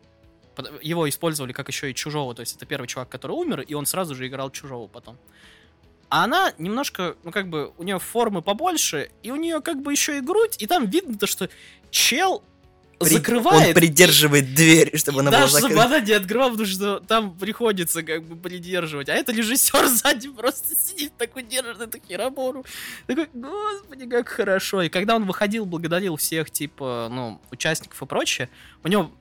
Его 0.82 1.10
использовали 1.10 1.52
как 1.52 1.68
еще 1.68 1.90
и 1.90 1.96
чужого, 1.96 2.36
то 2.36 2.42
есть 2.42 2.56
это 2.56 2.66
первый 2.66 2.88
чувак, 2.88 3.10
который 3.10 3.32
умер, 3.32 3.62
и 3.62 3.74
он 3.74 3.86
сразу 3.86 4.16
же 4.16 4.28
играл 4.28 4.52
чужого 4.52 4.88
потом. 4.88 5.18
А 6.14 6.26
она 6.26 6.54
немножко, 6.60 7.16
ну 7.24 7.32
как 7.32 7.50
бы, 7.50 7.72
у 7.76 7.82
нее 7.82 7.98
формы 7.98 8.44
побольше, 8.44 9.10
и 9.24 9.32
у 9.32 9.36
нее 9.36 9.62
как 9.62 9.82
бы 9.82 9.92
еще 9.92 10.20
и 10.20 10.22
грудь, 10.22 10.58
и 10.60 10.68
там 10.68 10.86
видно 10.86 11.18
то, 11.18 11.26
что 11.26 11.50
чел 11.90 12.44
При... 13.00 13.16
закрывает. 13.16 13.70
Он 13.70 13.74
придерживает 13.74 14.54
дверь, 14.54 14.96
чтобы 14.96 15.22
она 15.22 15.32
была 15.32 15.48
закрыта. 15.48 15.74
чтобы 15.74 15.82
она 15.82 16.00
не 16.02 16.12
открывала, 16.12 16.52
потому 16.52 16.68
что 16.68 17.00
там 17.00 17.36
приходится 17.36 18.04
как 18.04 18.26
бы 18.26 18.36
придерживать. 18.36 19.10
А 19.10 19.16
это 19.16 19.32
режиссер 19.32 19.88
сзади 19.88 20.30
просто 20.30 20.76
сидит 20.76 21.18
такой, 21.18 21.42
держит 21.42 21.82
эту 21.82 21.98
херобору. 22.08 22.64
Такой, 23.08 23.28
господи, 23.34 24.08
как 24.08 24.30
хорошо. 24.30 24.84
И 24.84 24.90
когда 24.90 25.16
он 25.16 25.26
выходил, 25.26 25.66
благодарил 25.66 26.18
всех, 26.18 26.52
типа, 26.52 27.08
ну, 27.10 27.42
участников 27.50 28.00
и 28.00 28.06
прочее, 28.06 28.50
у 28.84 28.88
него 28.88 29.12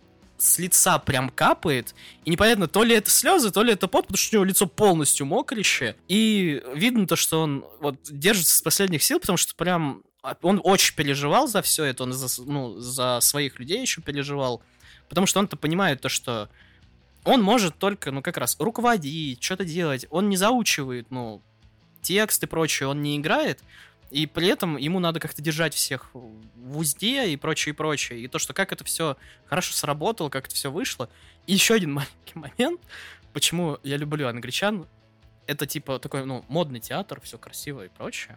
с 0.43 0.59
лица 0.59 0.99
прям 0.99 1.31
капает, 1.31 1.95
и 2.25 2.31
непонятно, 2.31 2.67
то 2.67 2.83
ли 2.83 2.97
это 2.97 3.11
слезы, 3.11 3.53
то 3.53 3.63
ли 3.63 3.73
это 3.73 3.87
пот, 3.87 4.07
потому 4.07 4.19
что 4.19 4.37
у 4.37 4.39
него 4.39 4.45
лицо 4.45 4.67
полностью 4.67 5.25
мокрище, 5.25 5.95
и 6.09 6.61
видно 6.75 7.07
то, 7.07 7.15
что 7.15 7.43
он 7.43 7.65
вот 7.81 7.97
держится 8.11 8.57
с 8.57 8.61
последних 8.61 9.05
сил, 9.05 9.21
потому 9.21 9.37
что 9.37 9.55
прям 9.55 10.03
он 10.43 10.61
очень 10.65 10.97
переживал 10.97 11.47
за 11.47 11.63
все 11.63 11.85
это, 11.85 12.03
он 12.03 12.13
за, 12.13 12.43
ну, 12.43 12.79
за 12.81 13.21
своих 13.21 13.61
людей 13.61 13.81
еще 13.81 14.03
переживал, 14.03 14.63
потому 15.09 15.29
что 15.29 15.39
он-то 15.39 15.57
понимает 15.57 16.01
то, 16.01 16.09
что 16.09 16.49
он 17.25 17.41
может 17.41 17.79
только, 17.79 18.11
ну, 18.11 18.21
как 18.21 18.37
раз 18.37 18.57
руководить, 18.59 19.41
что-то 19.41 19.65
делать, 19.65 20.07
он 20.11 20.29
не 20.29 20.37
заучивает, 20.37 21.07
ну, 21.11 21.41
текст 22.01 22.43
и 22.43 22.47
прочее, 22.47 22.89
он 22.89 23.01
не 23.01 23.17
играет, 23.17 23.61
и 24.12 24.27
при 24.27 24.46
этом 24.48 24.77
ему 24.77 25.01
надо 25.01 25.20
как-то 25.20 25.40
держать 25.40 25.72
всех 25.72 26.11
в 26.12 26.77
узде 26.77 27.31
и 27.31 27.37
прочее, 27.37 27.72
и 27.72 27.75
прочее. 27.75 28.20
И 28.20 28.29
то, 28.29 28.38
что 28.38 28.53
как 28.53 28.70
это 28.70 28.85
все 28.85 29.16
хорошо 29.46 29.72
сработало, 29.72 30.29
как 30.29 30.46
это 30.46 30.55
все 30.55 30.70
вышло. 30.70 31.09
И 31.46 31.55
еще 31.55 31.75
один 31.75 31.92
маленький 31.94 32.35
момент, 32.35 32.81
почему 33.33 33.79
я 33.83 33.96
люблю 33.96 34.29
англичан. 34.29 34.87
Это 35.46 35.66
типа 35.66 35.98
такой, 35.98 36.27
ну, 36.27 36.44
модный 36.48 36.79
театр, 36.79 37.22
все 37.22 37.38
красиво 37.38 37.87
и 37.87 37.88
прочее. 37.88 38.37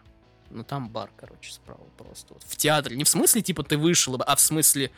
Но 0.49 0.63
там 0.63 0.87
бар, 0.87 1.11
короче, 1.17 1.51
справа 1.51 1.83
просто. 1.97 2.35
Вот. 2.35 2.43
В 2.43 2.55
театре. 2.55 2.95
Не 2.95 3.03
в 3.03 3.09
смысле, 3.09 3.41
типа, 3.41 3.63
ты 3.63 3.77
вышел, 3.77 4.17
а 4.25 4.35
в 4.37 4.39
смысле, 4.39 4.91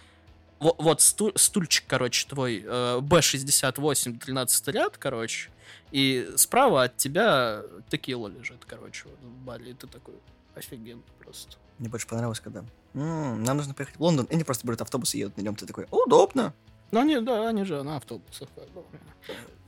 вот, 0.59 0.75
вот 0.77 1.01
стуль, 1.01 1.33
стульчик, 1.35 1.85
короче, 1.87 2.27
твой 2.27 2.63
э, 2.63 2.99
B68, 2.99 4.19
13 4.19 4.67
ряд, 4.67 4.97
короче, 4.99 5.49
и 5.91 6.29
справа 6.35 6.83
от 6.83 6.97
тебя 6.97 7.63
текила 7.89 8.27
лежит, 8.27 8.63
короче, 8.65 9.05
вот 9.05 9.19
в 9.21 9.37
баре, 9.43 9.71
и 9.71 9.73
ты 9.73 9.87
такой, 9.87 10.15
офигенно 10.58 11.02
просто. 11.20 11.58
Мне 11.80 11.89
больше 11.89 12.08
понравилось, 12.08 12.39
когда 12.39 12.63
м-м, 12.93 13.43
нам 13.43 13.58
нужно 13.58 13.74
поехать 13.74 13.98
в 13.98 14.02
Лондон, 14.02 14.26
и 14.26 14.34
они 14.34 14.43
просто 14.43 14.65
берут 14.65 14.82
автобус 14.82 15.13
и 15.15 15.20
едут 15.20 15.38
на 15.38 15.41
нем. 15.41 15.56
Ты 15.56 15.65
такой, 15.65 15.88
удобно. 15.91 16.54
Ну, 16.91 17.02
они, 17.02 17.20
да, 17.20 17.48
они 17.50 17.63
же 17.63 17.84
на 17.84 17.98
автобусах. 17.98 18.50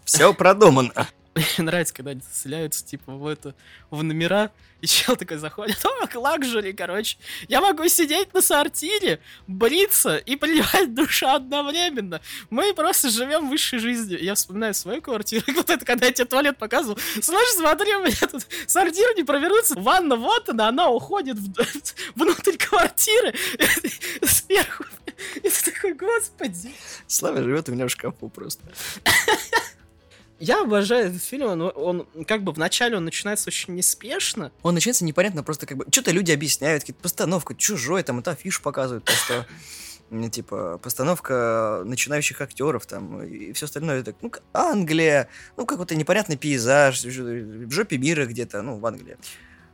Все 0.06 0.34
продумано. 0.34 0.92
Мне 1.36 1.46
нравится, 1.60 1.94
когда 1.94 2.12
они 2.12 2.22
заселяются, 2.22 2.86
типа, 2.86 3.14
в 3.14 3.28
это, 3.28 3.56
в 3.90 4.04
номера, 4.04 4.52
и 4.82 4.88
чел 4.88 5.16
такой 5.16 5.38
заходит, 5.38 5.78
о, 5.86 6.20
лакжери, 6.20 6.72
короче. 6.72 7.18
Я 7.48 7.62
могу 7.62 7.88
сидеть 7.88 8.34
на 8.34 8.42
сортире, 8.42 9.20
бриться 9.48 10.18
и 10.18 10.36
приливать 10.36 10.94
душа 10.94 11.36
одновременно. 11.36 12.22
Мы 12.50 12.74
просто 12.74 13.10
живем 13.10 13.50
высшей 13.50 13.80
жизнью. 13.80 14.24
Я 14.24 14.36
вспоминаю 14.36 14.74
свою 14.74 15.02
квартиру, 15.02 15.44
вот 15.56 15.70
это, 15.70 15.86
когда 15.86 16.08
я 16.08 16.14
тебе 16.14 16.26
туалет 16.26 16.58
показывал. 16.58 16.98
Слушай, 17.22 17.58
смотри, 17.58 17.94
у 17.96 18.04
меня 18.04 18.28
тут 18.32 18.48
сортир 18.68 19.16
не 19.16 19.24
провернуться. 19.24 19.76
Ванна 19.78 20.16
вот 20.16 20.50
она, 20.50 20.70
она 20.70 20.90
уходит 20.90 21.38
в, 21.38 21.54
внутрь 22.16 22.58
квартиры, 22.58 23.34
сверху. 24.24 24.86
И 25.36 25.50
ты 25.50 25.72
такой, 25.72 25.94
господи. 25.94 26.74
Слава 27.08 27.44
живет 27.44 27.68
у 27.68 27.74
меня 27.74 27.88
в 27.88 27.90
шкафу 27.90 28.30
просто. 28.30 28.64
Я 30.40 30.62
обожаю 30.62 31.08
этот 31.08 31.22
фильм, 31.22 31.48
он, 31.48 31.62
он 31.76 32.26
как 32.26 32.44
бы 32.44 32.54
вначале 32.54 32.96
он 32.96 33.04
начинается 33.04 33.50
очень 33.50 33.76
неспешно. 33.76 34.52
Он 34.64 34.74
начинается 34.74 35.04
непонятно, 35.04 35.44
просто 35.44 35.66
как 35.66 35.78
бы 35.78 35.86
что-то 35.92 36.12
люди 36.12 36.32
объясняют, 36.32 36.84
какие-то 36.84 37.02
постановка, 37.02 37.56
чужой, 37.56 38.04
там 38.04 38.20
это 38.20 38.32
афишу 38.32 38.62
показывают, 38.62 39.04
то 39.04 39.12
что 39.12 39.46
типа 40.32 40.80
постановка 40.82 41.84
начинающих 41.86 42.42
актеров 42.42 42.86
там 42.86 43.22
и 43.22 43.54
все 43.54 43.66
остальное. 43.66 44.00
Это 44.00 44.16
ну 44.22 44.32
Англия 44.54 45.28
ну 45.58 45.66
какой-то 45.66 45.96
непонятный 45.96 46.38
пейзаж 46.38 47.04
в 47.04 47.72
жопе 47.72 47.98
мира 47.98 48.26
где-то 48.26 48.62
ну 48.62 48.78
в 48.78 48.86
Англии. 48.86 49.18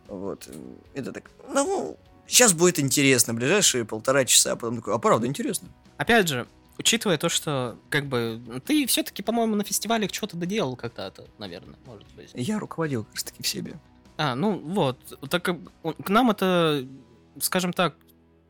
Вот. 0.08 0.50
Это 0.94 1.12
так 1.12 1.32
ну 1.48 1.98
сейчас 2.28 2.54
будет 2.54 2.80
интересно 2.80 3.34
ближайшие 3.34 3.86
полтора 3.86 4.26
часа 4.26 4.54
а 4.54 4.56
потом 4.56 4.78
такой 4.78 4.96
а 4.96 4.98
правда 4.98 5.28
интересно? 5.28 5.70
Опять 5.98 6.28
же 6.28 6.48
учитывая 6.78 7.18
то, 7.18 7.30
что, 7.30 7.78
как 7.90 8.08
бы, 8.08 8.42
ты 8.66 8.86
все-таки, 8.88 9.22
по-моему, 9.24 9.56
на 9.56 9.64
фестивале 9.64 10.10
что-то 10.10 10.38
доделал 10.38 10.76
когда-то, 10.76 11.28
наверное, 11.38 11.78
может 11.86 12.08
быть. 12.16 12.32
Я 12.34 12.60
руководил 12.60 13.04
как 13.06 13.16
раз-таки 13.16 13.44
в 13.44 13.48
себе. 13.48 13.80
А, 14.18 14.36
ну 14.36 14.58
вот, 14.58 14.98
так 15.30 15.44
к 15.44 16.10
нам 16.10 16.32
это, 16.32 16.88
скажем 17.40 17.74
так, 17.74 17.96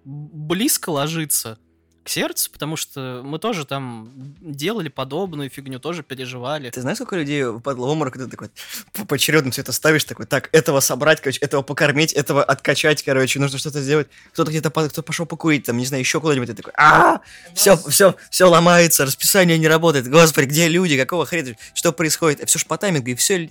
близко 0.03 0.89
ложится 0.89 1.57
к 2.05 2.09
сердцу, 2.09 2.51
потому 2.51 2.75
что 2.75 3.21
мы 3.25 3.39
тоже 3.39 3.65
там 3.65 4.11
делали 4.39 4.89
подобную 4.89 5.49
фигню, 5.49 5.79
тоже 5.79 6.03
переживали. 6.03 6.69
Ты 6.69 6.81
знаешь, 6.81 6.97
сколько 6.97 7.15
людей 7.15 7.43
выпадло 7.43 7.87
в 7.87 7.89
обморок, 7.89 8.13
ты 8.13 8.27
такой 8.27 8.51
поочередно 9.07 9.49
все 9.49 9.61
это 9.61 9.71
ставишь, 9.71 10.03
такой, 10.03 10.27
так, 10.27 10.49
этого 10.51 10.81
собрать, 10.81 11.19
короче, 11.19 11.39
этого 11.39 11.63
покормить, 11.63 12.13
этого 12.13 12.43
откачать, 12.43 13.01
короче, 13.01 13.39
нужно 13.39 13.57
что-то 13.57 13.81
сделать. 13.81 14.07
Кто-то 14.33 14.51
где-то 14.51 14.69
кто 14.69 15.01
пошел 15.01 15.25
покурить, 15.25 15.65
там, 15.65 15.77
не 15.77 15.85
знаю, 15.87 16.01
еще 16.01 16.21
куда-нибудь, 16.21 16.47
ты 16.47 16.53
такой, 16.53 16.73
а 16.77 17.21
все, 17.55 17.75
все, 17.75 18.15
все 18.29 18.45
ломается, 18.45 19.05
расписание 19.05 19.57
не 19.57 19.67
работает, 19.67 20.07
господи, 20.07 20.45
где 20.45 20.67
люди, 20.67 20.97
какого 20.97 21.25
хрена, 21.25 21.55
что 21.73 21.91
происходит, 21.91 22.47
все 22.47 22.59
ж 22.59 22.65
по 22.67 22.77
таймингу, 22.77 23.09
и 23.09 23.15
все 23.15 23.49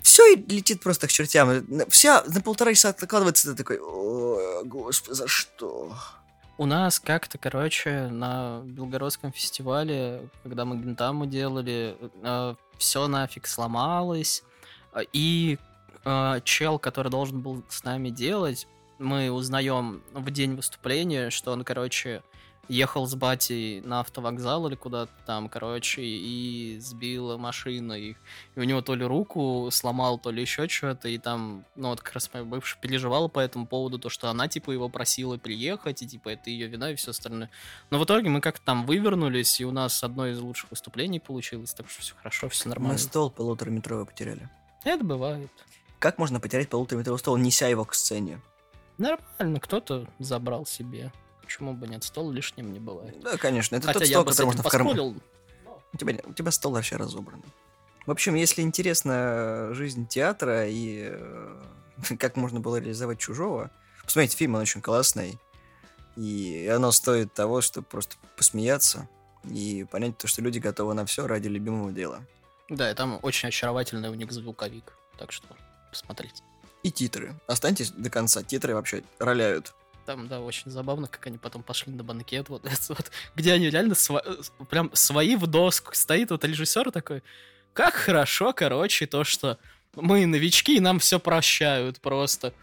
все 0.00 0.36
летит 0.36 0.80
просто 0.80 1.08
к 1.08 1.10
чертям. 1.10 1.66
Вся 1.90 2.22
на 2.28 2.40
полтора 2.40 2.72
часа 2.72 2.90
откладывается, 2.90 3.50
ты 3.50 3.56
такой, 3.56 3.80
о, 3.80 4.62
господи, 4.64 5.16
за 5.16 5.26
что? 5.26 5.92
У 6.60 6.66
нас 6.66 6.98
как-то, 6.98 7.38
короче, 7.38 8.08
на 8.08 8.62
Белгородском 8.64 9.30
фестивале, 9.30 10.28
когда 10.42 10.64
мы 10.64 10.76
Гентаму 10.76 11.24
делали, 11.24 11.96
э, 12.20 12.54
все 12.78 13.06
нафиг 13.06 13.46
сломалось. 13.46 14.42
И 15.12 15.56
э, 16.04 16.40
чел, 16.42 16.80
который 16.80 17.12
должен 17.12 17.42
был 17.42 17.62
с 17.68 17.84
нами 17.84 18.10
делать, 18.10 18.66
мы 18.98 19.30
узнаем 19.30 20.02
в 20.12 20.28
день 20.32 20.56
выступления, 20.56 21.30
что 21.30 21.52
он, 21.52 21.62
короче, 21.62 22.24
ехал 22.68 23.06
с 23.06 23.14
батей 23.14 23.80
на 23.80 24.00
автовокзал 24.00 24.68
или 24.68 24.74
куда-то 24.74 25.12
там, 25.26 25.48
короче, 25.48 26.02
и 26.02 26.78
сбил 26.80 27.38
машину, 27.38 27.94
и, 27.94 28.14
и 28.54 28.60
у 28.60 28.62
него 28.62 28.82
то 28.82 28.94
ли 28.94 29.04
руку 29.04 29.68
сломал, 29.72 30.18
то 30.18 30.30
ли 30.30 30.42
еще 30.42 30.68
что-то, 30.68 31.08
и 31.08 31.18
там, 31.18 31.64
ну 31.76 31.88
вот 31.88 32.00
как 32.00 32.14
раз 32.14 32.30
моя 32.32 32.44
бывшая 32.44 32.80
переживала 32.80 33.28
по 33.28 33.40
этому 33.40 33.66
поводу, 33.66 33.98
то, 33.98 34.08
что 34.08 34.28
она, 34.28 34.48
типа, 34.48 34.70
его 34.70 34.88
просила 34.88 35.38
приехать, 35.38 36.02
и, 36.02 36.06
типа, 36.06 36.30
это 36.30 36.50
ее 36.50 36.68
вина 36.68 36.90
и 36.90 36.94
все 36.94 37.10
остальное. 37.10 37.50
Но 37.90 37.98
в 37.98 38.04
итоге 38.04 38.28
мы 38.28 38.40
как-то 38.40 38.64
там 38.64 38.86
вывернулись, 38.86 39.60
и 39.60 39.64
у 39.64 39.72
нас 39.72 40.04
одно 40.04 40.26
из 40.26 40.38
лучших 40.38 40.70
выступлений 40.70 41.20
получилось, 41.20 41.74
так 41.74 41.88
что 41.88 42.02
все 42.02 42.14
хорошо, 42.16 42.48
все 42.48 42.68
нормально. 42.68 42.94
Мы 42.94 42.98
стол 42.98 43.30
полутораметровый 43.30 44.06
потеряли. 44.06 44.48
Это 44.84 45.04
бывает. 45.04 45.50
Как 45.98 46.18
можно 46.18 46.38
потерять 46.38 46.68
полутораметровый 46.68 47.18
стол, 47.18 47.36
неся 47.36 47.66
его 47.66 47.84
к 47.84 47.94
сцене? 47.94 48.40
Нормально, 48.98 49.60
кто-то 49.60 50.08
забрал 50.18 50.66
себе. 50.66 51.12
Почему 51.48 51.72
бы 51.72 51.88
нет? 51.88 52.04
Стол 52.04 52.30
лишним 52.30 52.74
не 52.74 52.78
бывает. 52.78 53.18
Да, 53.22 53.38
конечно, 53.38 53.74
это 53.74 53.86
Хотя 53.86 54.00
тот 54.00 54.08
стол, 54.08 54.24
который 54.26 54.46
можно 54.48 54.62
в 54.62 54.68
карман. 54.68 54.94
поспорил. 54.94 55.16
У 55.94 55.96
тебя, 55.96 56.14
у 56.26 56.32
тебя 56.34 56.50
стол 56.50 56.72
вообще 56.72 56.96
разобранный. 56.96 57.48
В 58.04 58.10
общем, 58.10 58.34
если 58.34 58.60
интересна 58.60 59.70
жизнь 59.72 60.06
театра 60.06 60.68
и 60.68 61.08
э, 61.10 61.62
как 62.18 62.36
можно 62.36 62.60
было 62.60 62.76
реализовать 62.76 63.18
чужого, 63.18 63.70
посмотрите, 64.04 64.36
фильм, 64.36 64.56
он 64.56 64.60
очень 64.60 64.82
классный. 64.82 65.38
И 66.16 66.70
оно 66.70 66.92
стоит 66.92 67.32
того, 67.32 67.62
чтобы 67.62 67.86
просто 67.86 68.16
посмеяться 68.36 69.08
и 69.44 69.86
понять 69.90 70.18
то, 70.18 70.26
что 70.26 70.42
люди 70.42 70.58
готовы 70.58 70.92
на 70.92 71.06
все 71.06 71.26
ради 71.26 71.48
любимого 71.48 71.92
дела. 71.92 72.20
Да, 72.68 72.90
и 72.90 72.94
там 72.94 73.20
очень 73.22 73.48
очаровательный 73.48 74.10
у 74.10 74.14
них 74.14 74.30
звуковик. 74.32 74.92
Так 75.16 75.32
что 75.32 75.46
посмотрите. 75.90 76.42
И 76.82 76.90
титры. 76.90 77.34
Останьтесь 77.46 77.90
до 77.92 78.10
конца. 78.10 78.42
Титры 78.42 78.74
вообще 78.74 79.02
роляют. 79.18 79.72
Там, 80.08 80.26
да, 80.26 80.40
очень 80.40 80.70
забавно, 80.70 81.06
как 81.06 81.26
они 81.26 81.36
потом 81.36 81.62
пошли 81.62 81.92
на 81.92 82.02
банкет, 82.02 82.48
вот, 82.48 82.62
вот 82.88 83.10
где 83.36 83.52
они 83.52 83.68
реально 83.68 83.92
э, 83.92 84.34
прям 84.70 84.90
свои 84.94 85.36
в 85.36 85.46
доску. 85.46 85.90
Стоит 85.94 86.30
вот 86.30 86.42
режиссер 86.46 86.90
такой, 86.92 87.22
как 87.74 87.92
хорошо, 87.92 88.54
короче, 88.54 89.06
то, 89.06 89.22
что 89.22 89.58
мы 89.94 90.24
новички, 90.24 90.78
и 90.78 90.80
нам 90.80 90.98
все 90.98 91.20
прощают 91.20 92.00
просто. 92.00 92.54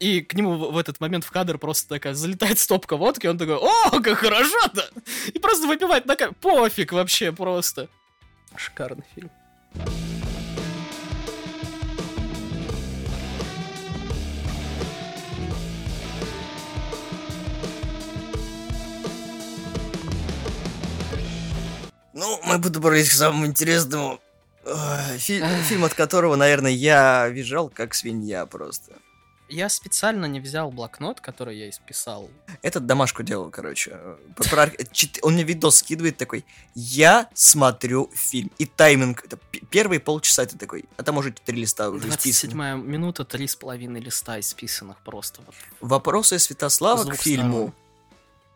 И 0.00 0.22
к 0.22 0.34
нему 0.34 0.56
в 0.72 0.76
этот 0.76 0.98
момент 0.98 1.22
в 1.24 1.30
кадр 1.30 1.56
просто 1.56 1.88
такая 1.88 2.14
залетает 2.14 2.58
стопка 2.58 2.96
водки, 2.96 3.28
он 3.28 3.38
такой, 3.38 3.58
о, 3.58 4.00
как 4.00 4.18
хорошо-то! 4.18 4.90
И 5.32 5.38
просто 5.38 5.68
выпивает 5.68 6.06
на 6.06 6.16
камеру. 6.16 6.34
Пофиг 6.40 6.90
вообще 6.90 7.30
просто. 7.30 7.88
Шикарный 8.56 9.04
фильм. 9.14 9.30
Ну, 22.16 22.40
мы 22.44 22.60
подобрались 22.60 23.10
к 23.10 23.12
самому 23.12 23.46
интересному. 23.46 24.18
Ой, 24.64 25.18
фи- 25.18 25.42
Фильм, 25.68 25.84
от 25.84 25.94
которого, 25.94 26.34
наверное, 26.36 26.72
я 26.72 27.28
визжал 27.28 27.68
как 27.68 27.94
свинья 27.94 28.46
просто. 28.46 28.92
Я 29.48 29.68
специально 29.68 30.26
не 30.26 30.40
взял 30.40 30.72
блокнот, 30.72 31.20
который 31.20 31.56
я 31.56 31.68
исписал. 31.68 32.28
Этот 32.62 32.86
домашку 32.86 33.22
делал, 33.22 33.48
короче. 33.50 33.92
э, 33.92 34.16
Он 35.22 35.34
мне 35.34 35.44
видос 35.44 35.76
скидывает 35.78 36.16
такой, 36.16 36.44
я 36.74 37.28
смотрю 37.34 38.10
фильм. 38.12 38.50
И 38.58 38.66
тайминг, 38.66 39.24
это 39.24 39.38
первые 39.70 40.00
полчаса 40.00 40.46
ты 40.46 40.58
такой, 40.58 40.86
а 40.96 41.04
там 41.04 41.18
уже 41.18 41.30
три 41.32 41.60
листа 41.60 41.90
уже 41.90 42.08
исписаны. 42.08 42.54
27 42.54 42.90
минута, 42.90 43.24
три 43.24 43.46
с 43.46 43.54
половиной 43.54 44.00
листа 44.00 44.40
исписанных 44.40 44.96
просто. 45.04 45.42
Вот. 45.46 45.54
Вопросы 45.80 46.40
Святослава 46.40 47.04
С 47.04 47.08
к 47.08 47.22
фильму. 47.22 47.52
сторон. 47.52 47.72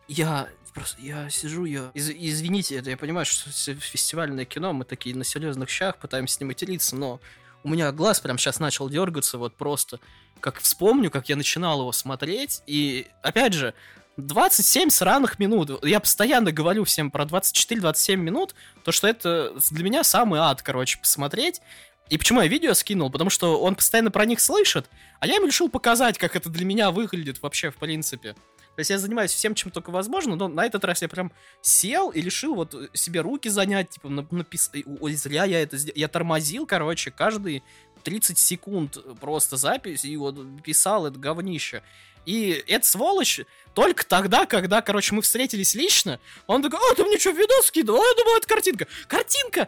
Я 0.09 0.49
просто, 0.73 1.01
я 1.01 1.29
сижу, 1.29 1.65
я... 1.65 1.91
Из- 1.93 2.09
извините, 2.09 2.75
это 2.77 2.89
я 2.89 2.97
понимаю, 2.97 3.25
что 3.25 3.49
с- 3.51 3.73
фестивальное 3.73 4.45
кино, 4.45 4.73
мы 4.73 4.85
такие 4.85 5.15
на 5.15 5.23
серьезных 5.23 5.69
щах 5.69 5.97
пытаемся 5.97 6.37
не 6.41 6.45
материться, 6.45 6.95
но 6.95 7.19
у 7.63 7.69
меня 7.69 7.91
глаз 7.91 8.19
прям 8.19 8.37
сейчас 8.37 8.59
начал 8.59 8.89
дергаться, 8.89 9.37
вот 9.37 9.55
просто, 9.55 9.99
как 10.39 10.59
вспомню, 10.59 11.11
как 11.11 11.29
я 11.29 11.35
начинал 11.35 11.79
его 11.81 11.91
смотреть, 11.91 12.61
и, 12.67 13.07
опять 13.21 13.53
же, 13.53 13.73
27 14.17 14.89
сраных 14.89 15.39
минут. 15.39 15.83
Я 15.85 15.99
постоянно 15.99 16.51
говорю 16.51 16.83
всем 16.83 17.11
про 17.11 17.23
24-27 17.23 18.15
минут, 18.17 18.55
то, 18.83 18.91
что 18.91 19.07
это 19.07 19.53
для 19.71 19.83
меня 19.83 20.03
самый 20.03 20.39
ад, 20.39 20.61
короче, 20.61 20.99
посмотреть. 20.99 21.61
И 22.09 22.17
почему 22.17 22.41
я 22.41 22.47
видео 22.47 22.73
скинул? 22.73 23.09
Потому 23.09 23.29
что 23.29 23.61
он 23.61 23.73
постоянно 23.75 24.11
про 24.11 24.25
них 24.25 24.41
слышит, 24.41 24.89
а 25.21 25.27
я 25.27 25.35
ему 25.35 25.47
решил 25.47 25.69
показать, 25.69 26.17
как 26.17 26.35
это 26.35 26.49
для 26.49 26.65
меня 26.65 26.91
выглядит 26.91 27.41
вообще, 27.41 27.71
в 27.71 27.77
принципе. 27.77 28.35
То 28.75 28.79
есть 28.79 28.89
я 28.89 28.97
занимаюсь 28.97 29.31
всем, 29.33 29.53
чем 29.53 29.69
только 29.71 29.89
возможно, 29.91 30.35
но 30.35 30.47
на 30.47 30.65
этот 30.65 30.83
раз 30.85 31.01
я 31.01 31.09
прям 31.09 31.31
сел 31.61 32.09
и 32.09 32.21
решил 32.21 32.55
вот 32.55 32.73
себе 32.93 33.21
руки 33.21 33.49
занять, 33.49 33.89
типа, 33.89 34.09
на- 34.09 34.25
напис... 34.31 34.71
Зря 35.01 35.43
я 35.45 35.61
это 35.61 35.77
сделал. 35.77 35.97
Я 35.97 36.07
тормозил, 36.07 36.65
короче, 36.65 37.11
каждые 37.11 37.63
30 38.03 38.37
секунд 38.37 38.97
просто 39.19 39.57
запись, 39.57 40.05
и 40.05 40.15
вот 40.15 40.35
писал 40.63 41.05
это 41.05 41.19
говнище. 41.19 41.83
И 42.25 42.63
эта 42.67 42.87
сволочь 42.87 43.41
только 43.73 44.05
тогда, 44.05 44.45
когда, 44.45 44.81
короче, 44.81 45.13
мы 45.15 45.21
встретились 45.21 45.73
лично, 45.75 46.19
он 46.47 46.61
такой, 46.63 46.79
а, 46.79 46.95
ты 46.95 47.03
мне 47.03 47.17
что, 47.19 47.31
видос 47.31 47.65
скидывал? 47.67 47.99
А 48.01 48.05
я 48.07 48.13
думал, 48.15 48.37
это 48.37 48.47
картинка. 48.47 48.87
Картинка 49.07 49.67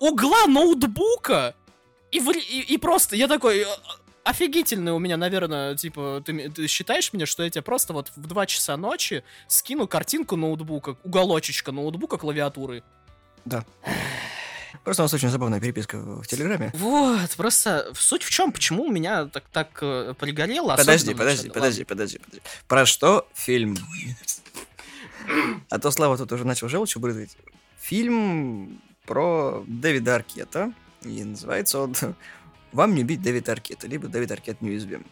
угла 0.00 0.46
ноутбука, 0.46 1.54
и, 2.10 2.20
в- 2.20 2.30
и, 2.30 2.60
и 2.60 2.76
просто, 2.78 3.16
я 3.16 3.28
такой, 3.28 3.62
«А, 3.62 3.68
офигительный 4.24 4.92
у 4.92 4.98
меня, 4.98 5.16
наверное, 5.16 5.76
типа, 5.76 6.22
ты, 6.24 6.50
ты 6.50 6.66
считаешь 6.66 7.12
меня, 7.12 7.26
что 7.26 7.42
я 7.42 7.50
тебе 7.50 7.62
просто 7.62 7.92
вот 7.92 8.12
в 8.14 8.26
2 8.26 8.46
часа 8.46 8.76
ночи 8.76 9.24
скину 9.48 9.86
картинку 9.86 10.36
ноутбука, 10.36 10.96
уголочечка 11.04 11.72
ноутбука 11.72 12.18
клавиатуры. 12.18 12.82
Просто 14.84 15.02
у 15.02 15.04
нас 15.04 15.14
очень 15.14 15.28
забавная 15.28 15.60
переписка 15.60 15.98
в 15.98 16.26
Телеграме. 16.26 16.72
Вот, 16.74 17.30
просто 17.36 17.92
суть 17.94 18.22
в 18.22 18.30
чем, 18.30 18.52
почему 18.52 18.84
у 18.84 18.90
меня 18.90 19.26
так, 19.26 19.44
так 19.52 19.78
э, 19.80 20.14
пригорело. 20.18 20.76
Подожди, 20.76 21.14
подожди, 21.14 21.48
начале. 21.48 21.52
подожди, 21.52 21.84
подожди, 21.84 22.18
подожди. 22.18 22.42
Про 22.66 22.86
что 22.86 23.28
фильм? 23.34 23.76
А 25.68 25.78
то 25.78 25.90
Слава 25.90 26.16
тут 26.18 26.32
уже 26.32 26.44
начал 26.44 26.68
желчью 26.68 27.00
брызгать. 27.00 27.36
Фильм 27.80 28.80
про 29.06 29.62
Дэвида 29.66 30.16
Аркета. 30.16 30.72
И 31.02 31.22
называется 31.22 31.80
он 31.80 31.94
«Вам 32.72 32.94
не 32.94 33.02
убить 33.02 33.22
Дэвида 33.22 33.52
Аркета», 33.52 33.86
либо 33.86 34.08
«Дэвид 34.08 34.30
Аркет 34.32 34.60
неуязвим». 34.60 35.04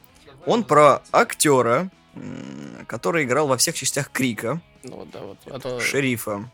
Он 0.46 0.64
про 0.64 1.02
актера, 1.12 1.90
который 2.86 3.24
играл 3.24 3.46
во 3.46 3.56
всех 3.56 3.74
частях 3.74 4.10
Крика, 4.10 4.60
Ну 4.82 4.96
вот, 4.96 5.10
да, 5.10 5.20
вот. 5.20 5.38
А 5.46 5.58
то 5.58 5.80
шерифа. 5.80 6.50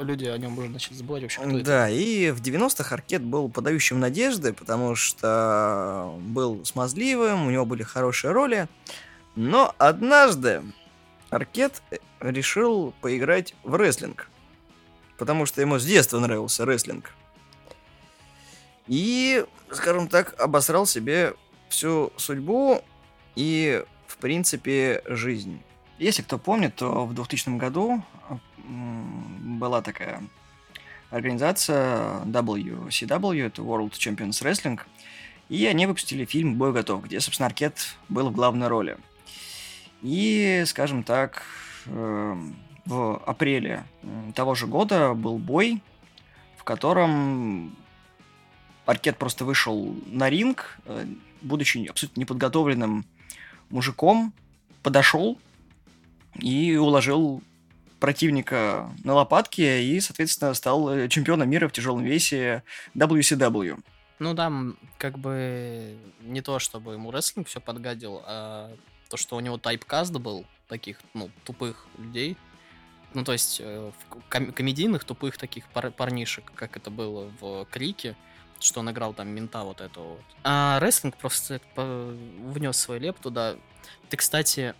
люди 0.00 0.26
о 0.26 0.38
нем 0.38 0.56
уже 0.56 0.68
начали 0.68 0.94
забывать 0.94 1.22
вообще, 1.22 1.40
кто 1.40 1.50
это. 1.50 1.64
Да, 1.64 1.90
и 1.90 2.30
в 2.30 2.40
90-х 2.40 2.94
Аркет 2.94 3.22
был 3.22 3.48
подающим 3.48 3.98
надежды, 3.98 4.52
потому 4.52 4.94
что 4.94 6.14
был 6.20 6.64
смазливым, 6.64 7.46
у 7.46 7.50
него 7.50 7.64
были 7.66 7.82
хорошие 7.82 8.30
роли. 8.32 8.68
Но 9.34 9.74
однажды 9.78 10.62
Аркет 11.30 11.82
э, 11.90 11.96
решил 12.20 12.94
поиграть 13.00 13.54
в 13.64 13.74
рестлинг. 13.74 14.30
Потому 15.18 15.46
что 15.46 15.60
ему 15.60 15.78
с 15.78 15.84
детства 15.84 16.20
нравился 16.20 16.64
рестлинг. 16.64 17.12
И, 18.86 19.44
скажем 19.74 20.08
так, 20.08 20.38
обосрал 20.40 20.86
себе 20.86 21.34
всю 21.68 22.12
судьбу 22.16 22.82
и, 23.36 23.84
в 24.06 24.16
принципе, 24.18 25.02
жизнь. 25.06 25.60
Если 25.98 26.22
кто 26.22 26.38
помнит, 26.38 26.74
то 26.76 27.06
в 27.06 27.14
2000 27.14 27.56
году 27.56 28.02
была 28.58 29.82
такая 29.82 30.22
организация 31.10 32.20
WCW, 32.24 33.46
это 33.46 33.62
World 33.62 33.92
Champions 33.92 34.42
Wrestling, 34.42 34.80
и 35.48 35.66
они 35.66 35.86
выпустили 35.86 36.24
фильм 36.24 36.56
«Бой 36.56 36.72
готов», 36.72 37.04
где, 37.04 37.20
собственно, 37.20 37.46
Аркет 37.46 37.96
был 38.08 38.30
в 38.30 38.32
главной 38.32 38.68
роли. 38.68 38.96
И, 40.02 40.64
скажем 40.66 41.02
так, 41.02 41.42
эм, 41.86 42.56
в 42.84 43.22
апреле 43.24 43.84
м, 44.02 44.32
того 44.32 44.54
же 44.54 44.66
года 44.66 45.14
был 45.14 45.38
бой, 45.38 45.82
в 46.56 46.64
котором 46.64 47.76
Аркет 48.86 49.16
просто 49.16 49.44
вышел 49.44 49.96
на 50.06 50.28
ринг, 50.30 50.78
э, 50.86 51.06
будучи 51.42 51.86
абсолютно 51.86 52.20
неподготовленным 52.20 53.04
мужиком, 53.70 54.32
подошел 54.82 55.38
и 56.38 56.76
уложил 56.76 57.42
противника 58.00 58.90
на 59.02 59.14
лопатки 59.14 59.62
и, 59.62 60.00
соответственно, 60.00 60.52
стал 60.54 60.90
э, 60.90 61.08
чемпионом 61.08 61.48
мира 61.48 61.68
в 61.68 61.72
тяжелом 61.72 62.02
весе 62.02 62.62
WCW. 62.94 63.82
Ну, 64.18 64.34
там, 64.34 64.76
как 64.98 65.18
бы, 65.18 65.96
не 66.20 66.40
то, 66.42 66.58
чтобы 66.58 66.92
ему 66.92 67.10
рестлинг 67.10 67.48
все 67.48 67.60
подгадил, 67.60 68.22
а 68.26 68.70
то, 69.08 69.16
что 69.16 69.36
у 69.36 69.40
него 69.40 69.58
тайпкаст 69.58 70.12
был 70.12 70.44
таких, 70.68 71.00
ну, 71.14 71.30
тупых 71.44 71.86
людей. 71.98 72.36
Ну, 73.14 73.24
то 73.24 73.32
есть, 73.32 73.60
э, 73.62 73.92
ком- 74.28 74.52
комедийных 74.52 75.04
тупых 75.04 75.38
таких 75.38 75.66
пар- 75.68 75.90
парнишек, 75.90 76.52
как 76.54 76.76
это 76.76 76.90
было 76.90 77.30
в 77.40 77.64
Крике, 77.70 78.16
что 78.64 78.80
он 78.80 78.90
играл 78.90 79.12
там 79.12 79.28
мента 79.28 79.62
вот 79.62 79.80
этого 79.80 80.12
вот. 80.12 80.24
А 80.42 80.78
рестлинг 80.80 81.16
просто 81.16 81.60
внес 81.76 82.76
свой 82.78 82.98
леп 82.98 83.18
туда. 83.18 83.56
Ты, 84.08 84.16
кстати, 84.16 84.74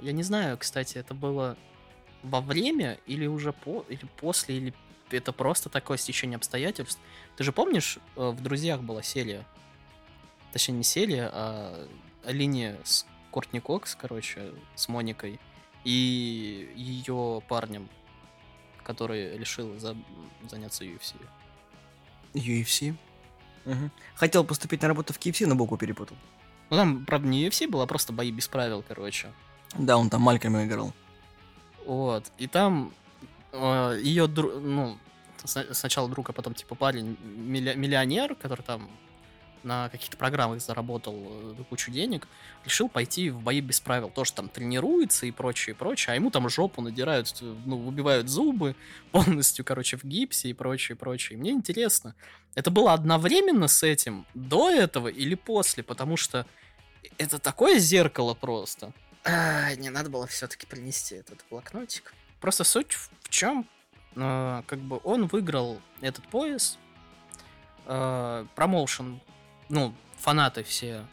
я 0.00 0.12
не 0.12 0.24
знаю, 0.24 0.58
кстати, 0.58 0.98
это 0.98 1.14
было 1.14 1.56
во 2.24 2.40
время 2.40 2.98
или 3.06 3.26
уже 3.26 3.52
по, 3.52 3.84
или 3.88 4.06
после, 4.16 4.56
или 4.56 4.74
это 5.10 5.32
просто 5.32 5.68
такое 5.68 5.96
стечение 5.96 6.36
обстоятельств. 6.36 7.00
Ты 7.36 7.44
же 7.44 7.52
помнишь, 7.52 7.98
э, 8.16 8.28
в 8.30 8.42
«Друзьях» 8.42 8.80
была 8.80 9.02
серия, 9.02 9.46
точнее 10.52 10.78
не 10.78 10.84
серия, 10.84 11.30
а 11.32 11.86
линия 12.26 12.78
с 12.82 13.06
Кортни 13.30 13.60
Кокс, 13.60 13.94
короче, 13.94 14.52
с 14.74 14.88
Моникой 14.88 15.38
и 15.84 16.72
ее 16.74 17.42
парнем, 17.46 17.88
который 18.82 19.36
решил 19.36 19.78
за... 19.78 19.96
заняться 20.48 20.84
UFC. 20.84 21.14
UFC? 22.34 22.94
Угу. 23.64 23.90
Хотел 24.14 24.44
поступить 24.44 24.82
на 24.82 24.88
работу 24.88 25.12
в 25.12 25.18
KFC, 25.18 25.46
но 25.46 25.54
букву 25.54 25.76
перепутал. 25.76 26.16
Ну 26.70 26.76
там, 26.76 27.04
правда, 27.04 27.28
не 27.28 27.46
UFC 27.46 27.68
было, 27.68 27.84
а 27.84 27.86
просто 27.86 28.12
бои 28.12 28.30
без 28.30 28.48
правил, 28.48 28.84
короче. 28.86 29.32
Да, 29.78 29.96
он 29.96 30.10
там 30.10 30.22
Малькольма 30.22 30.64
играл. 30.64 30.92
Вот. 31.86 32.24
И 32.38 32.46
там 32.46 32.92
э, 33.52 34.00
ее, 34.02 34.26
ну, 34.26 34.98
сначала 35.44 36.08
друг, 36.08 36.30
а 36.30 36.32
потом 36.32 36.54
типа 36.54 36.74
парень, 36.74 37.16
миллионер, 37.22 38.34
который 38.34 38.62
там 38.62 38.88
на 39.64 39.88
каких-то 39.88 40.16
программах 40.16 40.60
заработал 40.60 41.16
э, 41.18 41.64
кучу 41.68 41.90
денег, 41.90 42.28
решил 42.64 42.88
пойти 42.88 43.30
в 43.30 43.40
бои 43.40 43.60
без 43.60 43.80
правил. 43.80 44.10
Тоже 44.10 44.32
там 44.32 44.48
тренируется 44.48 45.26
и 45.26 45.30
прочее, 45.30 45.74
и 45.74 45.76
прочее. 45.76 46.12
А 46.12 46.16
ему 46.16 46.30
там 46.30 46.48
жопу 46.48 46.82
надирают, 46.82 47.34
э, 47.40 47.54
ну, 47.64 47.78
выбивают 47.78 48.28
зубы 48.28 48.76
полностью, 49.12 49.64
короче, 49.64 49.96
в 49.96 50.04
гипсе 50.04 50.50
и 50.50 50.52
прочее, 50.52 50.96
и 50.96 50.98
прочее. 50.98 51.36
И 51.36 51.40
мне 51.40 51.50
интересно, 51.50 52.14
это 52.54 52.70
было 52.70 52.92
одновременно 52.92 53.68
с 53.68 53.82
этим, 53.82 54.26
до 54.34 54.70
этого 54.70 55.08
или 55.08 55.34
после? 55.34 55.82
Потому 55.82 56.16
что 56.16 56.46
это 57.18 57.38
такое 57.38 57.78
зеркало 57.78 58.34
просто. 58.34 58.92
А, 59.24 59.74
не 59.76 59.90
надо 59.90 60.10
было 60.10 60.26
все-таки 60.26 60.66
принести 60.66 61.16
этот 61.16 61.44
блокнотик. 61.50 62.14
Просто 62.40 62.64
суть 62.64 62.92
в 62.92 63.28
чем, 63.30 63.66
э, 64.16 64.62
как 64.66 64.78
бы 64.80 65.00
он 65.02 65.26
выиграл 65.26 65.80
этот 66.02 66.28
пояс, 66.28 66.78
э, 67.86 68.46
промоушен 68.54 69.20
ну, 69.68 69.94
фанаты 70.18 70.62
все 70.62 71.04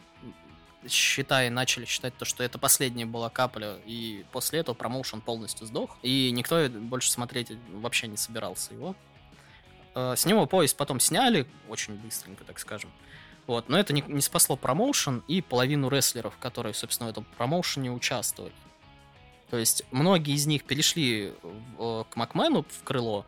считай, 0.87 1.49
начали 1.49 1.85
считать 1.85 2.17
то, 2.17 2.25
что 2.25 2.43
это 2.43 2.57
последняя 2.57 3.05
была 3.05 3.29
капля, 3.29 3.77
и 3.85 4.25
после 4.31 4.59
этого 4.59 4.75
промоушен 4.75 5.21
полностью 5.21 5.67
сдох, 5.67 5.97
и 6.01 6.31
никто 6.31 6.67
больше 6.69 7.11
смотреть 7.11 7.51
вообще 7.69 8.07
не 8.07 8.17
собирался 8.17 8.73
его. 8.73 8.95
Э, 9.93 10.15
с 10.15 10.25
него 10.25 10.45
поезд 10.45 10.75
потом 10.77 10.99
сняли, 10.99 11.47
очень 11.69 11.95
быстренько, 11.95 12.43
так 12.43 12.59
скажем. 12.59 12.89
Вот, 13.47 13.69
но 13.69 13.77
это 13.77 13.93
не, 13.93 14.03
не 14.07 14.21
спасло 14.21 14.55
промоушен 14.55 15.23
и 15.27 15.41
половину 15.41 15.89
рестлеров, 15.89 16.37
которые, 16.37 16.73
собственно, 16.73 17.07
в 17.07 17.11
этом 17.11 17.25
промоушене 17.37 17.91
участвовали. 17.91 18.53
То 19.49 19.57
есть 19.57 19.83
многие 19.91 20.33
из 20.35 20.47
них 20.47 20.63
перешли 20.63 21.33
в, 21.77 22.05
к 22.09 22.15
Макмену 22.15 22.63
в 22.63 22.83
крыло, 22.83 23.25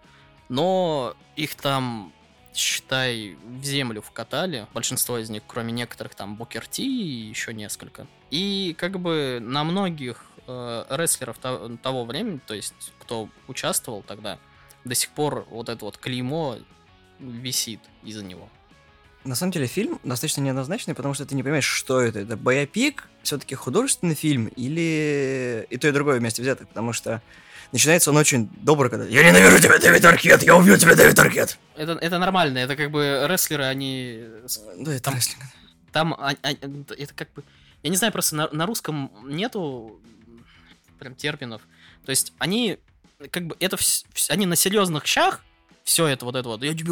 но 0.48 1.16
их 1.36 1.56
там 1.56 2.14
считай, 2.56 3.38
в 3.44 3.64
землю 3.64 4.02
вкатали. 4.02 4.68
Большинство 4.74 5.18
из 5.18 5.30
них, 5.30 5.44
кроме 5.48 5.72
некоторых, 5.72 6.16
там, 6.16 6.36
Букер 6.36 6.68
Ти 6.68 6.84
и 6.84 7.30
еще 7.30 7.54
несколько. 7.54 8.08
И 8.32 8.76
как 8.78 9.00
бы 9.00 9.40
на 9.42 9.64
многих 9.64 10.26
э, 10.48 10.86
рестлеров 10.90 11.38
то, 11.38 11.78
того 11.82 12.06
времени, 12.06 12.40
то 12.46 12.54
есть 12.54 12.94
кто 13.00 13.30
участвовал 13.48 14.04
тогда, 14.04 14.40
до 14.86 14.96
сих 14.96 15.10
пор 15.10 15.46
вот 15.50 15.70
это 15.70 15.86
вот 15.86 15.98
клеймо 15.98 16.58
висит 17.20 17.80
из-за 18.04 18.24
него. 18.24 18.50
На 19.24 19.36
самом 19.36 19.54
деле 19.54 19.68
фильм 19.68 20.00
достаточно 20.04 20.42
неоднозначный, 20.42 20.96
потому 20.96 21.14
что 21.14 21.26
ты 21.26 21.34
не 21.36 21.44
понимаешь, 21.44 21.66
что 21.66 22.02
это. 22.02 22.20
Это 22.20 22.36
боепик, 22.36 23.08
все-таки 23.22 23.56
художественный 23.56 24.16
фильм 24.16 24.48
или 24.48 25.66
и 25.70 25.78
то, 25.78 25.88
и 25.88 25.92
другое 25.92 26.20
вместе 26.20 26.42
взято, 26.42 26.66
потому 26.66 26.92
что 26.92 27.22
начинается 27.74 28.12
он 28.12 28.18
очень 28.18 28.50
добро, 28.62 28.90
когда 28.90 29.06
«Я 29.06 29.24
ненавижу 29.24 29.60
тебя, 29.60 29.78
Дэвид 29.78 30.06
Аркет! 30.06 30.44
Я 30.44 30.56
убью 30.56 30.78
тебя, 30.78 30.96
Дэвид 30.96 31.20
Аркет!» 31.20 31.58
Это, 31.76 31.94
это 31.94 32.18
нормально, 32.20 32.60
это 32.60 32.76
как 32.78 32.92
бы 32.92 33.26
рестлеры, 33.28 33.66
они... 33.66 34.24
Да, 34.78 34.94
это 34.94 35.04
там, 35.04 35.16
рестлинг. 35.16 35.44
Там, 35.92 36.14
а, 36.14 36.34
а, 36.42 36.52
это 36.52 37.14
как 37.14 37.34
бы... 37.34 37.44
Я 37.82 37.90
не 37.90 37.98
знаю, 37.98 38.14
просто 38.14 38.36
на, 38.36 38.50
на 38.52 38.66
русском 38.66 39.12
нету 39.26 40.00
прям 41.00 41.16
терминов. 41.16 41.62
То 42.06 42.12
есть 42.12 42.34
они 42.40 42.80
как 43.32 43.46
бы 43.46 43.56
это 43.60 43.76
вс- 43.76 44.06
они 44.30 44.46
на 44.46 44.56
серьезных 44.56 45.06
щах 45.06 45.42
все 45.84 46.08
это 46.08 46.26
вот 46.26 46.36
это 46.36 46.48
вот 46.48 46.64
я 46.64 46.74
тебе 46.74 46.92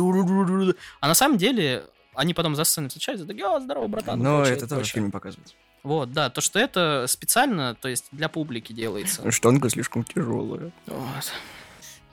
а 0.99 1.07
на 1.07 1.13
самом 1.13 1.37
деле 1.37 1.85
они 2.15 2.33
потом 2.33 2.55
за 2.55 2.63
сценой 2.63 2.89
встречаются 2.89 3.25
о 3.25 3.59
здорово 3.59 3.87
братан 3.87 4.19
но 4.19 4.43
это 4.43 4.67
тоже 4.67 4.83
в 4.85 4.87
фильме 4.87 5.11
показывается 5.11 5.55
вот, 5.83 6.11
да, 6.11 6.29
то, 6.29 6.41
что 6.41 6.59
это 6.59 7.05
специально, 7.07 7.75
то 7.75 7.87
есть 7.87 8.05
для 8.11 8.29
публики 8.29 8.71
делается. 8.73 9.29
Штанга 9.31 9.69
слишком 9.69 10.03
тяжелая. 10.03 10.71
Вот. 10.85 11.33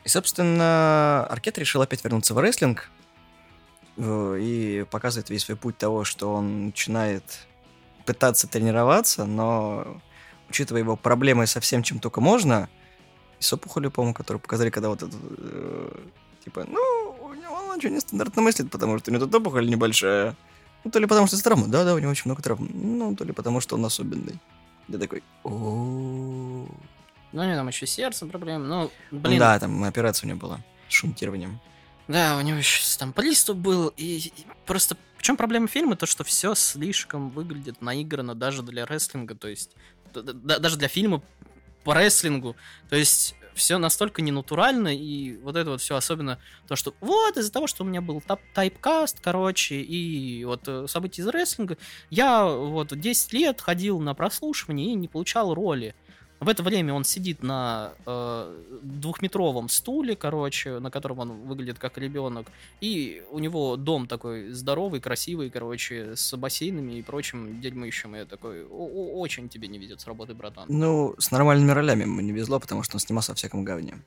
И, 0.05 0.09
собственно, 0.09 1.27
Аркет 1.27 1.59
решил 1.59 1.83
опять 1.83 2.03
вернуться 2.03 2.33
в 2.33 2.39
рестлинг 2.39 2.91
э, 3.97 4.39
и 4.41 4.87
показывает 4.91 5.29
весь 5.29 5.45
свой 5.45 5.57
путь 5.57 5.77
того, 5.77 6.05
что 6.05 6.33
он 6.33 6.67
начинает 6.67 7.47
пытаться 8.07 8.49
тренироваться, 8.49 9.27
но 9.27 10.01
учитывая 10.49 10.81
его 10.81 10.97
проблемы 10.97 11.47
со 11.47 11.61
всем, 11.61 11.83
чем 11.83 11.99
только 11.99 12.23
можно, 12.23 12.71
и 13.39 13.43
с 13.43 13.53
опухолью, 13.53 13.91
по-моему, 13.91 14.15
которую 14.15 14.41
показали, 14.41 14.71
когда 14.71 14.89
вот 14.89 15.03
это, 15.03 15.15
э, 15.15 15.99
типа, 16.43 16.65
ну, 16.67 17.17
у 17.21 17.35
него 17.35 17.53
он 17.55 17.71
очень 17.77 17.95
нестандартно 17.95 18.41
мыслит, 18.41 18.71
потому 18.71 18.99
что 18.99 19.11
у 19.11 19.15
него 19.15 19.27
тут 19.27 19.35
опухоль 19.35 19.69
небольшая. 19.69 20.37
Ну, 20.89 20.93
то 20.93 21.01
ли 21.01 21.07
потому, 21.07 21.27
что 21.27 21.37
это 21.37 21.45
травма. 21.45 21.67
Да, 21.67 21.85
да, 21.85 21.95
у 21.95 21.99
него 21.99 22.11
очень 22.11 22.23
много 22.25 22.41
травм. 22.41 22.67
Ну, 22.73 23.15
то 23.15 23.23
ли 23.23 23.33
потому, 23.35 23.61
что 23.61 23.77
он 23.77 23.85
особенный. 23.85 24.41
Я 24.89 24.99
такой, 24.99 25.23
о 25.45 25.51
Ну, 25.51 26.69
у 27.33 27.45
него 27.45 27.57
там 27.57 27.69
еще 27.69 27.87
сердцем 27.87 28.31
проблемы, 28.31 28.67
ну, 28.67 28.91
блин. 29.11 29.39
Да, 29.39 29.59
там 29.59 29.85
операция 29.85 30.27
у 30.27 30.31
него 30.31 30.41
была 30.41 30.61
с 30.89 30.93
шунтированием. 30.95 31.61
Да, 32.09 32.39
у 32.39 32.41
него 32.41 32.57
еще 32.57 32.81
там 32.99 33.13
приступ 33.13 33.59
был, 33.59 33.89
и, 33.99 34.33
и 34.35 34.47
просто... 34.65 34.97
В 35.19 35.23
чем 35.23 35.37
проблема 35.37 35.69
фильма? 35.69 35.95
То, 35.95 36.07
что 36.07 36.25
все 36.25 36.55
слишком 36.55 37.29
выглядит 37.29 37.83
наигранно 37.83 38.35
даже 38.35 38.63
для 38.63 38.87
рестлинга, 38.87 39.35
то 39.35 39.49
есть 39.49 39.77
даже 40.15 40.79
для 40.79 40.89
фильма 40.89 41.23
по 41.85 41.93
рестлингу. 41.93 42.57
То 42.89 42.97
есть 42.97 43.35
все 43.59 43.79
настолько 43.79 44.23
ненатурально, 44.23 44.97
и 44.97 45.37
вот 45.39 45.57
это 45.57 45.71
вот 45.71 45.81
все 45.81 45.97
особенно 45.97 46.39
то, 46.67 46.77
что 46.77 46.95
вот 47.01 47.37
из-за 47.37 47.53
того, 47.53 47.67
что 47.67 47.85
у 47.85 47.87
меня 47.87 48.01
был 48.01 48.21
тап 48.21 48.41
тайпкаст, 48.55 49.21
короче, 49.21 49.77
и 49.81 50.45
вот 50.45 50.67
э, 50.67 50.87
события 50.89 51.23
из 51.23 51.29
рестлинга, 51.29 51.77
я 52.11 52.47
вот 52.47 52.99
10 52.99 53.33
лет 53.33 53.61
ходил 53.61 54.01
на 54.01 54.15
прослушивание 54.15 54.93
и 54.93 54.95
не 54.95 55.09
получал 55.09 55.55
роли. 55.55 55.95
В 56.41 56.49
это 56.49 56.63
время 56.63 56.95
он 56.95 57.05
сидит 57.05 57.43
на 57.43 57.93
э, 58.07 58.57
двухметровом 58.83 59.69
стуле, 59.69 60.15
короче, 60.15 60.79
на 60.79 60.91
котором 60.91 61.19
он 61.19 61.33
выглядит 61.43 61.81
как 61.81 61.99
ребенок. 61.99 62.47
И 62.81 63.25
у 63.31 63.41
него 63.41 63.77
дом 63.77 64.07
такой 64.07 64.53
здоровый, 64.53 65.01
красивый, 65.01 65.51
короче, 65.51 66.15
с 66.15 66.37
бассейнами 66.37 66.93
и 66.93 67.03
прочим 67.03 67.61
дерьмищем. 67.61 68.15
И 68.15 68.21
я 68.21 68.25
такой, 68.25 68.65
очень 68.65 69.49
тебе 69.49 69.67
не 69.67 69.79
везет 69.79 70.01
с 70.01 70.07
работы, 70.07 70.35
братан. 70.35 70.67
Ну, 70.69 71.17
с 71.19 71.33
нормальными 71.33 71.73
ролями 71.73 72.03
ему 72.03 72.21
не 72.21 72.31
везло, 72.31 72.61
потому 72.61 72.85
что 72.85 72.97
он 72.97 73.01
снимался 73.01 73.33
во 73.33 73.37
всяком 73.37 73.65
говне. 73.65 73.99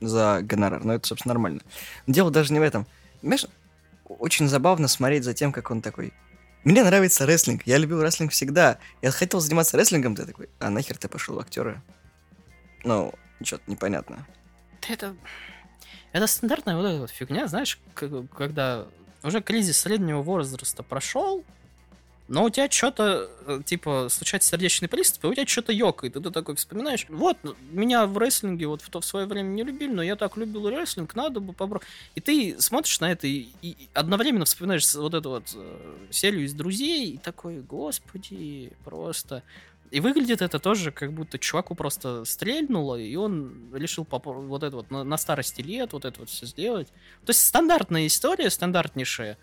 За 0.00 0.40
гонорар. 0.42 0.84
Но 0.84 0.92
это, 0.94 1.08
собственно, 1.08 1.32
нормально. 1.32 1.62
Дело 2.06 2.30
даже 2.30 2.52
не 2.52 2.58
в 2.58 2.62
этом. 2.62 2.86
Понимаешь, 3.22 3.46
очень 4.04 4.46
забавно 4.46 4.88
смотреть 4.88 5.24
за 5.24 5.32
тем, 5.32 5.52
как 5.52 5.70
он 5.70 5.80
такой 5.80 6.12
мне 6.64 6.82
нравится 6.82 7.26
рестлинг. 7.26 7.62
Я 7.66 7.78
любил 7.78 8.02
рестлинг 8.02 8.32
всегда. 8.32 8.78
Я 9.02 9.10
хотел 9.10 9.40
заниматься 9.40 9.76
рестлингом, 9.76 10.14
ты 10.14 10.26
такой, 10.26 10.48
а 10.58 10.70
нахер 10.70 10.98
ты 10.98 11.08
пошел 11.08 11.36
в 11.36 11.38
актеры? 11.38 11.82
Ну, 12.84 13.12
что-то 13.42 13.70
непонятно. 13.70 14.26
Это... 14.88 15.16
Это 16.12 16.26
стандартная 16.26 16.74
вот 16.76 16.86
эта 16.86 17.00
вот 17.00 17.10
фигня, 17.10 17.46
знаешь, 17.48 17.78
когда 17.94 18.86
уже 19.22 19.42
кризис 19.42 19.78
среднего 19.78 20.22
возраста 20.22 20.82
прошел, 20.82 21.44
но 22.28 22.44
у 22.44 22.50
тебя 22.50 22.70
что-то, 22.70 23.30
э, 23.46 23.60
типа, 23.64 24.08
случается 24.10 24.50
сердечный 24.50 24.86
приступ, 24.86 25.24
и 25.24 25.26
у 25.28 25.34
тебя 25.34 25.46
что-то 25.46 25.72
ёкает, 25.72 26.14
и 26.14 26.20
ты 26.20 26.30
такой 26.30 26.56
вспоминаешь, 26.56 27.06
вот, 27.08 27.38
меня 27.70 28.06
в 28.06 28.18
рестлинге 28.18 28.66
вот 28.66 28.82
в 28.82 28.90
то 28.90 29.00
в 29.00 29.04
свое 29.04 29.26
время 29.26 29.48
не 29.48 29.62
любили, 29.62 29.92
но 29.92 30.02
я 30.02 30.14
так 30.14 30.36
любил 30.36 30.68
рестлинг, 30.68 31.14
надо 31.14 31.40
бы 31.40 31.54
попробовать. 31.54 31.88
И 32.14 32.20
ты 32.20 32.60
смотришь 32.60 33.00
на 33.00 33.10
это 33.10 33.26
и, 33.26 33.48
и 33.62 33.88
одновременно 33.94 34.44
вспоминаешь 34.44 34.94
вот 34.94 35.14
эту 35.14 35.30
вот 35.30 35.44
э, 35.54 35.96
серию 36.10 36.44
из 36.44 36.52
друзей, 36.52 37.12
и 37.12 37.18
такой, 37.18 37.60
господи, 37.60 38.72
просто... 38.84 39.42
И 39.90 40.00
выглядит 40.00 40.42
это 40.42 40.58
тоже, 40.58 40.92
как 40.92 41.14
будто 41.14 41.38
чуваку 41.38 41.74
просто 41.74 42.26
стрельнуло, 42.26 42.96
и 42.96 43.16
он 43.16 43.74
решил 43.74 44.06
вот 44.10 44.62
это 44.62 44.76
вот 44.76 44.90
на, 44.90 45.02
на 45.02 45.16
старости 45.16 45.62
лет 45.62 45.94
вот 45.94 46.04
это 46.04 46.20
вот 46.20 46.28
все 46.28 46.44
сделать. 46.44 46.88
То 47.24 47.30
есть 47.30 47.40
стандартная 47.40 48.06
история, 48.06 48.50
стандартнейшая, 48.50 49.38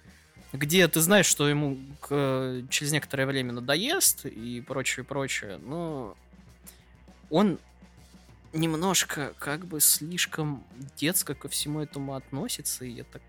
где 0.56 0.88
ты 0.88 1.02
знаешь, 1.02 1.26
что 1.26 1.48
ему 1.48 1.78
к, 2.02 2.64
через 2.70 2.92
некоторое 2.92 3.26
время 3.26 3.54
надоест 3.54 4.26
и 4.26 4.62
прочее, 4.62 5.04
прочее, 5.04 5.60
но 5.64 6.16
он 7.30 7.60
немножко 8.54 9.34
как 9.40 9.66
бы 9.66 9.82
слишком 9.82 10.64
детско 10.96 11.36
ко 11.36 11.50
всему 11.50 11.82
этому 11.82 12.16
относится, 12.16 12.86
и 12.86 12.92
я 12.92 13.04
так 13.04 13.22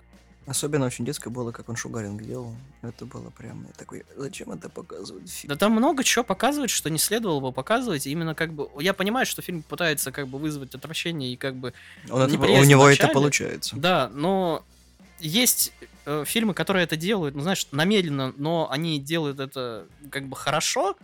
Особенно 0.46 0.86
очень 0.86 1.04
детское 1.04 1.28
было, 1.28 1.50
как 1.50 1.68
он 1.68 1.74
шугаринг 1.74 2.22
делал. 2.22 2.54
Это 2.80 3.04
было 3.04 3.30
прям 3.30 3.64
я 3.66 3.72
такой, 3.72 4.04
зачем 4.14 4.52
это 4.52 4.68
показывать 4.68 5.28
в 5.28 5.32
фильме? 5.32 5.54
Да 5.54 5.58
там 5.58 5.72
много 5.72 6.04
чего 6.04 6.22
показывать, 6.22 6.70
что 6.70 6.88
не 6.88 6.98
следовало 6.98 7.40
бы 7.40 7.52
показывать. 7.52 8.06
Именно 8.06 8.36
как 8.36 8.52
бы... 8.52 8.70
Я 8.78 8.94
понимаю, 8.94 9.26
что 9.26 9.42
фильм 9.42 9.62
пытается 9.64 10.12
как 10.12 10.28
бы 10.28 10.38
вызвать 10.38 10.72
отвращение 10.76 11.32
и 11.32 11.36
как 11.36 11.56
бы... 11.56 11.72
Он 12.08 12.22
это- 12.22 12.38
у 12.38 12.64
него 12.64 12.84
в 12.84 12.86
это 12.86 13.08
получается. 13.08 13.74
Да, 13.76 14.08
но 14.14 14.64
есть 15.18 15.72
э, 16.06 16.24
фильмы, 16.26 16.54
которые 16.54 16.84
это 16.84 16.96
делают, 16.96 17.34
ну, 17.34 17.42
знаешь, 17.42 17.66
намеренно, 17.72 18.32
но 18.36 18.70
они 18.70 18.98
делают 18.98 19.40
это 19.40 19.86
как 20.10 20.26
бы 20.26 20.36
хорошо, 20.36 20.96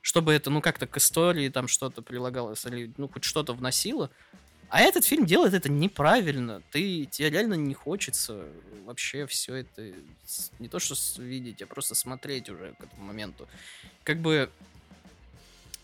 чтобы 0.00 0.32
это, 0.32 0.50
ну, 0.50 0.60
как-то 0.60 0.86
к 0.86 0.96
истории 0.96 1.48
там 1.48 1.68
что-то 1.68 2.02
прилагалось 2.02 2.64
или, 2.64 2.92
ну, 2.96 3.08
хоть 3.08 3.24
что-то 3.24 3.52
вносило. 3.52 4.10
А 4.70 4.80
этот 4.80 5.04
фильм 5.04 5.24
делает 5.24 5.54
это 5.54 5.70
неправильно. 5.70 6.62
Ты, 6.70 7.06
тебе 7.06 7.30
реально 7.30 7.54
не 7.54 7.74
хочется 7.74 8.44
вообще 8.84 9.26
все 9.26 9.56
это 9.56 9.92
не 10.58 10.68
то 10.68 10.78
что 10.78 10.94
видеть, 11.22 11.62
а 11.62 11.66
просто 11.66 11.94
смотреть 11.94 12.50
уже 12.50 12.74
к 12.78 12.84
этому 12.84 13.06
моменту. 13.06 13.48
Как 14.04 14.18
бы 14.18 14.50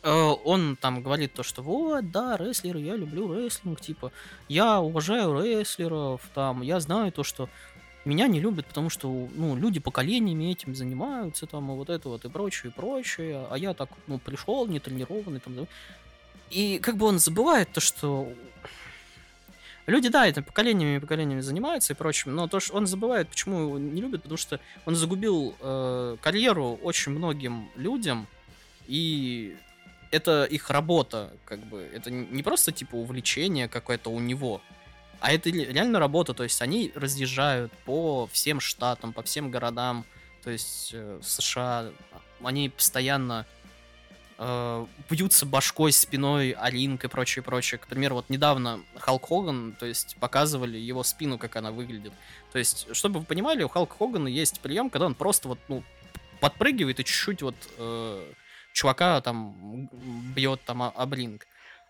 э, 0.03 0.11
он 0.11 0.77
там 0.77 1.03
говорит 1.03 1.33
то, 1.33 1.43
что 1.43 1.63
вот, 1.63 2.11
да, 2.11 2.37
рестлеры, 2.37 2.81
я 2.81 2.97
люблю 2.97 3.33
рестлинг, 3.33 3.81
типа, 3.81 4.13
я 4.49 4.81
уважаю 4.81 5.43
рестлеров, 5.43 6.21
там, 6.35 6.61
я 6.61 6.79
знаю 6.81 7.11
то, 7.11 7.25
что 7.25 7.49
меня 8.05 8.27
не 8.27 8.41
любят, 8.41 8.67
потому 8.67 8.91
что, 8.91 9.29
ну, 9.35 9.57
люди 9.57 9.81
поколениями 9.81 10.53
этим 10.53 10.75
занимаются, 10.75 11.47
там, 11.47 11.71
и 11.73 11.75
вот 11.75 11.91
это 11.91 12.09
вот, 12.09 12.25
и 12.25 12.29
прочее, 12.29 12.71
и 12.71 12.75
прочее, 12.75 13.47
а 13.51 13.57
я 13.57 13.75
так, 13.75 13.89
ну, 14.07 14.19
пришел, 14.19 14.67
не 14.67 14.81
тренированный, 14.81 15.41
там. 15.41 15.67
И 16.51 16.79
как 16.79 16.97
бы 16.97 17.07
он 17.07 17.19
забывает 17.19 17.71
то, 17.73 17.81
что 17.81 18.33
люди, 19.87 20.09
да, 20.09 20.27
это 20.27 20.43
поколениями 20.43 20.97
и 20.97 21.01
поколениями 21.01 21.41
занимаются 21.41 21.93
и 21.93 21.97
прочим, 21.97 22.35
но 22.35 22.49
то, 22.49 22.61
что 22.61 22.77
он 22.77 22.87
забывает, 22.87 23.29
почему 23.29 23.61
его 23.61 23.79
не 23.79 24.01
любят, 24.01 24.23
потому 24.23 24.39
что 24.39 24.61
он 24.85 24.95
загубил 24.95 25.55
э, 25.61 26.17
карьеру 26.21 26.79
очень 26.83 27.13
многим 27.13 27.69
людям, 27.77 28.27
и 28.87 29.57
это 30.11 30.45
их 30.45 30.71
работа, 30.71 31.33
как 31.45 31.61
бы, 31.61 31.89
это 31.93 32.11
не 32.11 32.43
просто 32.43 32.71
типа 32.71 32.95
увлечение 32.95 33.69
какое-то 33.69 34.11
у 34.11 34.21
него, 34.21 34.61
а 35.21 35.33
это 35.33 35.51
ре- 35.51 35.73
реально 35.73 35.99
работа, 35.99 36.35
то 36.35 36.43
есть 36.43 36.61
они 36.63 36.93
разъезжают 36.95 37.73
по 37.85 38.27
всем 38.33 38.61
штатам, 38.61 39.13
по 39.13 39.23
всем 39.23 39.51
городам, 39.51 40.05
то 40.43 40.51
есть 40.51 40.91
э, 40.93 41.21
США, 41.23 41.91
они 42.43 42.69
постоянно 42.69 43.47
э, 44.39 44.87
бьются 45.09 45.47
башкой, 45.47 45.93
спиной, 45.93 46.57
ринг 46.61 47.05
и 47.05 47.09
прочее, 47.09 47.43
прочее. 47.43 47.79
К 47.79 47.87
примеру, 47.87 48.17
вот 48.17 48.29
недавно 48.29 48.81
Халк 48.97 49.29
Хоган, 49.29 49.75
то 49.79 49.87
есть 49.87 50.17
показывали 50.21 50.77
его 50.77 51.03
спину, 51.03 51.39
как 51.39 51.57
она 51.57 51.71
выглядит. 51.71 52.13
То 52.53 52.59
есть, 52.59 52.87
чтобы 52.95 53.21
вы 53.21 53.27
понимали, 53.27 53.63
у 53.63 53.69
Халка 53.69 53.97
Хогана 53.97 54.29
есть 54.29 54.61
прием, 54.61 54.91
когда 54.91 55.07
он 55.07 55.15
просто 55.15 55.49
вот, 55.49 55.59
ну, 55.69 55.83
подпрыгивает 56.41 57.01
и 57.01 57.05
чуть-чуть 57.05 57.43
вот 57.43 57.57
э, 57.79 58.33
чувака 58.73 59.21
там 59.21 59.89
бьет 60.35 60.63
там 60.65 60.83
об 60.83 61.15
ринг. 61.15 61.47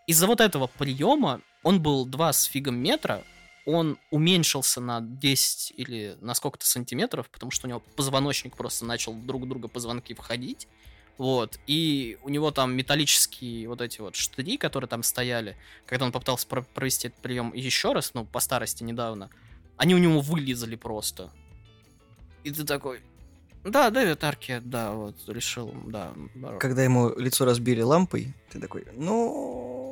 Из-за 0.06 0.26
вот 0.26 0.40
этого 0.40 0.66
приема 0.66 1.40
он 1.62 1.80
был 1.80 2.04
2 2.04 2.32
с 2.32 2.44
фигом 2.44 2.76
метра, 2.76 3.22
он 3.66 3.98
уменьшился 4.10 4.80
на 4.80 5.00
10 5.00 5.72
или 5.76 6.16
на 6.20 6.34
сколько-то 6.34 6.66
сантиметров, 6.66 7.30
потому 7.30 7.50
что 7.50 7.66
у 7.66 7.70
него 7.70 7.82
позвоночник 7.96 8.56
просто 8.56 8.84
начал 8.84 9.14
друг 9.14 9.48
друга 9.48 9.68
позвонки 9.68 10.14
входить. 10.14 10.68
Вот, 11.16 11.60
и 11.68 12.18
у 12.22 12.28
него 12.28 12.50
там 12.50 12.74
металлические 12.74 13.68
вот 13.68 13.80
эти 13.80 14.00
вот 14.00 14.16
штыри, 14.16 14.56
которые 14.56 14.88
там 14.88 15.04
стояли, 15.04 15.56
когда 15.86 16.06
он 16.06 16.12
попытался 16.12 16.46
про- 16.48 16.62
провести 16.62 17.06
этот 17.06 17.20
прием 17.20 17.52
еще 17.54 17.92
раз, 17.92 18.14
ну, 18.14 18.24
по 18.24 18.40
старости 18.40 18.82
недавно, 18.82 19.30
они 19.76 19.94
у 19.94 19.98
него 19.98 20.20
вылезали 20.20 20.74
просто. 20.74 21.30
И 22.42 22.50
ты 22.50 22.64
такой, 22.64 23.00
да, 23.62 23.90
Дэвид 23.90 24.24
Аркет, 24.24 24.68
да, 24.68 24.90
вот, 24.92 25.16
решил, 25.28 25.72
да. 25.86 26.12
бороться». 26.34 26.58
Когда 26.58 26.82
ему 26.82 27.16
лицо 27.16 27.44
разбили 27.44 27.80
лампой, 27.80 28.34
ты 28.50 28.60
такой, 28.60 28.84
ну... 28.94 29.83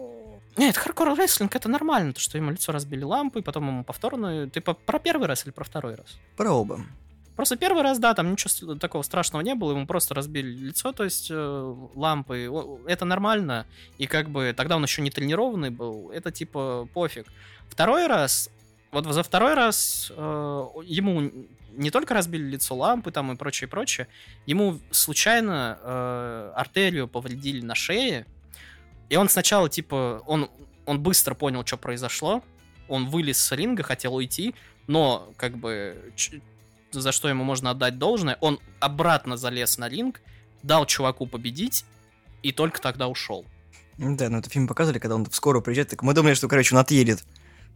Нет, 0.56 0.76
хардкор 0.76 1.16
рестлинг 1.16 1.54
это 1.56 1.68
нормально, 1.68 2.12
то, 2.12 2.20
что 2.20 2.36
ему 2.36 2.50
лицо 2.50 2.72
разбили 2.72 3.04
лампой, 3.04 3.42
потом 3.42 3.68
ему 3.68 3.84
повторно... 3.84 4.48
Ты 4.50 4.60
по- 4.60 4.74
про 4.74 4.98
первый 4.98 5.26
раз 5.26 5.44
или 5.44 5.52
про 5.52 5.64
второй 5.64 5.94
раз? 5.94 6.18
Про 6.36 6.52
оба. 6.52 6.80
Просто 7.36 7.56
первый 7.56 7.82
раз, 7.82 7.98
да, 7.98 8.12
там 8.12 8.30
ничего 8.30 8.74
такого 8.74 9.02
страшного 9.02 9.42
не 9.42 9.54
было, 9.54 9.72
ему 9.72 9.86
просто 9.86 10.14
разбили 10.14 10.48
лицо, 10.48 10.92
то 10.92 11.04
есть 11.04 11.28
э, 11.30 11.74
лампы, 11.94 12.50
это 12.86 13.06
нормально, 13.06 13.66
и 13.96 14.06
как 14.06 14.28
бы 14.28 14.52
тогда 14.54 14.76
он 14.76 14.82
еще 14.82 15.00
не 15.00 15.10
тренированный 15.10 15.70
был, 15.70 16.10
это 16.10 16.30
типа 16.30 16.86
пофиг. 16.92 17.26
Второй 17.70 18.06
раз, 18.06 18.50
вот 18.90 19.06
за 19.06 19.22
второй 19.22 19.54
раз 19.54 20.12
э, 20.14 20.66
ему 20.84 21.32
не 21.70 21.90
только 21.90 22.12
разбили 22.12 22.42
лицо 22.42 22.74
лампы 22.74 23.10
там 23.10 23.32
и 23.32 23.36
прочее, 23.36 23.66
прочее, 23.66 24.08
ему 24.44 24.78
случайно 24.90 25.78
э, 25.80 26.52
артерию 26.54 27.08
повредили 27.08 27.64
на 27.64 27.74
шее, 27.74 28.26
и 29.12 29.16
он 29.16 29.28
сначала 29.28 29.68
типа, 29.68 30.22
он, 30.26 30.48
он 30.86 31.02
быстро 31.02 31.34
понял, 31.34 31.66
что 31.66 31.76
произошло, 31.76 32.42
он 32.88 33.10
вылез 33.10 33.36
с 33.36 33.52
ринга, 33.54 33.82
хотел 33.82 34.14
уйти, 34.14 34.54
но 34.86 35.28
как 35.36 35.58
бы 35.58 35.98
за 36.92 37.12
что 37.12 37.28
ему 37.28 37.44
можно 37.44 37.72
отдать 37.72 37.98
должное, 37.98 38.38
он 38.40 38.58
обратно 38.80 39.36
залез 39.36 39.76
на 39.76 39.90
ринг, 39.90 40.22
дал 40.62 40.86
чуваку 40.86 41.26
победить 41.26 41.84
и 42.42 42.52
только 42.52 42.80
тогда 42.80 43.06
ушел. 43.06 43.44
Ну 43.98 44.16
Да, 44.16 44.30
ну 44.30 44.38
это 44.38 44.48
фильм 44.48 44.66
показывали, 44.66 44.98
когда 44.98 45.16
он 45.16 45.26
в 45.26 45.34
скорую 45.34 45.60
приезжает, 45.60 45.90
так 45.90 46.02
мы 46.02 46.14
думали, 46.14 46.32
что, 46.32 46.48
короче, 46.48 46.74
он 46.74 46.80
отъедет. 46.80 47.22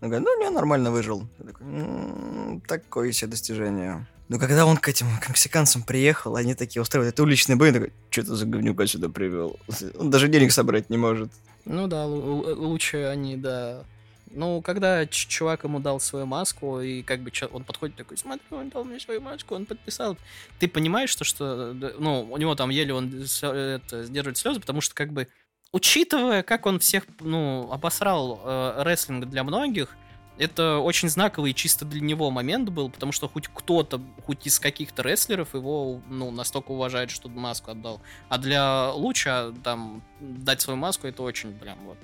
Он 0.01 0.09
говорит, 0.09 0.27
ну, 0.27 0.41
не, 0.43 0.49
нормально 0.49 0.91
выжил. 0.91 1.29
Я 1.39 1.45
такой, 1.45 1.67
«М, 1.67 2.63
такое 2.67 3.13
себе 3.13 3.33
достижение. 3.33 4.07
Но 4.29 4.39
когда 4.39 4.67
он 4.67 4.77
к 4.77 4.89
этим 4.89 5.07
к 5.21 5.29
мексиканцам 5.29 5.83
приехал, 5.83 6.35
они 6.37 6.55
такие 6.55 6.83
устраивают 6.83 7.15
это 7.15 7.23
уличный 7.23 7.55
бой, 7.55 7.73
такой, 7.73 7.93
что 8.11 8.23
это 8.23 8.35
за 8.35 8.47
говнюка 8.47 8.87
сюда 8.87 9.09
привел? 9.09 9.59
Он 9.99 10.11
даже 10.11 10.29
денег 10.29 10.53
собрать 10.53 10.91
не 10.91 10.97
может. 10.97 11.31
Ну 11.65 11.87
да, 11.87 12.05
лу- 12.07 12.43
лу- 12.43 12.55
лучше 12.55 13.05
они, 13.05 13.37
да. 13.37 13.85
Ну, 14.33 14.61
когда 14.61 15.07
чувак 15.07 15.65
ему 15.65 15.79
дал 15.79 16.01
свою 16.01 16.27
маску, 16.27 16.81
и 16.81 17.03
как 17.03 17.21
бы 17.21 17.31
он 17.53 17.63
подходит 17.63 17.97
такой, 17.97 18.17
смотри, 18.19 18.45
он 18.51 18.69
дал 18.71 18.85
мне 18.85 18.99
свою 18.99 19.21
маску, 19.21 19.55
он 19.55 19.67
подписал. 19.67 20.17
Ты 20.59 20.67
понимаешь, 20.67 21.11
что, 21.11 21.25
что 21.25 21.73
ну, 21.99 22.27
у 22.31 22.37
него 22.37 22.55
там 22.57 22.71
еле 22.71 22.93
он 22.93 23.07
это, 23.43 24.05
сдерживает 24.05 24.37
слезы, 24.37 24.59
потому 24.61 24.81
что 24.81 24.95
как 24.95 25.13
бы, 25.13 25.29
учитывая, 25.73 26.43
как 26.43 26.67
он 26.67 26.81
всех, 26.81 27.05
ну, 27.21 27.71
обосрал 27.71 28.41
э, 28.45 28.83
рестлинг 28.83 29.27
для 29.27 29.45
многих, 29.45 29.97
это 30.39 30.79
очень 30.79 31.09
знаковый 31.09 31.53
чисто 31.55 31.85
для 31.85 32.01
него 32.01 32.31
момент 32.31 32.69
был, 32.69 32.91
потому 32.91 33.13
что 33.13 33.29
хоть 33.29 33.49
кто-то, 33.49 34.01
хоть 34.25 34.47
из 34.47 34.59
каких-то 34.59 35.03
рестлеров 35.03 35.55
его, 35.55 36.01
ну, 36.09 36.31
настолько 36.31 36.73
уважает, 36.73 37.11
что 37.11 37.29
маску 37.29 37.71
отдал. 37.71 38.01
А 38.29 38.39
для 38.39 38.91
Луча, 38.93 39.53
там, 39.65 40.03
дать 40.21 40.61
свою 40.61 40.77
маску, 40.77 41.07
это 41.07 41.23
очень 41.23 41.53
прям 41.53 41.79
вот, 41.87 41.99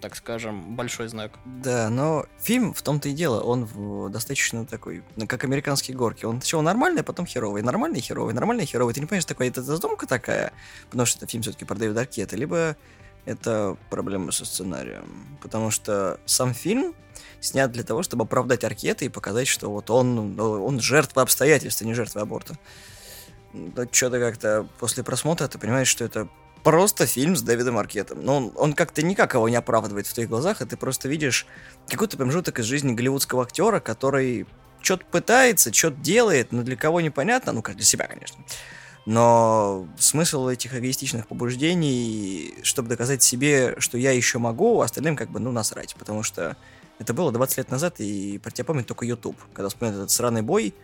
так 0.00 0.16
скажем, 0.16 0.76
большой 0.76 1.08
знак. 1.08 1.32
Да, 1.44 1.88
но 1.88 2.26
фильм 2.38 2.74
в 2.74 2.82
том-то 2.82 3.08
и 3.08 3.12
дело, 3.12 3.40
он 3.40 3.66
достаточно 4.10 4.66
такой, 4.66 5.02
ну, 5.16 5.26
как 5.26 5.44
американские 5.44 5.96
горки. 5.96 6.26
Он 6.26 6.40
сначала 6.40 6.62
нормальный, 6.62 7.00
а 7.00 7.04
потом 7.04 7.26
херовый, 7.26 7.62
нормальный, 7.62 8.00
херовый, 8.00 8.34
нормальный, 8.34 8.66
херовый. 8.66 8.92
Ты 8.92 9.00
не 9.00 9.06
понимаешь, 9.06 9.24
такой, 9.24 9.48
это 9.48 9.62
задумка 9.62 10.06
такая, 10.06 10.52
потому 10.90 11.06
что 11.06 11.18
это 11.18 11.26
фильм 11.30 11.42
все-таки 11.42 11.64
про 11.64 11.76
Дэвида 11.76 12.00
Аркета, 12.00 12.36
либо 12.36 12.76
это 13.24 13.78
проблема 13.88 14.32
со 14.32 14.44
сценарием. 14.44 15.38
Потому 15.40 15.70
что 15.70 16.20
сам 16.26 16.52
фильм 16.52 16.94
снят 17.44 17.70
для 17.70 17.82
того, 17.82 18.02
чтобы 18.02 18.24
оправдать 18.24 18.64
Аркета 18.64 19.04
и 19.04 19.08
показать, 19.08 19.46
что 19.46 19.70
вот 19.70 19.90
он, 19.90 20.38
он 20.40 20.80
жертва 20.80 21.22
обстоятельств, 21.22 21.82
а 21.82 21.84
не 21.84 21.94
жертва 21.94 22.22
аборта. 22.22 22.58
Что-то 23.92 24.18
как-то 24.18 24.66
после 24.78 25.04
просмотра 25.04 25.46
ты 25.46 25.58
понимаешь, 25.58 25.88
что 25.88 26.04
это 26.04 26.28
просто 26.64 27.06
фильм 27.06 27.36
с 27.36 27.42
Дэвидом 27.42 27.78
Аркетом. 27.78 28.24
Но 28.24 28.36
он, 28.38 28.52
он 28.56 28.72
как-то 28.72 29.02
никак 29.02 29.34
его 29.34 29.48
не 29.48 29.56
оправдывает 29.56 30.06
в 30.06 30.14
твоих 30.14 30.28
глазах, 30.28 30.62
и 30.62 30.66
ты 30.66 30.76
просто 30.76 31.08
видишь 31.08 31.46
какой-то 31.88 32.16
промежуток 32.16 32.58
из 32.58 32.64
жизни 32.64 32.94
голливудского 32.94 33.44
актера, 33.44 33.78
который 33.80 34.46
что-то 34.80 35.04
пытается, 35.06 35.72
что-то 35.72 35.96
делает, 36.00 36.52
но 36.52 36.62
для 36.62 36.76
кого 36.76 37.00
непонятно, 37.00 37.52
ну, 37.52 37.62
как 37.62 37.76
для 37.76 37.84
себя, 37.84 38.06
конечно. 38.06 38.42
Но 39.06 39.86
смысл 39.98 40.48
этих 40.48 40.74
эгоистичных 40.74 41.28
побуждений, 41.28 42.54
чтобы 42.62 42.88
доказать 42.88 43.22
себе, 43.22 43.74
что 43.78 43.98
я 43.98 44.12
еще 44.12 44.38
могу, 44.38 44.80
остальным 44.80 45.14
как 45.14 45.30
бы, 45.30 45.40
ну, 45.40 45.52
насрать. 45.52 45.94
Потому 45.94 46.22
что 46.22 46.56
это 46.98 47.14
было 47.14 47.32
20 47.32 47.58
лет 47.58 47.70
назад, 47.70 48.00
и 48.00 48.38
про 48.38 48.50
тебя 48.50 48.64
помнит 48.64 48.86
только 48.86 49.04
YouTube, 49.04 49.36
когда 49.52 49.68
вспоминает 49.68 49.98
этот 49.98 50.10
сраный 50.10 50.42
бой 50.42 50.74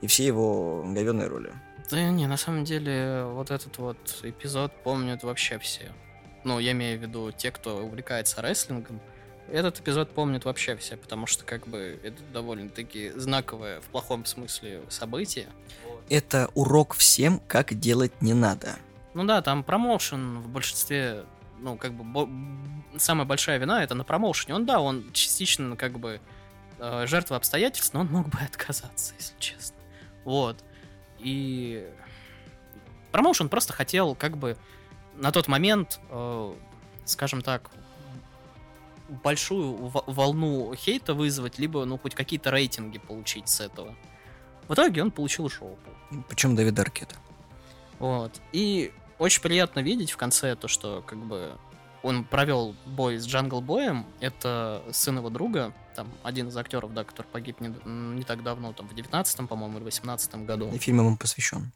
и 0.00 0.06
все 0.06 0.24
его 0.24 0.84
говенные 0.86 1.28
роли. 1.28 1.52
Да 1.90 2.10
не, 2.10 2.26
на 2.26 2.36
самом 2.36 2.64
деле, 2.64 3.24
вот 3.24 3.50
этот 3.50 3.78
вот 3.78 3.96
эпизод 4.22 4.72
помнят 4.82 5.22
вообще 5.22 5.58
все. 5.58 5.92
Ну, 6.44 6.58
я 6.58 6.72
имею 6.72 6.98
в 6.98 7.02
виду 7.02 7.32
те, 7.32 7.50
кто 7.50 7.78
увлекается 7.78 8.42
рестлингом. 8.42 9.00
Этот 9.50 9.80
эпизод 9.80 10.10
помнят 10.10 10.44
вообще 10.44 10.76
все, 10.76 10.96
потому 10.96 11.26
что, 11.26 11.44
как 11.44 11.66
бы, 11.66 11.98
это 12.02 12.22
довольно-таки 12.32 13.12
знаковое 13.16 13.80
в 13.80 13.84
плохом 13.84 14.26
смысле 14.26 14.82
событие. 14.90 15.46
Это 16.10 16.50
урок 16.54 16.94
всем, 16.94 17.40
как 17.46 17.78
делать 17.78 18.12
не 18.20 18.34
надо. 18.34 18.76
Ну 19.14 19.24
да, 19.24 19.40
там 19.40 19.64
промоушен 19.64 20.40
в 20.40 20.48
большинстве, 20.48 21.24
ну, 21.60 21.76
как 21.76 21.92
бы, 21.92 22.28
самая 22.98 23.26
большая 23.26 23.58
вина 23.58 23.82
это 23.82 23.94
на 23.94 24.04
промоушене. 24.04 24.54
Он, 24.54 24.66
да, 24.66 24.80
он 24.80 25.12
частично, 25.12 25.76
как 25.76 25.98
бы, 25.98 26.20
э, 26.78 27.06
жертва 27.06 27.36
обстоятельств, 27.36 27.94
но 27.94 28.00
он 28.00 28.08
мог 28.08 28.28
бы 28.28 28.38
отказаться, 28.44 29.14
если 29.18 29.34
честно. 29.38 29.76
Вот. 30.24 30.62
И 31.18 31.88
промоушен 33.12 33.48
просто 33.48 33.72
хотел 33.72 34.14
как 34.14 34.36
бы 34.36 34.56
на 35.16 35.32
тот 35.32 35.48
момент, 35.48 36.00
э, 36.10 36.54
скажем 37.04 37.42
так, 37.42 37.70
большую 39.08 39.90
волну 40.06 40.74
хейта 40.74 41.14
вызвать, 41.14 41.58
либо, 41.58 41.84
ну, 41.84 41.98
хоть 41.98 42.14
какие-то 42.14 42.50
рейтинги 42.50 42.98
получить 42.98 43.48
с 43.48 43.60
этого. 43.60 43.94
В 44.68 44.74
итоге 44.74 45.02
он 45.02 45.10
получил 45.10 45.48
шоу. 45.48 45.78
Причем 46.28 46.54
Дэвид 46.54 46.78
Аркет. 46.78 47.14
Вот. 47.98 48.40
И 48.52 48.92
очень 49.18 49.42
приятно 49.42 49.80
видеть 49.80 50.10
в 50.10 50.16
конце 50.16 50.56
то, 50.56 50.68
что 50.68 51.02
как 51.06 51.18
бы 51.18 51.56
он 52.02 52.24
провел 52.24 52.74
бой 52.86 53.18
с 53.18 53.26
Джангл 53.26 53.60
Боем. 53.60 54.06
Это 54.20 54.82
сын 54.92 55.18
его 55.18 55.30
друга, 55.30 55.72
там 55.94 56.08
один 56.22 56.48
из 56.48 56.56
актеров, 56.56 56.94
да, 56.94 57.04
который 57.04 57.26
погиб 57.26 57.60
не, 57.60 57.74
не 57.84 58.22
так 58.22 58.42
давно, 58.42 58.72
там 58.72 58.88
в 58.88 58.94
19-м, 58.94 59.48
по-моему, 59.48 59.78
или 59.78 59.86
18-м 59.86 60.46
году. 60.46 60.70
И 60.72 60.78
фильм 60.78 60.98
ему 60.98 61.16
посвящен. 61.16 61.72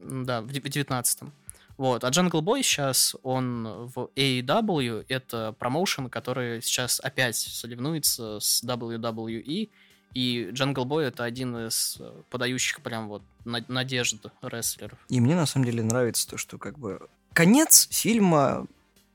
Да, 0.00 0.42
в 0.42 0.46
19-м. 0.48 1.32
Вот. 1.76 2.04
А 2.04 2.10
Jungle 2.10 2.40
Boy 2.40 2.62
сейчас, 2.62 3.16
он 3.22 3.90
в 3.94 4.10
AEW, 4.16 5.04
это 5.08 5.54
промоушен, 5.58 6.08
который 6.08 6.62
сейчас 6.62 7.00
опять 7.00 7.36
соревнуется 7.36 8.40
с 8.40 8.62
WWE, 8.64 9.70
и 10.16 10.48
Jungle 10.52 10.86
Boy 10.86 11.02
это 11.02 11.24
один 11.24 11.54
из 11.68 11.98
подающих 12.30 12.80
прям 12.80 13.08
вот 13.08 13.22
надежд 13.44 14.24
рестлеров. 14.40 14.98
И 15.10 15.20
мне 15.20 15.36
на 15.36 15.44
самом 15.44 15.66
деле 15.66 15.82
нравится 15.82 16.26
то, 16.26 16.38
что 16.38 16.56
как 16.56 16.78
бы 16.78 17.06
конец 17.34 17.86
фильма, 17.90 18.66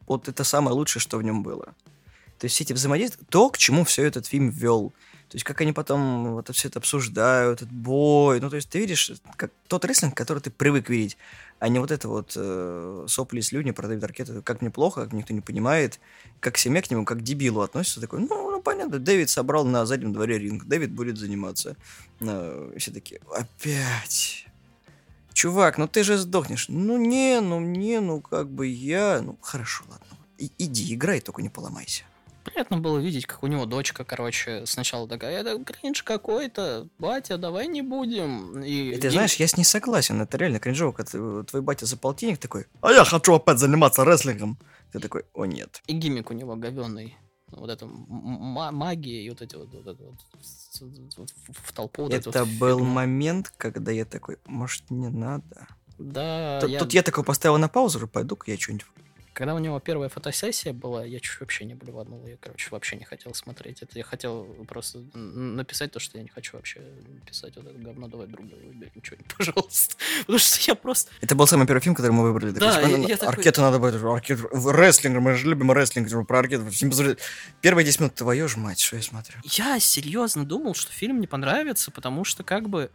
вот 0.05 0.27
это 0.27 0.43
самое 0.43 0.75
лучшее, 0.75 1.01
что 1.01 1.17
в 1.17 1.23
нем 1.23 1.41
было. 1.41 1.73
То 2.37 2.45
есть 2.45 2.61
эти 2.61 2.73
взаимодействия, 2.73 3.25
то, 3.29 3.49
к 3.49 3.57
чему 3.57 3.83
все 3.83 4.03
этот 4.03 4.27
фильм 4.27 4.49
вел. 4.49 4.93
То 5.31 5.37
есть, 5.37 5.45
как 5.45 5.61
они 5.61 5.71
потом 5.71 6.33
вот 6.33 6.53
все 6.53 6.67
это 6.67 6.79
обсуждают, 6.79 7.61
этот 7.61 7.71
бой. 7.71 8.41
Ну, 8.41 8.49
то 8.49 8.57
есть, 8.57 8.69
ты 8.69 8.79
видишь, 8.79 9.13
как 9.37 9.49
тот 9.69 9.85
рестлинг, 9.85 10.13
который 10.13 10.39
ты 10.39 10.51
привык 10.51 10.89
видеть, 10.89 11.15
а 11.59 11.69
не 11.69 11.79
вот 11.79 11.89
это 11.89 12.09
вот 12.09 12.33
э, 12.35 13.05
сопли 13.07 13.39
и 13.39 13.41
слюни 13.41 13.71
про 13.71 13.87
Аркета. 13.87 14.41
Как 14.41 14.59
мне 14.59 14.69
плохо, 14.69 15.05
как 15.05 15.13
никто 15.13 15.33
не 15.33 15.39
понимает, 15.39 16.01
как 16.41 16.57
семья 16.57 16.81
к 16.81 16.91
нему, 16.91 17.05
как 17.05 17.19
к 17.19 17.21
дебилу 17.21 17.61
относится. 17.61 18.01
Такой, 18.01 18.19
ну, 18.19 18.51
ну, 18.51 18.61
понятно, 18.61 18.99
Дэвид 18.99 19.29
собрал 19.29 19.63
на 19.63 19.85
заднем 19.85 20.11
дворе 20.11 20.37
ринг, 20.37 20.65
Дэвид 20.65 20.91
будет 20.91 21.17
заниматься. 21.17 21.77
Ну, 22.19 22.73
все 22.77 22.91
такие, 22.91 23.21
опять... 23.33 24.45
Чувак, 25.31 25.77
ну 25.77 25.87
ты 25.87 26.03
же 26.03 26.17
сдохнешь. 26.17 26.65
Ну 26.67 26.97
не, 26.97 27.39
ну 27.39 27.61
не, 27.61 28.01
ну 28.01 28.19
как 28.19 28.49
бы 28.49 28.67
я... 28.67 29.21
Ну 29.21 29.37
хорошо, 29.41 29.85
ладно. 29.87 30.17
И, 30.37 30.51
иди, 30.57 30.93
играй, 30.93 31.21
только 31.21 31.41
не 31.41 31.47
поломайся 31.47 32.03
приятно 32.43 32.77
было 32.77 32.97
видеть, 32.99 33.25
как 33.25 33.43
у 33.43 33.47
него 33.47 33.65
дочка, 33.65 34.03
короче, 34.03 34.65
сначала 34.65 35.07
такая, 35.07 35.39
это 35.39 35.63
кринж 35.63 36.03
какой-то, 36.03 36.87
батя, 36.99 37.37
давай 37.37 37.67
не 37.67 37.81
будем. 37.81 38.63
И, 38.63 38.91
и 38.91 38.97
ты 38.97 39.07
и... 39.07 39.09
знаешь, 39.09 39.35
я 39.35 39.47
с 39.47 39.57
ней 39.57 39.63
согласен, 39.63 40.21
это 40.21 40.37
реально 40.37 40.59
кринжово, 40.59 40.91
когда 40.91 41.43
твой 41.43 41.61
батя 41.61 41.85
за 41.85 41.97
полтинник 41.97 42.37
такой, 42.37 42.65
а 42.81 42.91
я 42.91 43.03
хочу 43.05 43.33
опять 43.33 43.59
заниматься 43.59 44.03
рестлингом. 44.03 44.57
Ты 44.91 44.99
такой, 44.99 45.23
о 45.33 45.45
нет. 45.45 45.81
И 45.87 45.93
гиммик 45.93 46.31
у 46.31 46.33
него 46.33 46.55
говенный. 46.55 47.17
Вот 47.47 47.69
это 47.69 47.85
магия 47.85 49.25
и 49.25 49.29
вот 49.29 49.41
эти 49.41 49.55
вот, 49.55 49.69
вот, 49.73 49.87
это 49.87 50.03
вот 50.03 51.29
в 51.49 51.73
толпу. 51.73 52.03
Вот 52.03 52.13
это 52.13 52.45
был 52.45 52.79
фигню. 52.79 52.91
момент, 52.91 53.53
когда 53.57 53.91
я 53.91 54.05
такой, 54.05 54.37
может, 54.45 54.89
не 54.89 55.09
надо? 55.09 55.67
Да. 55.97 56.59
Тут 56.61 56.69
я... 56.69 56.79
тут 56.79 56.93
я 56.93 57.03
такой 57.03 57.23
поставил 57.23 57.57
на 57.57 57.67
паузу, 57.67 58.07
пойду-ка 58.07 58.51
я 58.51 58.57
что-нибудь 58.57 58.85
когда 59.33 59.55
у 59.55 59.59
него 59.59 59.79
первая 59.79 60.09
фотосессия 60.09 60.73
была, 60.73 61.05
я 61.05 61.19
чуть 61.19 61.39
вообще 61.39 61.63
не 61.65 61.73
блеванул. 61.73 62.25
Я, 62.27 62.37
короче, 62.37 62.67
вообще 62.71 62.97
не 62.97 63.05
хотел 63.05 63.33
смотреть 63.33 63.81
это. 63.81 63.97
Я 63.97 64.03
хотел 64.03 64.43
просто 64.67 64.99
написать 65.13 65.91
то, 65.91 65.99
что 65.99 66.17
я 66.17 66.23
не 66.23 66.29
хочу 66.29 66.57
вообще 66.57 66.81
писать 67.25 67.55
вот 67.55 67.65
это 67.65 67.77
говно. 67.77 68.07
Давай 68.07 68.27
друга 68.27 68.55
выбери, 68.55 68.91
ничего, 68.93 69.17
пожалуйста. 69.37 69.95
Потому 70.21 70.39
что 70.39 70.59
я 70.67 70.75
просто... 70.75 71.11
Это 71.21 71.35
был 71.35 71.47
самый 71.47 71.65
первый 71.65 71.81
фильм, 71.81 71.95
который 71.95 72.11
мы 72.11 72.23
выбрали. 72.23 72.51
Да, 72.51 72.75
такой, 72.75 73.01
я, 73.01 73.07
я 73.07 73.15
Аркету 73.15 73.61
такой... 73.61 73.63
надо 73.63 73.79
будет... 73.79 74.03
Аркет... 74.03 74.39
Рестлинг, 74.51 75.19
мы 75.19 75.35
же 75.35 75.49
любим 75.49 75.71
рестлинг, 75.71 76.09
типа, 76.09 76.23
про 76.25 76.39
Аркету. 76.39 76.65
Первые 77.61 77.85
10 77.85 77.99
минут, 78.01 78.15
твою 78.15 78.47
ж 78.49 78.57
мать, 78.57 78.79
что 78.79 78.97
я 78.97 79.01
смотрю. 79.01 79.37
Я 79.43 79.79
серьезно 79.79 80.45
думал, 80.45 80.73
что 80.73 80.91
фильм 80.91 81.21
не 81.21 81.27
понравится, 81.27 81.89
потому 81.91 82.25
что 82.25 82.43
как 82.43 82.67
бы 82.67 82.91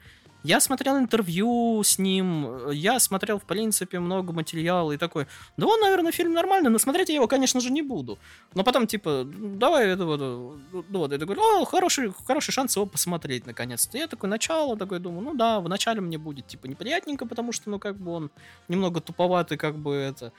я 0.46 0.60
смотрел 0.60 0.96
интервью 0.98 1.82
с 1.82 1.98
ним, 1.98 2.70
я 2.70 3.00
смотрел, 3.00 3.38
в 3.38 3.44
принципе, 3.44 3.98
много 3.98 4.32
материала 4.32 4.92
и 4.92 4.96
такой, 4.96 5.26
да 5.56 5.66
он, 5.66 5.80
наверное, 5.80 6.12
фильм 6.12 6.32
нормальный, 6.32 6.70
но 6.70 6.78
смотреть 6.78 7.08
я 7.08 7.16
его, 7.16 7.26
конечно 7.26 7.60
же, 7.60 7.70
не 7.70 7.82
буду. 7.82 8.18
Но 8.54 8.62
потом, 8.62 8.86
типа, 8.86 9.24
давай 9.26 9.88
это 9.88 10.04
вот, 10.04 10.20
ну 10.20 10.98
вот, 10.98 11.12
я 11.12 11.18
такой, 11.18 11.36
о, 11.36 11.64
хороший, 11.64 12.12
хороший 12.26 12.52
шанс 12.52 12.76
его 12.76 12.86
посмотреть, 12.86 13.46
наконец-то. 13.46 13.98
Я 13.98 14.06
такой, 14.06 14.28
начало, 14.28 14.76
такой, 14.76 15.00
думаю, 15.00 15.22
ну 15.22 15.34
да, 15.34 15.60
в 15.60 15.68
начале 15.68 16.00
мне 16.00 16.18
будет, 16.18 16.46
типа, 16.46 16.66
неприятненько, 16.66 17.26
потому 17.26 17.52
что, 17.52 17.70
ну, 17.70 17.78
как 17.78 17.96
бы 17.96 18.12
он 18.12 18.30
немного 18.68 19.00
туповатый, 19.00 19.58
как 19.58 19.76
бы 19.76 19.94
это... 19.94 20.32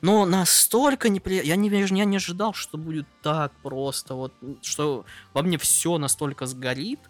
Но 0.00 0.26
настолько 0.26 1.08
неприятно. 1.08 1.48
Я 1.48 1.56
не, 1.56 1.68
я 1.68 2.04
не 2.04 2.16
ожидал, 2.16 2.54
что 2.54 2.78
будет 2.78 3.06
так 3.20 3.52
просто. 3.62 4.14
Вот, 4.14 4.32
что 4.62 5.04
во 5.34 5.42
мне 5.42 5.58
все 5.58 5.98
настолько 5.98 6.46
сгорит. 6.46 7.00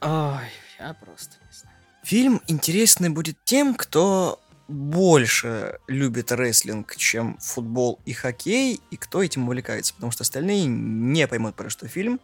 Ой, 0.00 0.50
я 0.78 0.94
просто 0.94 1.36
не 1.46 1.52
знаю. 1.52 1.76
Фильм 2.02 2.40
интересный 2.46 3.08
будет 3.08 3.36
тем, 3.44 3.74
кто 3.74 4.40
больше 4.68 5.78
любит 5.86 6.30
рестлинг, 6.30 6.94
чем 6.96 7.38
футбол 7.38 8.00
и 8.04 8.12
хоккей, 8.12 8.80
и 8.90 8.96
кто 8.96 9.22
этим 9.22 9.44
увлекается, 9.44 9.94
потому 9.94 10.12
что 10.12 10.22
остальные 10.22 10.66
не 10.66 11.26
поймут, 11.26 11.54
про 11.54 11.70
что 11.70 11.88
фильм. 11.88 12.20